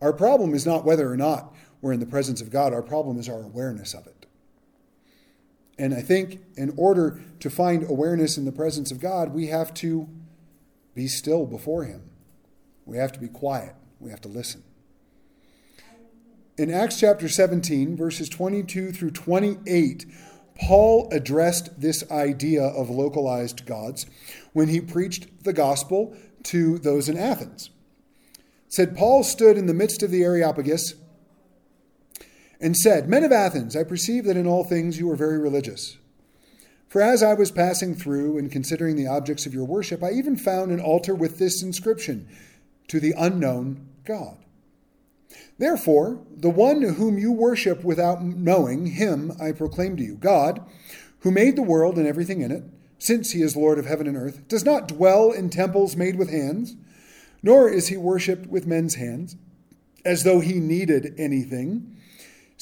Our 0.00 0.12
problem 0.12 0.54
is 0.54 0.66
not 0.66 0.84
whether 0.84 1.10
or 1.10 1.16
not 1.16 1.51
we're 1.82 1.92
in 1.92 2.00
the 2.00 2.06
presence 2.06 2.40
of 2.40 2.48
God, 2.48 2.72
our 2.72 2.80
problem 2.80 3.18
is 3.18 3.28
our 3.28 3.42
awareness 3.42 3.92
of 3.92 4.06
it. 4.06 4.26
And 5.78 5.92
I 5.92 6.00
think 6.00 6.40
in 6.56 6.72
order 6.76 7.20
to 7.40 7.50
find 7.50 7.82
awareness 7.82 8.38
in 8.38 8.44
the 8.44 8.52
presence 8.52 8.90
of 8.90 9.00
God, 9.00 9.34
we 9.34 9.48
have 9.48 9.74
to 9.74 10.08
be 10.94 11.08
still 11.08 11.44
before 11.44 11.84
Him. 11.84 12.08
We 12.86 12.96
have 12.98 13.12
to 13.12 13.20
be 13.20 13.28
quiet. 13.28 13.74
We 13.98 14.10
have 14.10 14.20
to 14.22 14.28
listen. 14.28 14.62
In 16.56 16.70
Acts 16.70 17.00
chapter 17.00 17.28
17, 17.28 17.96
verses 17.96 18.28
22 18.28 18.92
through 18.92 19.10
28, 19.10 20.06
Paul 20.54 21.08
addressed 21.10 21.80
this 21.80 22.08
idea 22.10 22.62
of 22.62 22.90
localized 22.90 23.66
gods 23.66 24.06
when 24.52 24.68
he 24.68 24.80
preached 24.80 25.44
the 25.44 25.52
gospel 25.52 26.14
to 26.44 26.78
those 26.78 27.08
in 27.08 27.16
Athens. 27.16 27.70
It 28.34 28.72
said 28.74 28.96
Paul 28.96 29.24
stood 29.24 29.56
in 29.56 29.66
the 29.66 29.74
midst 29.74 30.02
of 30.02 30.10
the 30.10 30.22
Areopagus 30.22 30.94
and 32.62 32.76
said, 32.76 33.08
Men 33.08 33.24
of 33.24 33.32
Athens, 33.32 33.76
I 33.76 33.82
perceive 33.82 34.24
that 34.24 34.36
in 34.36 34.46
all 34.46 34.62
things 34.62 34.98
you 34.98 35.10
are 35.10 35.16
very 35.16 35.38
religious. 35.38 35.98
For 36.88 37.02
as 37.02 37.22
I 37.22 37.34
was 37.34 37.50
passing 37.50 37.94
through 37.94 38.38
and 38.38 38.52
considering 38.52 38.96
the 38.96 39.08
objects 39.08 39.44
of 39.46 39.52
your 39.52 39.64
worship, 39.64 40.02
I 40.02 40.12
even 40.12 40.36
found 40.36 40.70
an 40.70 40.80
altar 40.80 41.14
with 41.14 41.38
this 41.38 41.62
inscription 41.62 42.28
To 42.88 43.00
the 43.00 43.14
unknown 43.18 43.88
God. 44.04 44.36
Therefore, 45.58 46.20
the 46.30 46.50
one 46.50 46.82
whom 46.82 47.18
you 47.18 47.32
worship 47.32 47.82
without 47.82 48.22
knowing, 48.22 48.86
him 48.86 49.32
I 49.40 49.52
proclaim 49.52 49.96
to 49.96 50.02
you 50.02 50.16
God, 50.16 50.64
who 51.20 51.30
made 51.30 51.56
the 51.56 51.62
world 51.62 51.96
and 51.96 52.06
everything 52.06 52.42
in 52.42 52.50
it, 52.50 52.64
since 52.98 53.32
he 53.32 53.42
is 53.42 53.56
Lord 53.56 53.78
of 53.78 53.86
heaven 53.86 54.06
and 54.06 54.16
earth, 54.16 54.46
does 54.46 54.64
not 54.64 54.88
dwell 54.88 55.32
in 55.32 55.50
temples 55.50 55.96
made 55.96 56.16
with 56.16 56.30
hands, 56.30 56.76
nor 57.42 57.68
is 57.68 57.88
he 57.88 57.96
worshipped 57.96 58.46
with 58.46 58.66
men's 58.66 58.96
hands, 58.96 59.34
as 60.04 60.22
though 60.22 60.40
he 60.40 60.60
needed 60.60 61.14
anything, 61.18 61.91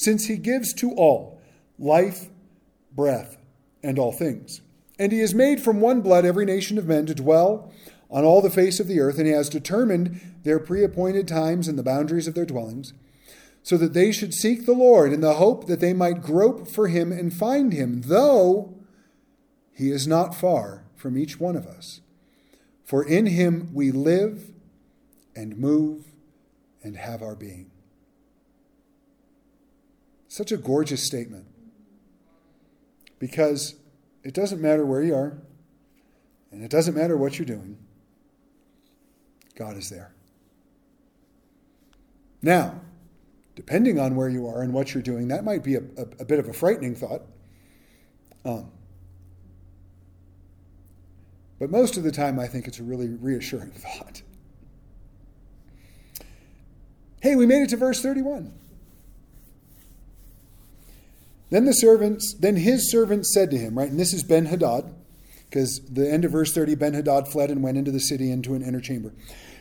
since 0.01 0.25
he 0.25 0.37
gives 0.37 0.73
to 0.73 0.91
all 0.93 1.39
life, 1.77 2.29
breath, 2.91 3.37
and 3.83 3.99
all 3.99 4.11
things. 4.11 4.61
And 4.97 5.11
he 5.11 5.19
has 5.19 5.33
made 5.33 5.61
from 5.61 5.79
one 5.79 6.01
blood 6.01 6.25
every 6.25 6.45
nation 6.45 6.77
of 6.77 6.87
men 6.87 7.05
to 7.05 7.15
dwell 7.15 7.71
on 8.09 8.23
all 8.23 8.41
the 8.41 8.49
face 8.49 8.79
of 8.79 8.87
the 8.87 8.99
earth, 8.99 9.17
and 9.17 9.27
he 9.27 9.33
has 9.33 9.49
determined 9.49 10.19
their 10.43 10.59
pre 10.59 10.83
appointed 10.83 11.27
times 11.27 11.67
and 11.67 11.77
the 11.77 11.83
boundaries 11.83 12.27
of 12.27 12.33
their 12.33 12.45
dwellings, 12.45 12.93
so 13.63 13.77
that 13.77 13.93
they 13.93 14.11
should 14.11 14.33
seek 14.33 14.65
the 14.65 14.73
Lord 14.73 15.13
in 15.13 15.21
the 15.21 15.35
hope 15.35 15.67
that 15.67 15.79
they 15.79 15.93
might 15.93 16.21
grope 16.21 16.67
for 16.67 16.87
him 16.87 17.11
and 17.11 17.33
find 17.33 17.71
him, 17.71 18.01
though 18.01 18.75
he 19.73 19.91
is 19.91 20.07
not 20.07 20.35
far 20.35 20.83
from 20.95 21.17
each 21.17 21.39
one 21.39 21.55
of 21.55 21.65
us. 21.65 22.01
For 22.83 23.03
in 23.03 23.27
him 23.27 23.69
we 23.73 23.91
live 23.91 24.51
and 25.35 25.57
move 25.57 26.05
and 26.83 26.97
have 26.97 27.21
our 27.21 27.35
being. 27.35 27.70
Such 30.31 30.53
a 30.53 30.55
gorgeous 30.55 31.03
statement. 31.03 31.45
Because 33.19 33.75
it 34.23 34.33
doesn't 34.33 34.61
matter 34.61 34.85
where 34.85 35.03
you 35.03 35.13
are, 35.13 35.41
and 36.53 36.63
it 36.63 36.71
doesn't 36.71 36.95
matter 36.95 37.17
what 37.17 37.37
you're 37.37 37.45
doing. 37.45 37.77
God 39.55 39.75
is 39.75 39.89
there. 39.89 40.13
Now, 42.41 42.79
depending 43.57 43.99
on 43.99 44.15
where 44.15 44.29
you 44.29 44.47
are 44.47 44.61
and 44.61 44.73
what 44.73 44.93
you're 44.93 45.03
doing, 45.03 45.27
that 45.27 45.43
might 45.43 45.65
be 45.65 45.75
a, 45.75 45.81
a, 45.97 46.03
a 46.21 46.25
bit 46.25 46.39
of 46.39 46.47
a 46.47 46.53
frightening 46.53 46.95
thought. 46.95 47.23
Um, 48.45 48.71
but 51.59 51.69
most 51.69 51.97
of 51.97 52.03
the 52.03 52.11
time, 52.11 52.39
I 52.39 52.47
think 52.47 52.69
it's 52.69 52.79
a 52.79 52.83
really 52.83 53.09
reassuring 53.09 53.71
thought. 53.75 54.21
Hey, 57.21 57.35
we 57.35 57.45
made 57.45 57.63
it 57.63 57.69
to 57.71 57.75
verse 57.75 58.01
31. 58.01 58.60
Then 61.51 61.65
the 61.65 61.73
servants, 61.73 62.33
then 62.39 62.55
his 62.55 62.89
servants 62.89 63.33
said 63.33 63.51
to 63.51 63.57
him, 63.57 63.77
right, 63.77 63.89
and 63.89 63.99
this 63.99 64.13
is 64.13 64.23
Ben 64.23 64.45
Hadad, 64.45 64.95
because 65.49 65.81
the 65.81 66.09
end 66.09 66.23
of 66.23 66.31
verse 66.31 66.53
30, 66.53 66.75
Ben 66.75 66.93
Hadad 66.93 67.27
fled 67.27 67.51
and 67.51 67.61
went 67.61 67.77
into 67.77 67.91
the 67.91 67.99
city 67.99 68.31
into 68.31 68.55
an 68.55 68.63
inner 68.63 68.79
chamber. 68.79 69.13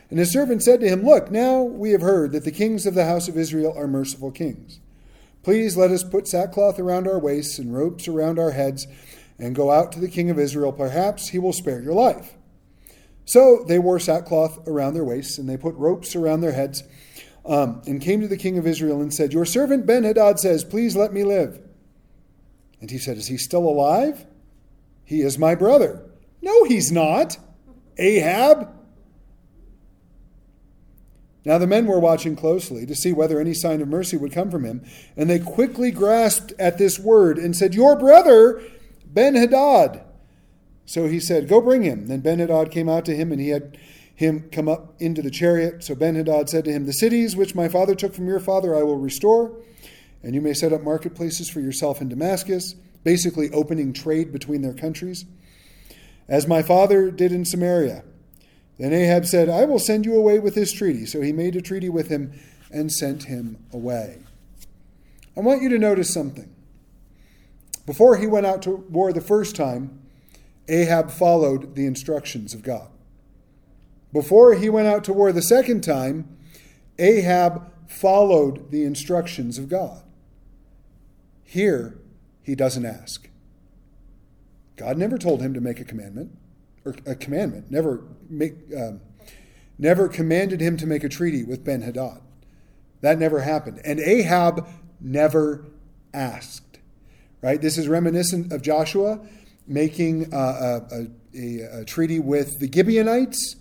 And 0.09 0.19
his 0.19 0.33
servant 0.33 0.63
said 0.63 0.81
to 0.81 0.89
him, 0.89 1.05
Look, 1.05 1.31
now 1.31 1.63
we 1.63 1.91
have 1.91 2.01
heard 2.01 2.33
that 2.33 2.45
the 2.45 2.53
kings 2.53 2.87
of 2.87 2.95
the 2.95 3.05
house 3.05 3.29
of 3.29 3.37
Israel 3.37 3.75
are 3.77 3.89
merciful 3.89 4.31
kings. 4.31 4.81
Please 5.43 5.77
let 5.77 5.91
us 5.91 6.05
put 6.05 6.29
sackcloth 6.29 6.79
around 6.79 7.09
our 7.09 7.19
waists 7.19 7.59
and 7.59 7.75
ropes 7.75 8.07
around 8.07 8.39
our 8.39 8.53
heads 8.53 8.87
and 9.39 9.55
go 9.55 9.73
out 9.73 9.91
to 9.93 10.01
the 10.01 10.09
king 10.09 10.31
of 10.31 10.39
Israel. 10.39 10.73
Perhaps 10.73 11.29
he 11.29 11.39
will 11.39 11.53
spare 11.53 11.81
your 11.81 11.95
life. 11.95 12.35
So 13.25 13.65
they 13.67 13.79
wore 13.79 13.99
sackcloth 13.99 14.67
around 14.69 14.95
their 14.95 15.05
waists 15.05 15.39
and 15.39 15.49
they 15.49 15.57
put 15.57 15.75
ropes 15.77 16.15
around 16.15 16.41
their 16.41 16.53
heads 16.53 16.83
um, 17.45 17.83
and 17.87 18.01
came 18.01 18.21
to 18.21 18.29
the 18.29 18.37
king 18.37 18.59
of 18.59 18.67
Israel 18.67 19.01
and 19.01 19.15
said, 19.15 19.33
Your 19.33 19.45
servant 19.45 19.87
Ben 19.87 20.05
Hadad 20.05 20.39
says, 20.39 20.63
Please 20.63 20.95
let 20.95 21.13
me 21.13 21.25
live. 21.25 21.61
And 22.81 22.91
he 22.91 22.99
said, 22.99 23.17
Is 23.17 23.27
he 23.29 23.37
still 23.37 23.65
alive? 23.65 24.27
He 25.05 25.23
is 25.23 25.39
my 25.39 25.55
brother. 25.55 26.03
No, 26.41 26.65
he's 26.65 26.91
not. 26.91 27.37
Ahab. 27.99 28.73
Now 31.45 31.59
the 31.59 31.67
men 31.67 31.87
were 31.87 31.99
watching 31.99 32.37
closely 32.37 32.87
to 32.87 32.95
see 32.95 33.13
whether 33.13 33.41
any 33.41 33.55
sign 33.55 33.81
of 33.81 33.89
mercy 33.89 34.17
would 34.17 34.33
come 34.33 34.51
from 34.51 34.65
him, 34.65 34.85
and 35.17 35.29
they 35.29 35.39
quickly 35.39 35.91
grasped 35.91 36.53
at 36.59 36.79
this 36.79 36.99
word 36.99 37.39
and 37.39 37.57
said, 37.57 37.75
Your 37.75 37.97
brother, 37.97 38.63
Ben 39.07 39.35
Hadad. 39.35 40.03
So 40.85 41.07
he 41.07 41.21
said, 41.21 41.49
Go 41.49 41.61
bring 41.61 41.83
him. 41.83 42.07
Then 42.07 42.21
Ben 42.21 42.39
Hadad 42.39 42.71
came 42.71 42.89
out 42.89 43.05
to 43.07 43.17
him, 43.17 43.33
and 43.33 43.41
he 43.41 43.49
had 43.51 43.79
him 44.15 44.51
come 44.51 44.69
up 44.69 44.95
into 45.01 45.23
the 45.23 45.31
chariot. 45.31 45.83
So 45.83 45.95
Ben 45.95 46.15
Hadad 46.15 46.49
said 46.51 46.65
to 46.67 46.73
him, 46.73 46.85
The 46.85 46.93
cities 46.93 47.37
which 47.37 47.55
my 47.55 47.69
father 47.69 47.95
took 47.95 48.15
from 48.15 48.27
your 48.27 48.41
father 48.41 48.77
I 48.77 48.83
will 48.83 48.99
restore 48.99 49.57
and 50.23 50.35
you 50.35 50.41
may 50.41 50.55
set 50.55 50.73
up 50.73 50.83
marketplaces 50.83 51.49
for 51.49 51.61
yourself 51.61 52.01
in 52.01 52.09
Damascus, 52.09 52.75
basically 53.05 53.51
opening 53.51 53.93
trade 53.93 54.33
between 54.33 54.63
their 54.63 54.75
countries, 54.75 55.25
as 56.29 56.47
my 56.47 56.63
father 56.63 57.11
did 57.11 57.33
in 57.33 57.45
Samaria. 57.45 58.05
Then 58.79 58.95
Ahab 58.95 59.27
said, 59.27 59.49
I 59.49 59.67
will 59.67 59.79
send 59.79 60.07
you 60.07 60.17
away 60.17 60.39
with 60.39 60.55
this 60.55 60.73
treaty. 60.73 61.05
So 61.05 61.21
he 61.21 61.33
made 61.33 61.55
a 61.55 61.61
treaty 61.61 61.91
with 61.91 62.09
him 62.09 62.33
and 62.71 62.91
sent 62.91 63.25
him 63.25 63.59
away. 63.73 64.21
I 65.37 65.41
want 65.41 65.61
you 65.61 65.69
to 65.69 65.79
notice 65.79 66.13
something. 66.13 66.51
Before 67.85 68.17
he 68.17 68.27
went 68.27 68.47
out 68.47 68.63
to 68.63 68.71
war 68.71 69.13
the 69.13 69.21
first 69.21 69.55
time, 69.55 70.01
Ahab 70.69 71.11
followed 71.11 71.75
the 71.75 71.85
instructions 71.85 72.55
of 72.55 72.63
God. 72.63 72.89
Before 74.13 74.55
he 74.55 74.69
went 74.71 74.89
out 74.89 75.05
to 75.05 75.13
war 75.13 75.33
the 75.33 75.43
second 75.43 75.83
time, 75.83 76.37
Ahab 76.99 77.71
followed 77.87 78.71
the 78.71 78.85
instructions 78.85 79.59
of 79.59 79.69
God. 79.69 80.03
Here, 81.51 81.99
he 82.45 82.55
doesn't 82.55 82.87
ask. 82.87 83.29
God 84.77 84.97
never 84.97 85.19
told 85.19 85.43
him 85.43 85.53
to 85.55 85.61
make 85.61 85.81
a 85.81 85.85
commandment, 85.85 86.39
or 86.85 86.95
a 87.05 87.17
commandment, 87.17 87.73
never 87.73 88.05
make, 88.29 88.53
um, 88.79 89.01
never 89.77 90.07
commanded 90.07 90.61
him 90.61 90.77
to 90.77 90.87
make 90.87 91.03
a 91.03 91.09
treaty 91.09 91.43
with 91.43 91.65
Ben 91.65 91.83
Hadad. 91.83 92.21
That 93.01 93.19
never 93.19 93.41
happened. 93.41 93.81
And 93.85 93.99
Ahab 93.99 94.65
never 95.01 95.65
asked. 96.15 96.79
Right? 97.43 97.61
This 97.61 97.79
is 97.79 97.89
reminiscent 97.89 98.53
of 98.53 98.63
Joshua 98.63 99.19
making 99.67 100.33
uh, 100.33 100.83
a, 100.93 101.07
a, 101.35 101.81
a, 101.81 101.85
treaty 101.85 102.21
with 102.21 102.61
the 102.61 102.71
Gibeonites. 102.71 103.57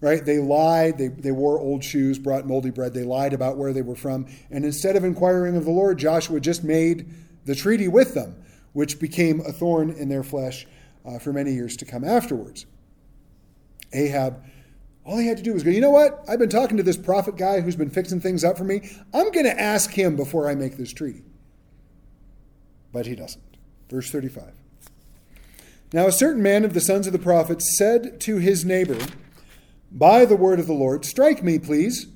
Right? 0.00 0.24
They 0.24 0.38
lied. 0.38 0.98
They, 0.98 1.08
they 1.08 1.32
wore 1.32 1.60
old 1.60 1.84
shoes, 1.84 2.18
brought 2.18 2.46
moldy 2.46 2.70
bread. 2.70 2.94
They 2.94 3.04
lied 3.04 3.32
about 3.32 3.56
where 3.56 3.72
they 3.72 3.82
were 3.82 3.96
from. 3.96 4.26
And 4.50 4.64
instead 4.64 4.96
of 4.96 5.04
inquiring 5.04 5.56
of 5.56 5.64
the 5.64 5.70
Lord, 5.70 5.98
Joshua 5.98 6.40
just 6.40 6.64
made 6.64 7.12
the 7.44 7.54
treaty 7.54 7.88
with 7.88 8.14
them, 8.14 8.42
which 8.72 8.98
became 8.98 9.40
a 9.40 9.52
thorn 9.52 9.90
in 9.90 10.08
their 10.08 10.22
flesh 10.22 10.66
uh, 11.04 11.18
for 11.18 11.32
many 11.32 11.52
years 11.52 11.76
to 11.78 11.84
come 11.84 12.04
afterwards. 12.04 12.66
Ahab, 13.92 14.42
all 15.04 15.18
he 15.18 15.26
had 15.26 15.38
to 15.38 15.42
do 15.42 15.52
was 15.52 15.62
go, 15.62 15.70
you 15.70 15.80
know 15.80 15.90
what? 15.90 16.24
I've 16.28 16.38
been 16.38 16.48
talking 16.48 16.76
to 16.76 16.82
this 16.82 16.96
prophet 16.96 17.36
guy 17.36 17.60
who's 17.60 17.76
been 17.76 17.90
fixing 17.90 18.20
things 18.20 18.44
up 18.44 18.56
for 18.56 18.64
me. 18.64 18.90
I'm 19.12 19.30
going 19.32 19.46
to 19.46 19.60
ask 19.60 19.90
him 19.90 20.16
before 20.16 20.48
I 20.48 20.54
make 20.54 20.76
this 20.76 20.92
treaty. 20.92 21.22
But 22.92 23.06
he 23.06 23.14
doesn't. 23.14 23.42
Verse 23.88 24.10
35. 24.10 24.52
Now, 25.92 26.06
a 26.06 26.12
certain 26.12 26.42
man 26.42 26.64
of 26.64 26.72
the 26.72 26.80
sons 26.80 27.08
of 27.08 27.12
the 27.12 27.18
prophets 27.18 27.76
said 27.76 28.20
to 28.20 28.36
his 28.36 28.64
neighbor, 28.64 28.98
By 29.90 30.24
the 30.24 30.36
word 30.36 30.60
of 30.60 30.66
the 30.66 30.72
Lord, 30.72 31.04
strike 31.04 31.42
me, 31.42 31.58
please. 31.58 32.06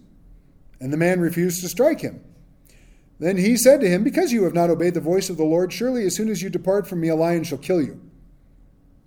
And 0.81 0.93
the 0.93 0.97
man 0.97 1.21
refused 1.21 1.63
to 1.63 1.69
strike 1.69 2.01
him. 2.01 2.23
Then 3.19 3.37
he 3.37 3.57
said 3.57 3.81
to 3.81 3.89
him, 3.89 4.05
Because 4.05 4.33
you 4.33 4.45
have 4.45 4.55
not 4.55 4.71
obeyed 4.71 4.95
the 4.95 5.01
voice 5.01 5.31
of 5.31 5.37
the 5.37 5.45
Lord, 5.45 5.73
surely 5.73 6.05
as 6.05 6.17
soon 6.17 6.29
as 6.29 6.43
you 6.43 6.51
depart 6.51 6.87
from 6.87 7.01
me, 7.01 7.09
a 7.09 7.15
lion 7.15 7.45
shall 7.45 7.59
kill 7.59 7.81
you. 7.81 8.01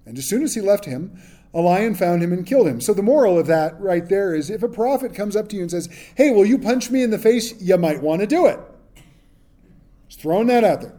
And 0.05 0.17
as 0.17 0.27
soon 0.27 0.43
as 0.43 0.55
he 0.55 0.61
left 0.61 0.85
him, 0.85 1.21
a 1.53 1.61
lion 1.61 1.95
found 1.95 2.23
him 2.23 2.31
and 2.31 2.45
killed 2.45 2.67
him. 2.67 2.79
So 2.81 2.93
the 2.93 3.03
moral 3.03 3.37
of 3.37 3.47
that 3.47 3.79
right 3.79 4.07
there 4.07 4.33
is 4.33 4.49
if 4.49 4.63
a 4.63 4.69
prophet 4.69 5.13
comes 5.13 5.35
up 5.35 5.49
to 5.49 5.55
you 5.55 5.61
and 5.61 5.71
says, 5.71 5.89
Hey, 6.15 6.31
will 6.31 6.45
you 6.45 6.57
punch 6.57 6.89
me 6.89 7.03
in 7.03 7.09
the 7.09 7.19
face? 7.19 7.59
You 7.61 7.77
might 7.77 8.01
want 8.01 8.21
to 8.21 8.27
do 8.27 8.45
it. 8.45 8.59
Just 10.07 10.21
throwing 10.21 10.47
that 10.47 10.63
out 10.63 10.81
there. 10.81 10.97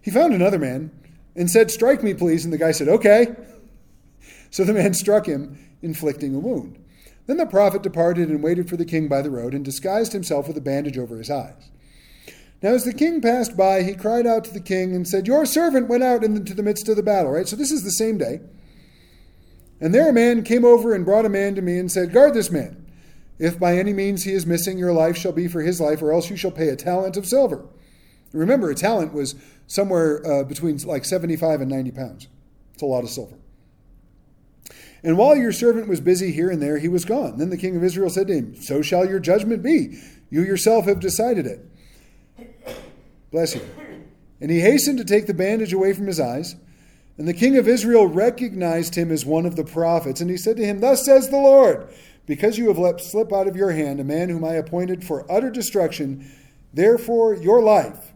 He 0.00 0.10
found 0.10 0.34
another 0.34 0.58
man 0.58 0.90
and 1.34 1.50
said, 1.50 1.70
Strike 1.70 2.02
me, 2.02 2.14
please. 2.14 2.44
And 2.44 2.52
the 2.52 2.58
guy 2.58 2.72
said, 2.72 2.88
Okay. 2.88 3.34
So 4.50 4.62
the 4.64 4.72
man 4.72 4.94
struck 4.94 5.26
him, 5.26 5.58
inflicting 5.84 6.34
a 6.34 6.38
wound. 6.38 6.78
Then 7.26 7.36
the 7.36 7.46
prophet 7.46 7.82
departed 7.82 8.28
and 8.28 8.42
waited 8.42 8.68
for 8.68 8.76
the 8.76 8.84
king 8.84 9.08
by 9.08 9.22
the 9.22 9.30
road 9.30 9.54
and 9.54 9.64
disguised 9.64 10.12
himself 10.12 10.48
with 10.48 10.56
a 10.56 10.60
bandage 10.60 10.98
over 10.98 11.16
his 11.16 11.30
eyes. 11.30 11.70
Now, 12.62 12.70
as 12.70 12.84
the 12.84 12.94
king 12.94 13.20
passed 13.20 13.56
by, 13.56 13.82
he 13.82 13.94
cried 13.94 14.26
out 14.26 14.44
to 14.44 14.52
the 14.52 14.60
king 14.60 14.94
and 14.94 15.06
said, 15.06 15.26
Your 15.26 15.44
servant 15.44 15.88
went 15.88 16.02
out 16.02 16.24
into 16.24 16.54
the 16.54 16.62
midst 16.62 16.88
of 16.88 16.96
the 16.96 17.02
battle, 17.02 17.32
right? 17.32 17.46
So 17.46 17.56
this 17.56 17.70
is 17.70 17.84
the 17.84 17.90
same 17.90 18.18
day. 18.18 18.40
And 19.80 19.94
there 19.94 20.08
a 20.08 20.14
man 20.14 20.44
came 20.44 20.64
over 20.64 20.94
and 20.94 21.04
brought 21.04 21.26
a 21.26 21.30
man 21.30 21.54
to 21.56 21.62
me 21.62 21.78
and 21.78 21.92
said, 21.92 22.12
Guard 22.12 22.34
this 22.34 22.50
man. 22.50 22.86
If 23.38 23.58
by 23.58 23.76
any 23.76 23.92
means 23.92 24.24
he 24.24 24.32
is 24.32 24.46
missing, 24.46 24.78
your 24.78 24.92
life 24.92 25.16
shall 25.16 25.32
be 25.32 25.48
for 25.48 25.60
his 25.60 25.80
life, 25.80 26.00
or 26.00 26.12
else 26.12 26.30
you 26.30 26.36
shall 26.36 26.52
pay 26.52 26.68
a 26.68 26.76
talent 26.76 27.16
of 27.16 27.26
silver. 27.26 27.66
Remember, 28.32 28.70
a 28.70 28.74
talent 28.74 29.12
was 29.12 29.34
somewhere 29.66 30.24
uh, 30.26 30.44
between 30.44 30.78
like 30.78 31.04
75 31.04 31.60
and 31.60 31.70
90 31.70 31.90
pounds. 31.90 32.28
It's 32.72 32.82
a 32.82 32.86
lot 32.86 33.04
of 33.04 33.10
silver. 33.10 33.36
And 35.04 35.18
while 35.18 35.36
your 35.36 35.52
servant 35.52 35.86
was 35.86 36.00
busy 36.00 36.32
here 36.32 36.50
and 36.50 36.62
there, 36.62 36.78
he 36.78 36.88
was 36.88 37.04
gone. 37.04 37.36
Then 37.36 37.50
the 37.50 37.58
king 37.58 37.76
of 37.76 37.84
Israel 37.84 38.08
said 38.08 38.26
to 38.28 38.34
him, 38.34 38.56
So 38.56 38.80
shall 38.80 39.06
your 39.06 39.20
judgment 39.20 39.62
be. 39.62 40.00
You 40.30 40.42
yourself 40.42 40.86
have 40.86 40.98
decided 40.98 41.46
it. 41.46 41.60
Bless 43.30 43.54
you. 43.54 43.60
And 44.40 44.50
he 44.50 44.60
hastened 44.60 44.98
to 44.98 45.04
take 45.04 45.26
the 45.26 45.34
bandage 45.34 45.74
away 45.74 45.92
from 45.92 46.06
his 46.06 46.18
eyes. 46.18 46.56
And 47.18 47.28
the 47.28 47.34
king 47.34 47.58
of 47.58 47.68
Israel 47.68 48.06
recognized 48.06 48.94
him 48.94 49.12
as 49.12 49.26
one 49.26 49.44
of 49.44 49.56
the 49.56 49.64
prophets. 49.64 50.22
And 50.22 50.30
he 50.30 50.38
said 50.38 50.56
to 50.56 50.64
him, 50.64 50.80
Thus 50.80 51.04
says 51.04 51.28
the 51.28 51.36
Lord, 51.36 51.92
because 52.24 52.56
you 52.56 52.68
have 52.68 52.78
let 52.78 53.00
slip 53.00 53.30
out 53.30 53.46
of 53.46 53.56
your 53.56 53.72
hand 53.72 54.00
a 54.00 54.04
man 54.04 54.30
whom 54.30 54.44
I 54.44 54.54
appointed 54.54 55.04
for 55.04 55.30
utter 55.30 55.50
destruction, 55.50 56.30
therefore 56.72 57.34
your 57.34 57.62
life 57.62 58.12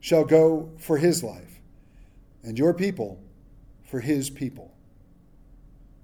shall 0.00 0.24
go 0.24 0.70
for 0.78 0.96
his 0.96 1.22
life, 1.22 1.60
and 2.42 2.58
your 2.58 2.74
people 2.74 3.22
for 3.84 4.00
his 4.00 4.30
people. 4.30 4.71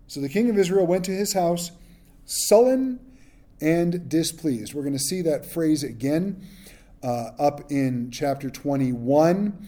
So 0.09 0.21
the 0.21 0.29
king 0.29 0.49
of 0.49 0.59
Israel 0.59 0.87
went 0.87 1.05
to 1.05 1.11
his 1.11 1.35
house, 1.35 1.71
sullen 2.25 2.99
and 3.61 4.09
displeased. 4.09 4.73
We're 4.73 4.83
going 4.83 4.95
to 4.95 4.99
see 4.99 5.23
that 5.23 5.45
phrase 5.45 5.85
again 5.85 6.47
uh, 7.03 7.31
up 7.39 7.71
in 7.71 8.11
chapter 8.11 8.49
21, 8.49 9.67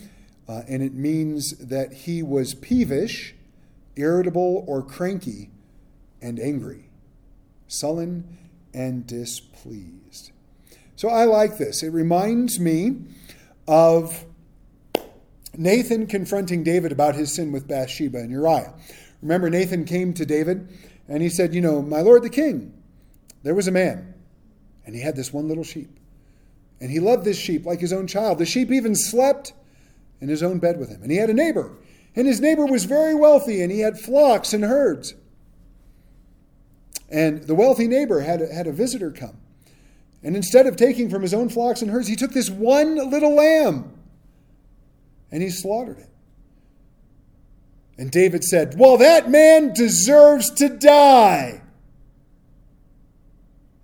uh, 0.48 0.62
and 0.66 0.82
it 0.82 0.94
means 0.94 1.56
that 1.58 1.92
he 1.92 2.22
was 2.22 2.54
peevish, 2.54 3.34
irritable, 3.96 4.64
or 4.66 4.82
cranky, 4.82 5.50
and 6.22 6.40
angry, 6.40 6.88
sullen 7.68 8.38
and 8.72 9.06
displeased. 9.06 10.32
So 10.96 11.08
I 11.08 11.24
like 11.24 11.58
this. 11.58 11.82
It 11.82 11.90
reminds 11.90 12.58
me 12.58 12.96
of 13.68 14.24
Nathan 15.56 16.06
confronting 16.06 16.62
David 16.62 16.92
about 16.92 17.14
his 17.14 17.34
sin 17.34 17.52
with 17.52 17.68
Bathsheba 17.68 18.18
and 18.18 18.30
Uriah. 18.30 18.72
Remember, 19.22 19.50
Nathan 19.50 19.84
came 19.84 20.12
to 20.14 20.24
David 20.24 20.68
and 21.08 21.22
he 21.22 21.28
said, 21.28 21.54
You 21.54 21.60
know, 21.60 21.82
my 21.82 22.00
lord 22.00 22.22
the 22.22 22.30
king, 22.30 22.74
there 23.42 23.54
was 23.54 23.68
a 23.68 23.72
man, 23.72 24.14
and 24.86 24.94
he 24.94 25.00
had 25.00 25.16
this 25.16 25.32
one 25.32 25.48
little 25.48 25.64
sheep. 25.64 25.90
And 26.80 26.90
he 26.90 26.98
loved 26.98 27.24
this 27.24 27.38
sheep 27.38 27.66
like 27.66 27.80
his 27.80 27.92
own 27.92 28.06
child. 28.06 28.38
The 28.38 28.46
sheep 28.46 28.70
even 28.70 28.94
slept 28.94 29.52
in 30.20 30.28
his 30.28 30.42
own 30.42 30.58
bed 30.58 30.78
with 30.78 30.88
him. 30.88 31.02
And 31.02 31.10
he 31.10 31.18
had 31.18 31.30
a 31.30 31.34
neighbor, 31.34 31.76
and 32.16 32.26
his 32.26 32.40
neighbor 32.40 32.64
was 32.64 32.84
very 32.84 33.14
wealthy, 33.14 33.62
and 33.62 33.70
he 33.70 33.80
had 33.80 33.98
flocks 33.98 34.52
and 34.54 34.64
herds. 34.64 35.14
And 37.10 37.42
the 37.42 37.54
wealthy 37.54 37.88
neighbor 37.88 38.20
had 38.20 38.40
a, 38.40 38.52
had 38.52 38.66
a 38.66 38.72
visitor 38.72 39.10
come. 39.10 39.36
And 40.22 40.36
instead 40.36 40.66
of 40.66 40.76
taking 40.76 41.08
from 41.08 41.22
his 41.22 41.34
own 41.34 41.48
flocks 41.48 41.82
and 41.82 41.90
herds, 41.90 42.08
he 42.08 42.16
took 42.16 42.32
this 42.32 42.50
one 42.50 43.10
little 43.10 43.34
lamb 43.34 43.92
and 45.30 45.42
he 45.42 45.50
slaughtered 45.50 45.98
it. 45.98 46.09
And 48.00 48.10
David 48.10 48.42
said, 48.42 48.78
Well, 48.78 48.96
that 48.96 49.28
man 49.28 49.74
deserves 49.74 50.50
to 50.52 50.70
die. 50.70 51.60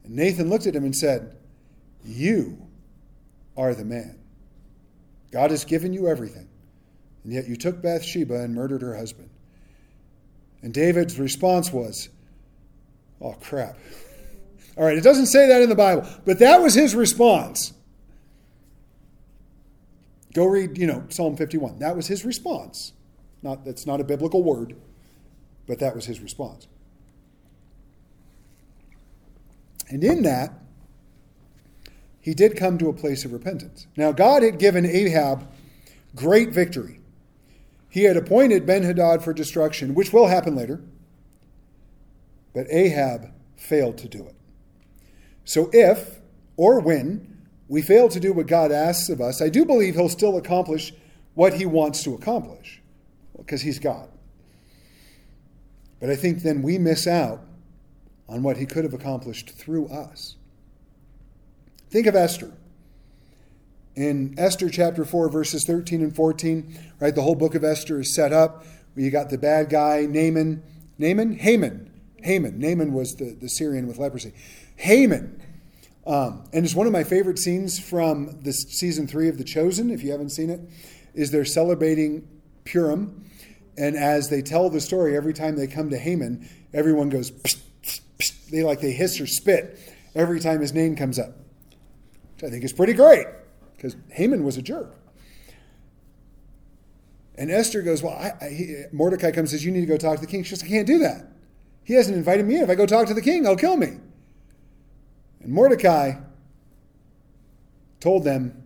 And 0.05 0.17
Nathan 0.17 0.49
looked 0.49 0.67
at 0.67 0.75
him 0.75 0.85
and 0.85 0.97
said, 0.97 1.37
You 2.03 2.67
are 3.59 3.75
the 3.75 3.85
man. 3.85 4.19
God 5.31 5.51
has 5.51 5.67
given 5.67 5.93
you 5.93 6.09
everything, 6.09 6.49
and 7.25 7.33
yet 7.35 7.47
you 7.47 7.57
took 7.57 7.83
Bathsheba 7.83 8.41
and 8.41 8.55
murdered 8.55 8.81
her 8.81 8.97
husband. 8.97 9.29
And 10.63 10.73
David's 10.73 11.19
response 11.19 11.71
was, 11.71 12.09
Oh, 13.21 13.35
crap. 13.35 13.77
All 14.79 14.85
right, 14.85 14.97
it 14.97 15.05
doesn't 15.05 15.27
say 15.27 15.47
that 15.49 15.61
in 15.61 15.69
the 15.69 15.75
Bible, 15.75 16.09
but 16.25 16.39
that 16.39 16.63
was 16.63 16.73
his 16.73 16.95
response. 16.95 17.75
Go 20.33 20.47
read, 20.47 20.79
you 20.79 20.87
know, 20.87 21.05
Psalm 21.11 21.37
51. 21.37 21.81
That 21.81 21.95
was 21.95 22.07
his 22.07 22.25
response. 22.25 22.95
Not 23.43 23.65
that's 23.65 23.87
not 23.87 24.01
a 24.01 24.05
biblical 24.05 24.43
word, 24.43 24.77
but 25.67 25.79
that 25.79 25.95
was 25.95 26.07
his 26.07 26.21
response. 26.21 26.67
And 29.89 30.03
in 30.03 30.23
that, 30.23 30.53
he 32.21 32.35
did 32.35 32.57
come 32.57 32.77
to 32.79 32.89
a 32.89 32.93
place 32.93 33.25
of 33.25 33.33
repentance. 33.33 33.87
Now, 33.97 34.11
God 34.11 34.43
had 34.43 34.59
given 34.59 34.85
Ahab 34.85 35.47
great 36.15 36.51
victory. 36.51 36.99
He 37.89 38.03
had 38.03 38.17
appointed 38.17 38.67
Ben 38.67 38.83
Hadad 38.83 39.23
for 39.23 39.33
destruction, 39.33 39.95
which 39.95 40.13
will 40.13 40.27
happen 40.27 40.57
later. 40.57 40.81
But 42.53 42.67
Ahab 42.69 43.31
failed 43.57 43.99
to 43.99 44.09
do 44.09 44.27
it. 44.27 44.35
So 45.45 45.71
if 45.73 46.19
or 46.57 46.81
when 46.81 47.47
we 47.69 47.81
fail 47.81 48.09
to 48.09 48.19
do 48.19 48.33
what 48.33 48.47
God 48.49 48.73
asks 48.73 49.09
of 49.09 49.21
us, 49.21 49.41
I 49.41 49.49
do 49.49 49.65
believe 49.65 49.95
he'll 49.95 50.09
still 50.09 50.37
accomplish 50.37 50.93
what 51.35 51.55
he 51.55 51.67
wants 51.67 52.03
to 52.03 52.15
accomplish 52.15 52.83
because 53.37 53.63
he's 53.63 53.79
God. 53.79 54.09
But 56.01 56.11
I 56.11 56.17
think 56.17 56.43
then 56.43 56.63
we 56.63 56.79
miss 56.79 57.07
out 57.07 57.41
on 58.29 58.43
what 58.43 58.57
he 58.57 58.67
could 58.67 58.85
have 58.85 58.95
accomplished 58.95 59.51
through 59.51 59.89
us. 59.89 60.37
Think 61.91 62.07
of 62.07 62.15
Esther. 62.17 62.53
In 63.95 64.35
Esther 64.37 64.69
chapter 64.69 65.05
4, 65.05 65.31
verses 65.31 65.65
13 65.65 66.03
and 66.03 66.15
14, 66.15 66.79
right, 67.01 67.15
the 67.15 67.23
whole 67.23 67.35
book 67.35 67.55
of 67.55 67.65
Esther 67.65 68.01
is 68.01 68.15
set 68.15 68.33
up. 68.33 68.67
You 68.95 69.11
got 69.11 69.31
the 69.31 69.39
bad 69.39 69.71
guy, 69.71 70.07
Naaman. 70.07 70.63
Naaman? 70.99 71.39
Haman. 71.39 71.91
Haman. 72.23 72.59
Naaman 72.59 72.93
was 72.93 73.17
the, 73.17 73.37
the 73.41 73.49
Syrian 73.49 73.87
with 73.87 73.99
leprosy. 73.99 74.33
Haman. 74.77 75.41
Um, 76.07 76.45
and 76.53 76.65
it's 76.65 76.75
one 76.75 76.87
of 76.87 76.93
my 76.93 77.05
favorite 77.05 77.39
scenes 77.39 77.79
from 77.79 78.41
this 78.43 78.57
season 78.69 79.07
three 79.07 79.29
of 79.29 79.39
The 79.39 79.45
Chosen, 79.45 79.91
if 79.91 80.03
you 80.03 80.13
haven't 80.13 80.31
seen 80.31 80.51
it, 80.51 80.61
is 81.15 81.31
they're 81.31 81.45
celebrating 81.45 82.29
Purim. 82.65 83.26
And 83.79 83.97
as 83.97 84.31
they 84.31 84.43
tell 84.43 84.71
the 84.71 84.81
story, 84.81 85.17
every 85.17 85.35
time 85.35 85.57
they 85.57 85.67
come 85.67 85.91
to 85.91 85.99
Haman, 85.99 86.49
everyone 86.73 87.11
goes, 87.11 87.31
psh, 87.31 87.59
psh, 87.83 88.01
psh. 88.19 88.49
they 88.51 88.63
like 88.63 88.81
they 88.81 88.93
hiss 88.93 89.21
or 89.21 89.27
spit 89.27 89.79
every 90.15 90.41
time 90.41 90.61
his 90.61 90.73
name 90.73 90.97
comes 90.97 91.19
up. 91.19 91.33
Which 92.35 92.45
I 92.45 92.51
think 92.51 92.65
is 92.65 92.73
pretty 92.73 92.95
great, 92.95 93.27
because 93.77 93.97
Haman 94.11 94.45
was 94.45 94.57
a 94.57 94.63
jerk. 94.63 94.95
And 97.39 97.51
Esther 97.51 97.83
goes, 97.83 98.03
Well, 98.03 98.15
I, 98.15 98.33
I, 98.45 98.49
he, 98.49 98.85
Mordecai 98.93 99.31
comes 99.31 99.53
and 99.53 99.61
says, 99.61 99.65
You 99.65 99.73
need 99.73 99.83
to 99.83 99.87
go 99.87 99.99
talk 99.99 100.17
to 100.17 100.21
the 100.21 100.31
king. 100.31 100.43
She 100.43 100.51
says, 100.51 100.63
I 100.63 100.69
can't 100.69 100.87
do 100.87 100.99
that. 100.99 101.27
He 101.85 101.95
hasn't 101.95 102.17
invited 102.17 102.47
me 102.47 102.57
in. 102.57 102.63
If 102.63 102.71
I 102.71 102.75
go 102.75 102.87
talk 102.87 103.07
to 103.09 103.15
the 103.15 103.23
king, 103.23 103.45
he'll 103.45 103.57
kill 103.57 103.77
me. 103.77 103.99
And 105.41 105.53
Mordecai 105.53 106.15
told 108.01 108.25
them 108.25 108.63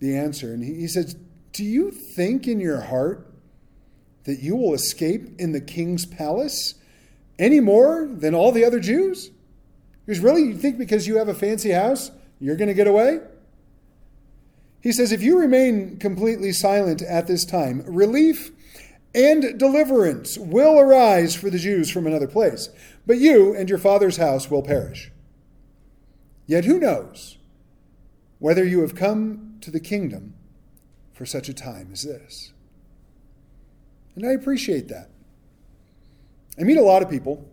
the 0.00 0.16
answer. 0.16 0.52
And 0.52 0.62
he, 0.62 0.74
he 0.74 0.86
says, 0.86 1.16
Do 1.52 1.64
you 1.64 1.90
think 1.90 2.46
in 2.46 2.60
your 2.60 2.80
heart 2.80 3.33
that 4.24 4.40
you 4.40 4.56
will 4.56 4.74
escape 4.74 5.38
in 5.38 5.52
the 5.52 5.60
king's 5.60 6.06
palace 6.06 6.74
any 7.38 7.60
more 7.60 8.06
than 8.10 8.34
all 8.34 8.52
the 8.52 8.64
other 8.64 8.80
Jews? 8.80 9.30
Because 10.06 10.20
really, 10.20 10.42
you 10.42 10.56
think 10.56 10.78
because 10.78 11.06
you 11.06 11.16
have 11.16 11.28
a 11.28 11.34
fancy 11.34 11.70
house, 11.70 12.10
you're 12.40 12.56
going 12.56 12.68
to 12.68 12.74
get 12.74 12.86
away? 12.86 13.20
He 14.80 14.92
says, 14.92 15.12
if 15.12 15.22
you 15.22 15.38
remain 15.38 15.96
completely 15.96 16.52
silent 16.52 17.00
at 17.00 17.26
this 17.26 17.44
time, 17.46 17.82
relief 17.86 18.50
and 19.14 19.58
deliverance 19.58 20.36
will 20.36 20.78
arise 20.78 21.34
for 21.34 21.48
the 21.48 21.58
Jews 21.58 21.90
from 21.90 22.06
another 22.06 22.26
place, 22.26 22.68
but 23.06 23.18
you 23.18 23.54
and 23.54 23.68
your 23.68 23.78
father's 23.78 24.18
house 24.18 24.50
will 24.50 24.62
perish. 24.62 25.10
Yet 26.46 26.64
who 26.64 26.78
knows 26.78 27.38
whether 28.38 28.64
you 28.64 28.80
have 28.80 28.94
come 28.94 29.56
to 29.62 29.70
the 29.70 29.80
kingdom 29.80 30.34
for 31.14 31.24
such 31.24 31.48
a 31.48 31.54
time 31.54 31.88
as 31.92 32.02
this? 32.02 32.52
And 34.16 34.26
I 34.26 34.32
appreciate 34.32 34.88
that. 34.88 35.10
I 36.58 36.62
meet 36.62 36.76
a 36.76 36.82
lot 36.82 37.02
of 37.02 37.10
people, 37.10 37.48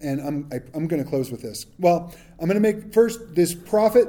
and 0.00 0.20
I'm, 0.20 0.48
I, 0.50 0.56
am 0.56 0.62
i 0.74 0.76
am 0.76 0.88
going 0.88 1.02
to 1.02 1.08
close 1.08 1.30
with 1.30 1.42
this. 1.42 1.66
Well, 1.78 2.14
I'm 2.38 2.48
going 2.48 2.60
to 2.60 2.60
make 2.60 2.94
first 2.94 3.34
this 3.34 3.54
prophet. 3.54 4.08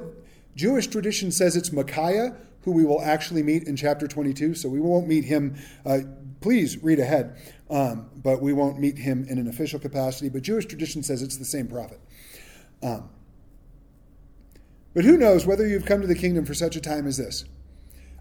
Jewish 0.56 0.88
tradition 0.88 1.32
says 1.32 1.56
it's 1.56 1.72
Micaiah, 1.72 2.36
who 2.62 2.72
we 2.72 2.86
will 2.86 3.02
actually 3.02 3.44
meet 3.44 3.64
in 3.64 3.76
chapter 3.76 4.08
22, 4.08 4.56
so 4.56 4.70
we 4.70 4.80
won't 4.80 5.08
meet 5.08 5.26
him. 5.26 5.56
Uh, 5.86 6.00
please 6.40 6.82
read 6.82 7.00
ahead, 7.00 7.38
um, 7.70 8.10
but 8.16 8.42
we 8.42 8.54
won't 8.54 8.80
meet 8.80 8.98
him 8.98 9.26
in 9.30 9.38
an 9.38 9.48
official 9.48 9.80
capacity. 9.80 10.30
But 10.30 10.44
Jewish 10.44 10.66
tradition 10.66 11.04
says 11.04 11.22
it's 11.22 11.38
the 11.38 11.46
same 11.46 11.68
prophet. 11.68 12.00
Um, 12.82 13.10
but 14.94 15.04
who 15.04 15.18
knows 15.18 15.46
whether 15.46 15.68
you've 15.68 15.86
come 15.86 16.02
to 16.02 16.08
the 16.08 16.16
kingdom 16.16 16.46
for 16.46 16.54
such 16.54 16.76
a 16.76 16.82
time 16.82 17.06
as 17.06 17.18
this? 17.18 17.46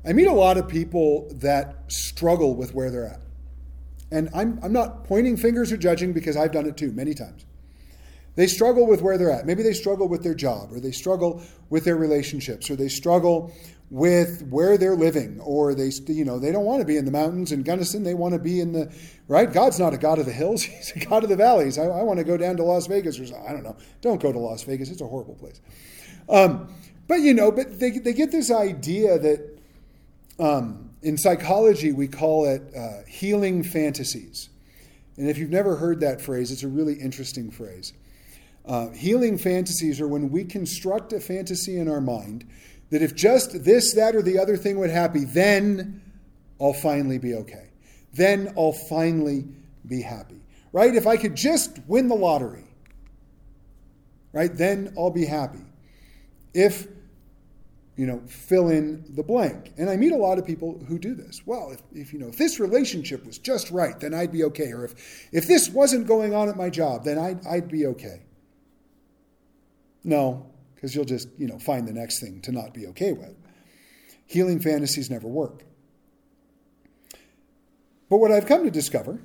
I 0.04 0.12
meet 0.12 0.26
a 0.26 0.32
lot 0.32 0.58
of 0.58 0.68
people 0.68 1.28
that 1.34 1.84
struggle 1.88 2.54
with 2.54 2.74
where 2.74 2.90
they're 2.90 3.06
at. 3.06 3.20
And 4.10 4.30
I'm, 4.34 4.58
I'm 4.62 4.72
not 4.72 5.04
pointing 5.04 5.36
fingers 5.36 5.70
or 5.70 5.76
judging 5.76 6.12
because 6.12 6.36
I've 6.36 6.52
done 6.52 6.66
it 6.66 6.76
too 6.76 6.92
many 6.92 7.14
times. 7.14 7.44
They 8.36 8.46
struggle 8.46 8.86
with 8.86 9.02
where 9.02 9.18
they're 9.18 9.32
at. 9.32 9.46
Maybe 9.46 9.64
they 9.64 9.72
struggle 9.72 10.08
with 10.08 10.22
their 10.22 10.34
job, 10.34 10.72
or 10.72 10.78
they 10.78 10.92
struggle 10.92 11.42
with 11.70 11.84
their 11.84 11.96
relationships, 11.96 12.70
or 12.70 12.76
they 12.76 12.88
struggle 12.88 13.52
with 13.90 14.46
where 14.48 14.78
they're 14.78 14.94
living, 14.94 15.40
or 15.40 15.74
they, 15.74 15.90
you 16.06 16.24
know, 16.24 16.38
they 16.38 16.52
don't 16.52 16.64
want 16.64 16.80
to 16.80 16.86
be 16.86 16.96
in 16.96 17.04
the 17.04 17.10
mountains 17.10 17.50
in 17.52 17.64
Gunnison. 17.64 18.04
They 18.04 18.14
want 18.14 18.34
to 18.34 18.38
be 18.38 18.60
in 18.60 18.72
the 18.72 18.94
right. 19.26 19.52
God's 19.52 19.80
not 19.80 19.92
a 19.92 19.98
God 19.98 20.20
of 20.20 20.26
the 20.26 20.32
hills; 20.32 20.62
He's 20.62 20.92
a 20.94 21.04
God 21.04 21.24
of 21.24 21.30
the 21.30 21.36
valleys. 21.36 21.78
I, 21.78 21.86
I 21.86 22.02
want 22.04 22.18
to 22.18 22.24
go 22.24 22.36
down 22.36 22.56
to 22.58 22.62
Las 22.62 22.86
Vegas, 22.86 23.18
or 23.18 23.24
I 23.44 23.52
don't 23.52 23.64
know. 23.64 23.76
Don't 24.02 24.22
go 24.22 24.30
to 24.30 24.38
Las 24.38 24.62
Vegas; 24.62 24.90
it's 24.90 25.00
a 25.00 25.06
horrible 25.06 25.34
place. 25.34 25.60
Um, 26.28 26.72
but 27.08 27.16
you 27.16 27.34
know, 27.34 27.50
but 27.50 27.80
they 27.80 27.90
they 27.90 28.12
get 28.12 28.30
this 28.30 28.52
idea 28.52 29.18
that 29.18 29.58
um, 30.38 30.87
in 31.02 31.16
psychology 31.16 31.92
we 31.92 32.08
call 32.08 32.46
it 32.46 32.62
uh, 32.76 33.02
healing 33.06 33.62
fantasies. 33.62 34.48
And 35.16 35.28
if 35.28 35.38
you've 35.38 35.50
never 35.50 35.76
heard 35.76 36.00
that 36.00 36.20
phrase, 36.20 36.50
it's 36.50 36.62
a 36.62 36.68
really 36.68 36.94
interesting 36.94 37.50
phrase. 37.50 37.92
Uh, 38.64 38.90
healing 38.90 39.38
fantasies 39.38 40.00
are 40.00 40.06
when 40.06 40.30
we 40.30 40.44
construct 40.44 41.12
a 41.12 41.20
fantasy 41.20 41.78
in 41.78 41.88
our 41.88 42.00
mind 42.00 42.46
that 42.90 43.02
if 43.02 43.14
just 43.14 43.64
this, 43.64 43.94
that, 43.94 44.14
or 44.14 44.22
the 44.22 44.38
other 44.38 44.56
thing 44.56 44.78
would 44.78 44.90
happen, 44.90 45.28
then 45.32 46.02
I'll 46.60 46.72
finally 46.72 47.18
be 47.18 47.34
okay. 47.34 47.70
Then 48.12 48.52
I'll 48.56 48.72
finally 48.72 49.46
be 49.86 50.02
happy. 50.02 50.40
Right? 50.72 50.94
If 50.94 51.06
I 51.06 51.16
could 51.16 51.34
just 51.34 51.78
win 51.86 52.08
the 52.08 52.14
lottery, 52.14 52.64
right, 54.32 54.54
then 54.54 54.94
I'll 54.98 55.10
be 55.10 55.24
happy. 55.24 55.64
If 56.52 56.86
you 57.98 58.06
know, 58.06 58.22
fill 58.28 58.68
in 58.68 59.04
the 59.16 59.24
blank. 59.24 59.72
And 59.76 59.90
I 59.90 59.96
meet 59.96 60.12
a 60.12 60.16
lot 60.16 60.38
of 60.38 60.46
people 60.46 60.80
who 60.86 61.00
do 61.00 61.16
this. 61.16 61.42
Well, 61.44 61.72
if, 61.72 61.82
if 61.92 62.12
you 62.12 62.20
know, 62.20 62.28
if 62.28 62.38
this 62.38 62.60
relationship 62.60 63.26
was 63.26 63.38
just 63.38 63.72
right, 63.72 63.98
then 63.98 64.14
I'd 64.14 64.30
be 64.30 64.44
okay. 64.44 64.72
Or 64.72 64.84
if, 64.84 65.28
if 65.32 65.48
this 65.48 65.68
wasn't 65.68 66.06
going 66.06 66.32
on 66.32 66.48
at 66.48 66.56
my 66.56 66.70
job, 66.70 67.02
then 67.02 67.18
I'd, 67.18 67.44
I'd 67.44 67.68
be 67.68 67.86
okay. 67.86 68.22
No, 70.04 70.46
because 70.76 70.94
you'll 70.94 71.04
just, 71.04 71.28
you 71.38 71.48
know, 71.48 71.58
find 71.58 71.88
the 71.88 71.92
next 71.92 72.20
thing 72.20 72.40
to 72.42 72.52
not 72.52 72.72
be 72.72 72.86
okay 72.86 73.12
with. 73.12 73.34
Healing 74.26 74.60
fantasies 74.60 75.10
never 75.10 75.26
work. 75.26 75.64
But 78.08 78.18
what 78.18 78.30
I've 78.30 78.46
come 78.46 78.62
to 78.62 78.70
discover 78.70 79.20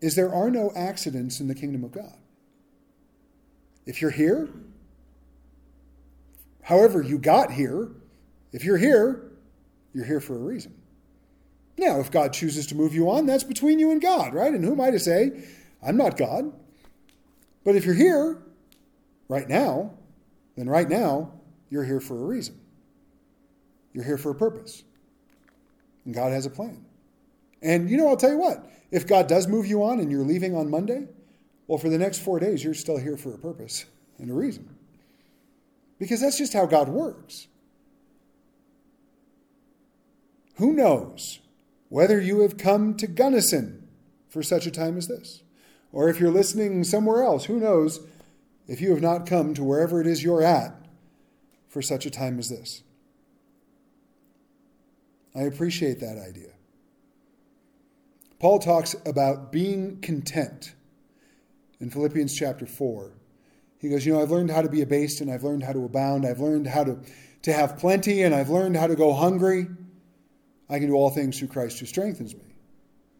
is 0.00 0.16
there 0.16 0.34
are 0.34 0.50
no 0.50 0.72
accidents 0.74 1.38
in 1.38 1.48
the 1.48 1.54
kingdom 1.54 1.84
of 1.84 1.92
God. 1.92 2.16
If 3.84 4.00
you're 4.00 4.10
here, 4.10 4.48
however 6.62 7.02
you 7.02 7.18
got 7.18 7.52
here, 7.52 7.90
if 8.52 8.64
you're 8.64 8.78
here, 8.78 9.30
you're 9.92 10.04
here 10.04 10.20
for 10.20 10.34
a 10.34 10.38
reason. 10.38 10.74
Now, 11.78 12.00
if 12.00 12.10
God 12.10 12.32
chooses 12.32 12.66
to 12.68 12.74
move 12.74 12.94
you 12.94 13.10
on, 13.10 13.26
that's 13.26 13.44
between 13.44 13.78
you 13.78 13.90
and 13.90 14.00
God, 14.00 14.34
right? 14.34 14.52
And 14.52 14.64
who 14.64 14.72
am 14.72 14.80
I 14.80 14.90
to 14.90 14.98
say, 14.98 15.44
I'm 15.82 15.96
not 15.96 16.16
God? 16.16 16.52
But 17.64 17.76
if 17.76 17.84
you're 17.84 17.94
here 17.94 18.42
right 19.28 19.48
now, 19.48 19.92
then 20.56 20.68
right 20.68 20.88
now, 20.88 21.32
you're 21.70 21.84
here 21.84 22.00
for 22.00 22.18
a 22.18 22.24
reason. 22.24 22.60
You're 23.94 24.04
here 24.04 24.18
for 24.18 24.30
a 24.30 24.34
purpose. 24.34 24.84
And 26.04 26.14
God 26.14 26.32
has 26.32 26.44
a 26.44 26.50
plan. 26.50 26.84
And 27.62 27.88
you 27.88 27.96
know, 27.96 28.08
I'll 28.08 28.16
tell 28.16 28.30
you 28.30 28.38
what, 28.38 28.70
if 28.90 29.06
God 29.06 29.26
does 29.26 29.46
move 29.46 29.66
you 29.66 29.82
on 29.82 30.00
and 30.00 30.10
you're 30.10 30.24
leaving 30.24 30.54
on 30.54 30.68
Monday, 30.68 31.06
well, 31.66 31.78
for 31.78 31.88
the 31.88 31.98
next 31.98 32.18
four 32.18 32.38
days, 32.38 32.62
you're 32.62 32.74
still 32.74 32.98
here 32.98 33.16
for 33.16 33.32
a 33.32 33.38
purpose 33.38 33.86
and 34.18 34.30
a 34.30 34.34
reason 34.34 34.68
because 36.02 36.20
that's 36.20 36.36
just 36.36 36.52
how 36.52 36.66
God 36.66 36.88
works. 36.88 37.46
Who 40.56 40.72
knows 40.72 41.38
whether 41.90 42.20
you 42.20 42.40
have 42.40 42.58
come 42.58 42.96
to 42.96 43.06
Gunnison 43.06 43.86
for 44.28 44.42
such 44.42 44.66
a 44.66 44.72
time 44.72 44.98
as 44.98 45.06
this? 45.06 45.44
Or 45.92 46.08
if 46.08 46.18
you're 46.18 46.32
listening 46.32 46.82
somewhere 46.82 47.22
else, 47.22 47.44
who 47.44 47.60
knows 47.60 48.00
if 48.66 48.80
you 48.80 48.90
have 48.90 49.00
not 49.00 49.26
come 49.26 49.54
to 49.54 49.62
wherever 49.62 50.00
it 50.00 50.08
is 50.08 50.24
you're 50.24 50.42
at 50.42 50.74
for 51.68 51.82
such 51.82 52.04
a 52.04 52.10
time 52.10 52.40
as 52.40 52.48
this? 52.48 52.82
I 55.36 55.42
appreciate 55.42 56.00
that 56.00 56.18
idea. 56.18 56.50
Paul 58.40 58.58
talks 58.58 58.96
about 59.06 59.52
being 59.52 60.00
content 60.00 60.74
in 61.78 61.90
Philippians 61.90 62.34
chapter 62.34 62.66
4 62.66 63.12
he 63.82 63.88
goes, 63.88 64.06
You 64.06 64.14
know, 64.14 64.22
I've 64.22 64.30
learned 64.30 64.50
how 64.50 64.62
to 64.62 64.68
be 64.68 64.80
abased 64.80 65.20
and 65.20 65.30
I've 65.30 65.42
learned 65.42 65.64
how 65.64 65.72
to 65.72 65.84
abound. 65.84 66.24
I've 66.24 66.40
learned 66.40 66.68
how 66.68 66.84
to, 66.84 66.98
to 67.42 67.52
have 67.52 67.76
plenty 67.76 68.22
and 68.22 68.34
I've 68.34 68.48
learned 68.48 68.76
how 68.76 68.86
to 68.86 68.94
go 68.94 69.12
hungry. 69.12 69.66
I 70.70 70.78
can 70.78 70.86
do 70.86 70.94
all 70.94 71.10
things 71.10 71.38
through 71.38 71.48
Christ 71.48 71.80
who 71.80 71.86
strengthens 71.86 72.34
me. 72.34 72.54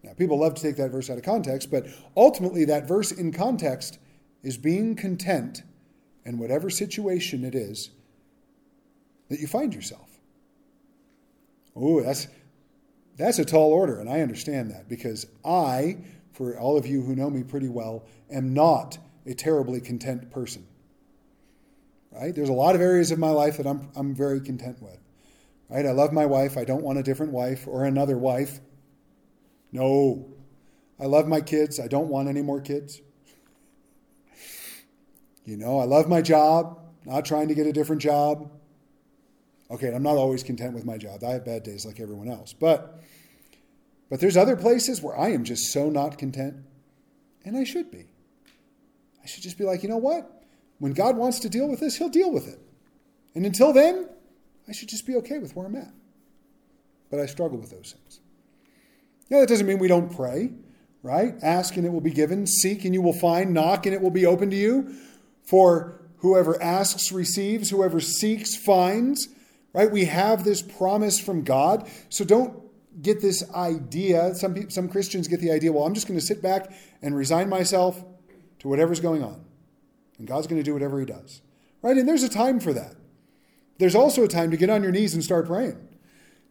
Now, 0.05 0.13
people 0.15 0.39
love 0.39 0.55
to 0.55 0.63
take 0.63 0.77
that 0.77 0.91
verse 0.91 1.11
out 1.11 1.19
of 1.19 1.25
context, 1.25 1.71
but 1.71 1.87
ultimately, 2.17 2.65
that 2.65 2.89
verse 2.89 3.13
in 3.13 3.33
context 3.33 3.99
is 4.43 4.57
being 4.57 4.95
content 4.97 5.63
in 6.25 6.39
whatever 6.39 6.71
situation 6.71 7.45
it 7.45 7.55
is 7.55 7.91
that 9.29 9.41
you 9.41 9.47
find 9.47 9.75
yourself. 9.75 10.09
Oh, 11.75 12.03
that's, 12.03 12.29
that's 13.17 13.39
a 13.39 13.45
tall 13.45 13.73
order, 13.73 14.01
and 14.01 14.09
I 14.09 14.21
understand 14.21 14.71
that 14.71 14.89
because 14.89 15.27
I, 15.45 15.99
for 16.33 16.59
all 16.59 16.77
of 16.77 16.87
you 16.87 17.03
who 17.03 17.15
know 17.15 17.31
me 17.31 17.43
pretty 17.43 17.69
well, 17.69 18.05
am 18.31 18.55
not 18.55 18.99
a 19.27 19.35
terribly 19.35 19.81
content 19.81 20.31
person. 20.31 20.67
Right? 22.11 22.35
There's 22.35 22.49
a 22.49 22.55
lot 22.55 22.75
of 22.75 22.81
areas 22.81 23.11
of 23.11 23.19
my 23.19 23.31
life 23.31 23.57
that 23.57 23.67
I'm, 23.67 23.91
I'm 23.95 24.15
very 24.15 24.41
content 24.41 24.83
with. 24.83 24.99
Right? 25.69 25.87
I 25.87 25.93
love 25.93 26.13
my 26.13 26.27
wife. 26.27 26.59
I 26.59 26.65
don't 26.65 26.83
want 26.83 26.99
a 26.99 27.03
different 27.03 27.33
wife 27.33 27.67
or 27.67 27.85
another 27.85 28.19
wife. 28.19 28.61
No. 29.71 30.29
I 31.01 31.07
love 31.07 31.27
my 31.27 31.41
kids. 31.41 31.81
I 31.81 31.89
don't 31.89 32.09
want 32.09 32.29
any 32.29 32.43
more 32.43 32.61
kids. 32.61 33.01
You 35.45 35.57
know, 35.57 35.81
I 35.81 35.85
love 35.85 36.09
my 36.09 36.23
job, 36.23 36.79
not 37.05 37.25
trying 37.25 37.49
to 37.49 37.55
get 37.55 37.67
a 37.67 37.73
different 37.73 38.01
job. 38.01 38.51
Okay, 39.71 39.93
I'm 39.93 40.03
not 40.03 40.17
always 40.17 40.43
content 40.43 40.75
with 40.75 40.85
my 40.85 40.99
job. 40.99 41.25
I 41.25 41.31
have 41.33 41.45
bad 41.45 41.63
days 41.63 41.85
like 41.85 41.99
everyone 41.99 42.29
else. 42.29 42.53
But 42.53 43.01
but 44.09 44.21
there's 44.21 44.37
other 44.37 44.57
places 44.57 45.01
where 45.01 45.19
I 45.19 45.31
am 45.31 45.43
just 45.43 45.73
so 45.73 45.89
not 45.89 46.19
content, 46.19 46.57
and 47.45 47.57
I 47.57 47.65
should 47.65 47.91
be. 47.91 48.12
I 49.23 49.27
should 49.27 49.43
just 49.43 49.59
be 49.59 49.65
like, 49.65 49.83
you 49.83 49.89
know 49.89 49.97
what? 49.97 50.43
When 50.79 50.93
God 50.93 51.17
wants 51.17 51.39
to 51.41 51.49
deal 51.49 51.69
with 51.69 51.81
this, 51.81 51.97
He'll 51.97 52.09
deal 52.09 52.33
with 52.33 52.49
it. 52.49 52.59
And 53.35 53.47
until 53.47 53.73
then, 53.73 54.09
I 54.69 54.73
should 54.73 54.89
just 54.89 55.07
be 55.07 55.17
okay 55.17 55.39
with 55.39 55.55
where 55.55 55.67
I'm 55.67 55.77
at. 55.77 55.93
But 57.11 57.21
I 57.21 57.27
struggle 57.27 57.59
with 57.59 57.71
those 57.71 57.95
things. 57.97 58.21
Now, 59.31 59.41
that 59.41 59.49
doesn't 59.49 59.67
mean 59.67 59.79
we 59.79 59.89
don't 59.89 60.15
pray, 60.15 60.51
right? 61.03 61.35
Ask 61.43 61.77
and 61.77 61.87
it 61.87 61.91
will 61.91 62.01
be 62.01 62.11
given, 62.11 62.47
seek 62.47 62.85
and 62.85 62.95
you 62.95 63.03
will 63.03 63.13
find, 63.13 63.55
knock 63.55 63.87
and 63.87 63.95
it 63.95 64.01
will 64.03 64.11
be 64.11 64.27
open 64.27 64.51
to 64.51 64.57
you. 64.57 64.95
For 65.43 66.01
whoever 66.19 66.63
asks 66.63 67.13
receives, 67.13 67.71
whoever 67.71 68.01
seeks 68.01 68.57
finds, 68.57 69.29
right? 69.73 69.91
We 69.91 70.05
have 70.05 70.45
this 70.45 70.63
promise 70.63 71.19
from 71.19 71.45
God. 71.45 71.89
So 72.09 72.25
don't 72.25 72.63
get 73.01 73.21
this 73.21 73.43
idea. 73.55 74.35
Some, 74.35 74.55
people, 74.55 74.71
some 74.71 74.89
Christians 74.89 75.29
get 75.29 75.41
the 75.41 75.51
idea, 75.51 75.73
well, 75.73 75.85
I'm 75.85 75.95
just 75.95 76.07
going 76.07 76.19
to 76.19 76.25
sit 76.25 76.43
back 76.43 76.73
and 77.01 77.17
resign 77.17 77.49
myself 77.49 78.05
to 78.63 78.69
whatever's 78.69 79.01
going 79.01 79.23
on. 79.23 79.45
And 80.19 80.27
God's 80.27 80.47
going 80.47 80.61
to 80.61 80.65
do 80.65 80.73
whatever 80.73 80.99
He 81.01 81.07
does. 81.07 81.43
Right? 81.83 81.97
And 81.97 82.09
there's 82.09 82.23
a 82.23 82.29
time 82.29 82.61
for 82.61 82.73
that. 82.73 82.95
There's 83.79 83.97
also 83.97 84.23
a 84.25 84.29
time 84.29 84.53
to 84.53 84.57
get 84.57 84.71
on 84.71 84.83
your 84.85 84.93
knees 84.93 85.15
and 85.15 85.23
start 85.23 85.47
praying. 85.47 85.89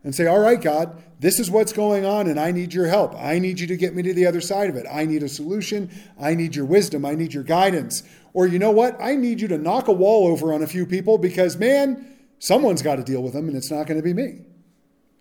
and 0.03 0.13
say, 0.13 0.27
All 0.27 0.39
right, 0.39 0.59
God, 0.59 1.01
this 1.19 1.39
is 1.39 1.49
what's 1.49 1.71
going 1.71 2.05
on, 2.05 2.27
and 2.27 2.39
I 2.39 2.51
need 2.51 2.73
your 2.73 2.87
help. 2.87 3.15
I 3.15 3.39
need 3.39 3.59
you 3.59 3.67
to 3.67 3.77
get 3.77 3.95
me 3.95 4.03
to 4.03 4.13
the 4.13 4.25
other 4.25 4.41
side 4.41 4.69
of 4.69 4.75
it. 4.75 4.85
I 4.91 5.05
need 5.05 5.23
a 5.23 5.29
solution. 5.29 5.89
I 6.19 6.35
need 6.35 6.55
your 6.55 6.65
wisdom. 6.65 7.05
I 7.05 7.15
need 7.15 7.33
your 7.33 7.43
guidance. 7.43 8.03
Or, 8.33 8.45
you 8.45 8.59
know 8.59 8.71
what? 8.71 8.97
I 9.01 9.15
need 9.15 9.39
you 9.39 9.47
to 9.47 9.57
knock 9.57 9.87
a 9.87 9.93
wall 9.93 10.27
over 10.27 10.53
on 10.53 10.63
a 10.63 10.67
few 10.67 10.85
people 10.85 11.17
because, 11.17 11.55
man, 11.55 12.17
someone's 12.39 12.81
got 12.81 12.97
to 12.97 13.03
deal 13.03 13.23
with 13.23 13.33
them, 13.33 13.47
and 13.47 13.55
it's 13.55 13.71
not 13.71 13.87
going 13.87 13.99
to 13.99 14.03
be 14.03 14.13
me. 14.13 14.41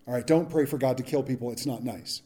All 0.08 0.14
right, 0.14 0.26
don't 0.26 0.50
pray 0.50 0.66
for 0.66 0.78
God 0.78 0.96
to 0.96 1.04
kill 1.04 1.22
people. 1.22 1.52
It's 1.52 1.66
not 1.66 1.84
nice. 1.84 2.22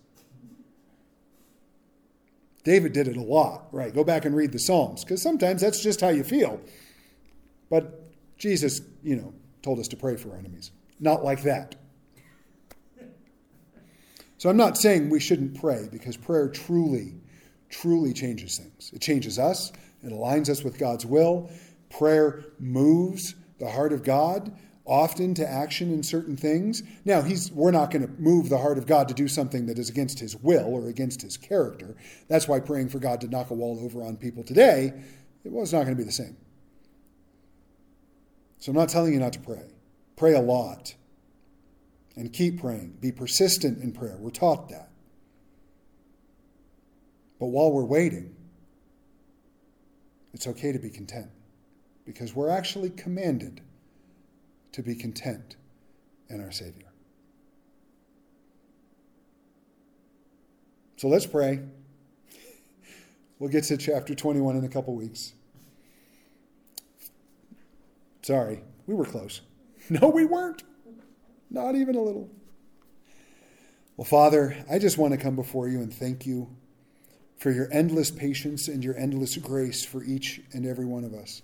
David 2.65 2.95
did 2.95 3.09
it 3.09 3.17
a 3.17 3.23
lot, 3.23 3.67
right? 3.73 3.95
Go 3.95 4.03
back 4.03 4.25
and 4.25 4.35
read 4.35 4.53
the 4.53 4.59
Psalms 4.59 5.05
because 5.05 5.23
sometimes 5.23 5.61
that's 5.61 5.83
just 5.83 6.01
how 6.01 6.09
you 6.09 6.25
feel. 6.25 6.61
But 7.71 8.05
Jesus, 8.39 8.81
you 9.03 9.17
know, 9.17 9.35
told 9.63 9.79
us 9.79 9.89
to 9.89 9.97
pray 9.97 10.17
for 10.17 10.31
our 10.31 10.39
enemies. 10.39 10.73
Not 10.99 11.23
like 11.23 11.43
that. 11.43 11.77
So 14.39 14.51
I'm 14.51 14.57
not 14.57 14.77
saying 14.77 15.11
we 15.11 15.21
shouldn't 15.21 15.61
pray 15.61 15.89
because 15.91 16.17
prayer 16.17 16.49
truly, 16.49 17.15
truly 17.69 18.13
changes 18.13 18.59
things. 18.59 18.91
It 18.93 19.01
changes 19.01 19.39
us, 19.39 19.73
it 20.03 20.13
aligns 20.13 20.49
us 20.49 20.63
with 20.63 20.79
God's 20.79 21.07
will. 21.07 21.51
Prayer 21.91 22.45
moves 22.59 23.35
the 23.59 23.71
heart 23.71 23.93
of 23.93 24.03
God 24.03 24.57
often 24.87 25.35
to 25.35 25.49
action 25.49 25.93
in 25.93 26.03
certain 26.03 26.37
things. 26.37 26.83
Now, 27.05 27.23
he's, 27.23 27.51
we're 27.51 27.71
not 27.71 27.91
going 27.91 28.07
to 28.07 28.13
move 28.21 28.49
the 28.49 28.59
heart 28.59 28.77
of 28.77 28.87
God 28.87 29.09
to 29.09 29.15
do 29.15 29.29
something 29.29 29.67
that 29.67 29.79
is 29.79 29.89
against 29.89 30.19
his 30.19 30.37
will 30.37 30.67
or 30.67 30.89
against 30.89 31.23
his 31.23 31.37
character. 31.37 31.97
That's 32.29 32.47
why 32.47 32.61
praying 32.61 32.91
for 32.91 32.99
God 32.99 33.21
to 33.23 33.29
knock 33.29 33.51
a 33.51 33.55
wall 33.55 33.81
over 33.83 34.03
on 34.03 34.17
people 34.17 34.45
today, 34.45 34.93
it 35.45 35.53
was 35.53 35.73
not 35.73 35.85
going 35.85 35.97
to 35.97 36.01
be 36.01 36.05
the 36.05 36.13
same. 36.13 36.37
So 38.59 38.73
I'm 38.73 38.77
not 38.77 38.89
telling 38.89 39.13
you 39.13 39.21
not 39.21 39.33
to 39.35 39.41
pray. 39.41 39.71
Pray 40.17 40.35
a 40.35 40.41
lot. 40.41 40.95
And 42.17 42.33
keep 42.33 42.61
praying. 42.61 42.99
Be 43.01 43.11
persistent 43.11 43.83
in 43.83 43.93
prayer. 43.93 44.17
We're 44.19 44.31
taught 44.31 44.69
that. 44.69 44.91
But 47.41 47.47
while 47.47 47.73
we're 47.73 47.85
waiting, 47.85 48.35
it's 50.33 50.47
okay 50.47 50.73
to 50.73 50.79
be 50.79 50.91
content 50.91 51.31
because 52.05 52.35
we're 52.35 52.51
actually 52.51 52.91
commanded 52.91 53.61
to 54.75 54.83
be 54.83 54.97
content 54.97 55.55
in 56.29 56.43
our 56.43 56.51
Savior. 56.51 56.89
So 60.97 61.07
let's 61.07 61.27
pray. 61.27 61.61
We'll 63.39 63.51
get 63.51 63.65
to 63.65 63.77
chapter 63.77 64.17
21 64.17 64.57
in 64.57 64.65
a 64.65 64.69
couple 64.69 64.97
weeks. 64.97 65.33
Sorry, 68.23 68.63
we 68.87 68.95
were 68.95 69.07
close. 69.07 69.41
No, 69.91 70.09
we 70.09 70.25
weren't. 70.25 70.63
Not 71.51 71.75
even 71.75 71.95
a 71.95 72.01
little. 72.01 72.31
Well, 73.99 74.07
Father, 74.07 74.57
I 74.71 74.79
just 74.79 74.97
want 74.97 75.13
to 75.13 75.19
come 75.19 75.37
before 75.37 75.69
you 75.69 75.81
and 75.81 75.93
thank 75.93 76.25
you 76.25 76.49
for 77.37 77.51
your 77.51 77.69
endless 77.71 78.11
patience 78.11 78.67
and 78.67 78.83
your 78.83 78.97
endless 78.97 79.37
grace 79.37 79.85
for 79.85 80.03
each 80.03 80.41
and 80.55 80.65
every 80.65 80.87
one 80.87 81.05
of 81.05 81.13
us. 81.13 81.43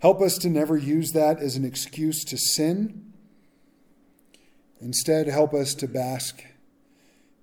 Help 0.00 0.20
us 0.20 0.36
to 0.38 0.50
never 0.50 0.76
use 0.76 1.12
that 1.12 1.40
as 1.40 1.56
an 1.56 1.64
excuse 1.64 2.24
to 2.24 2.36
sin. 2.36 3.12
Instead, 4.80 5.26
help 5.26 5.54
us 5.54 5.74
to 5.74 5.88
bask 5.88 6.44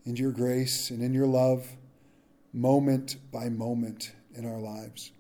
in 0.05 0.15
your 0.15 0.31
grace 0.31 0.89
and 0.89 1.01
in 1.01 1.13
your 1.13 1.25
love 1.25 1.67
moment 2.53 3.17
by 3.31 3.49
moment 3.49 4.11
in 4.35 4.45
our 4.45 4.59
lives. 4.59 5.11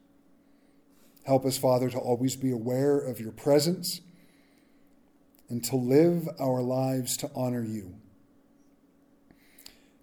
Help 1.23 1.45
us, 1.45 1.57
Father, 1.57 1.89
to 1.89 1.97
always 1.97 2.35
be 2.35 2.51
aware 2.51 2.97
of 2.99 3.19
your 3.19 3.31
presence 3.31 4.01
and 5.49 5.63
to 5.63 5.75
live 5.75 6.27
our 6.39 6.61
lives 6.61 7.17
to 7.17 7.31
honor 7.35 7.63
you. 7.63 7.95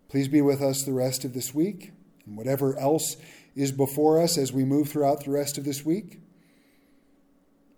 Please 0.08 0.28
be 0.28 0.40
with 0.40 0.60
us 0.60 0.82
the 0.82 0.92
rest 0.92 1.24
of 1.24 1.34
this 1.34 1.54
week 1.54 1.92
and 2.26 2.36
whatever 2.36 2.76
else 2.78 3.16
is 3.54 3.70
before 3.70 4.20
us 4.20 4.36
as 4.36 4.52
we 4.52 4.64
move 4.64 4.88
throughout 4.88 5.24
the 5.24 5.30
rest 5.30 5.58
of 5.58 5.64
this 5.64 5.84
week. 5.84 6.20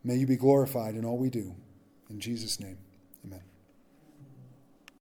May 0.05 0.17
you 0.17 0.27
be 0.27 0.37
glorified 0.37 0.95
in 0.95 1.05
all 1.05 1.19
we 1.19 1.31
do. 1.31 1.55
In 2.11 2.21
Jesus' 2.21 2.59
name. 2.59 2.79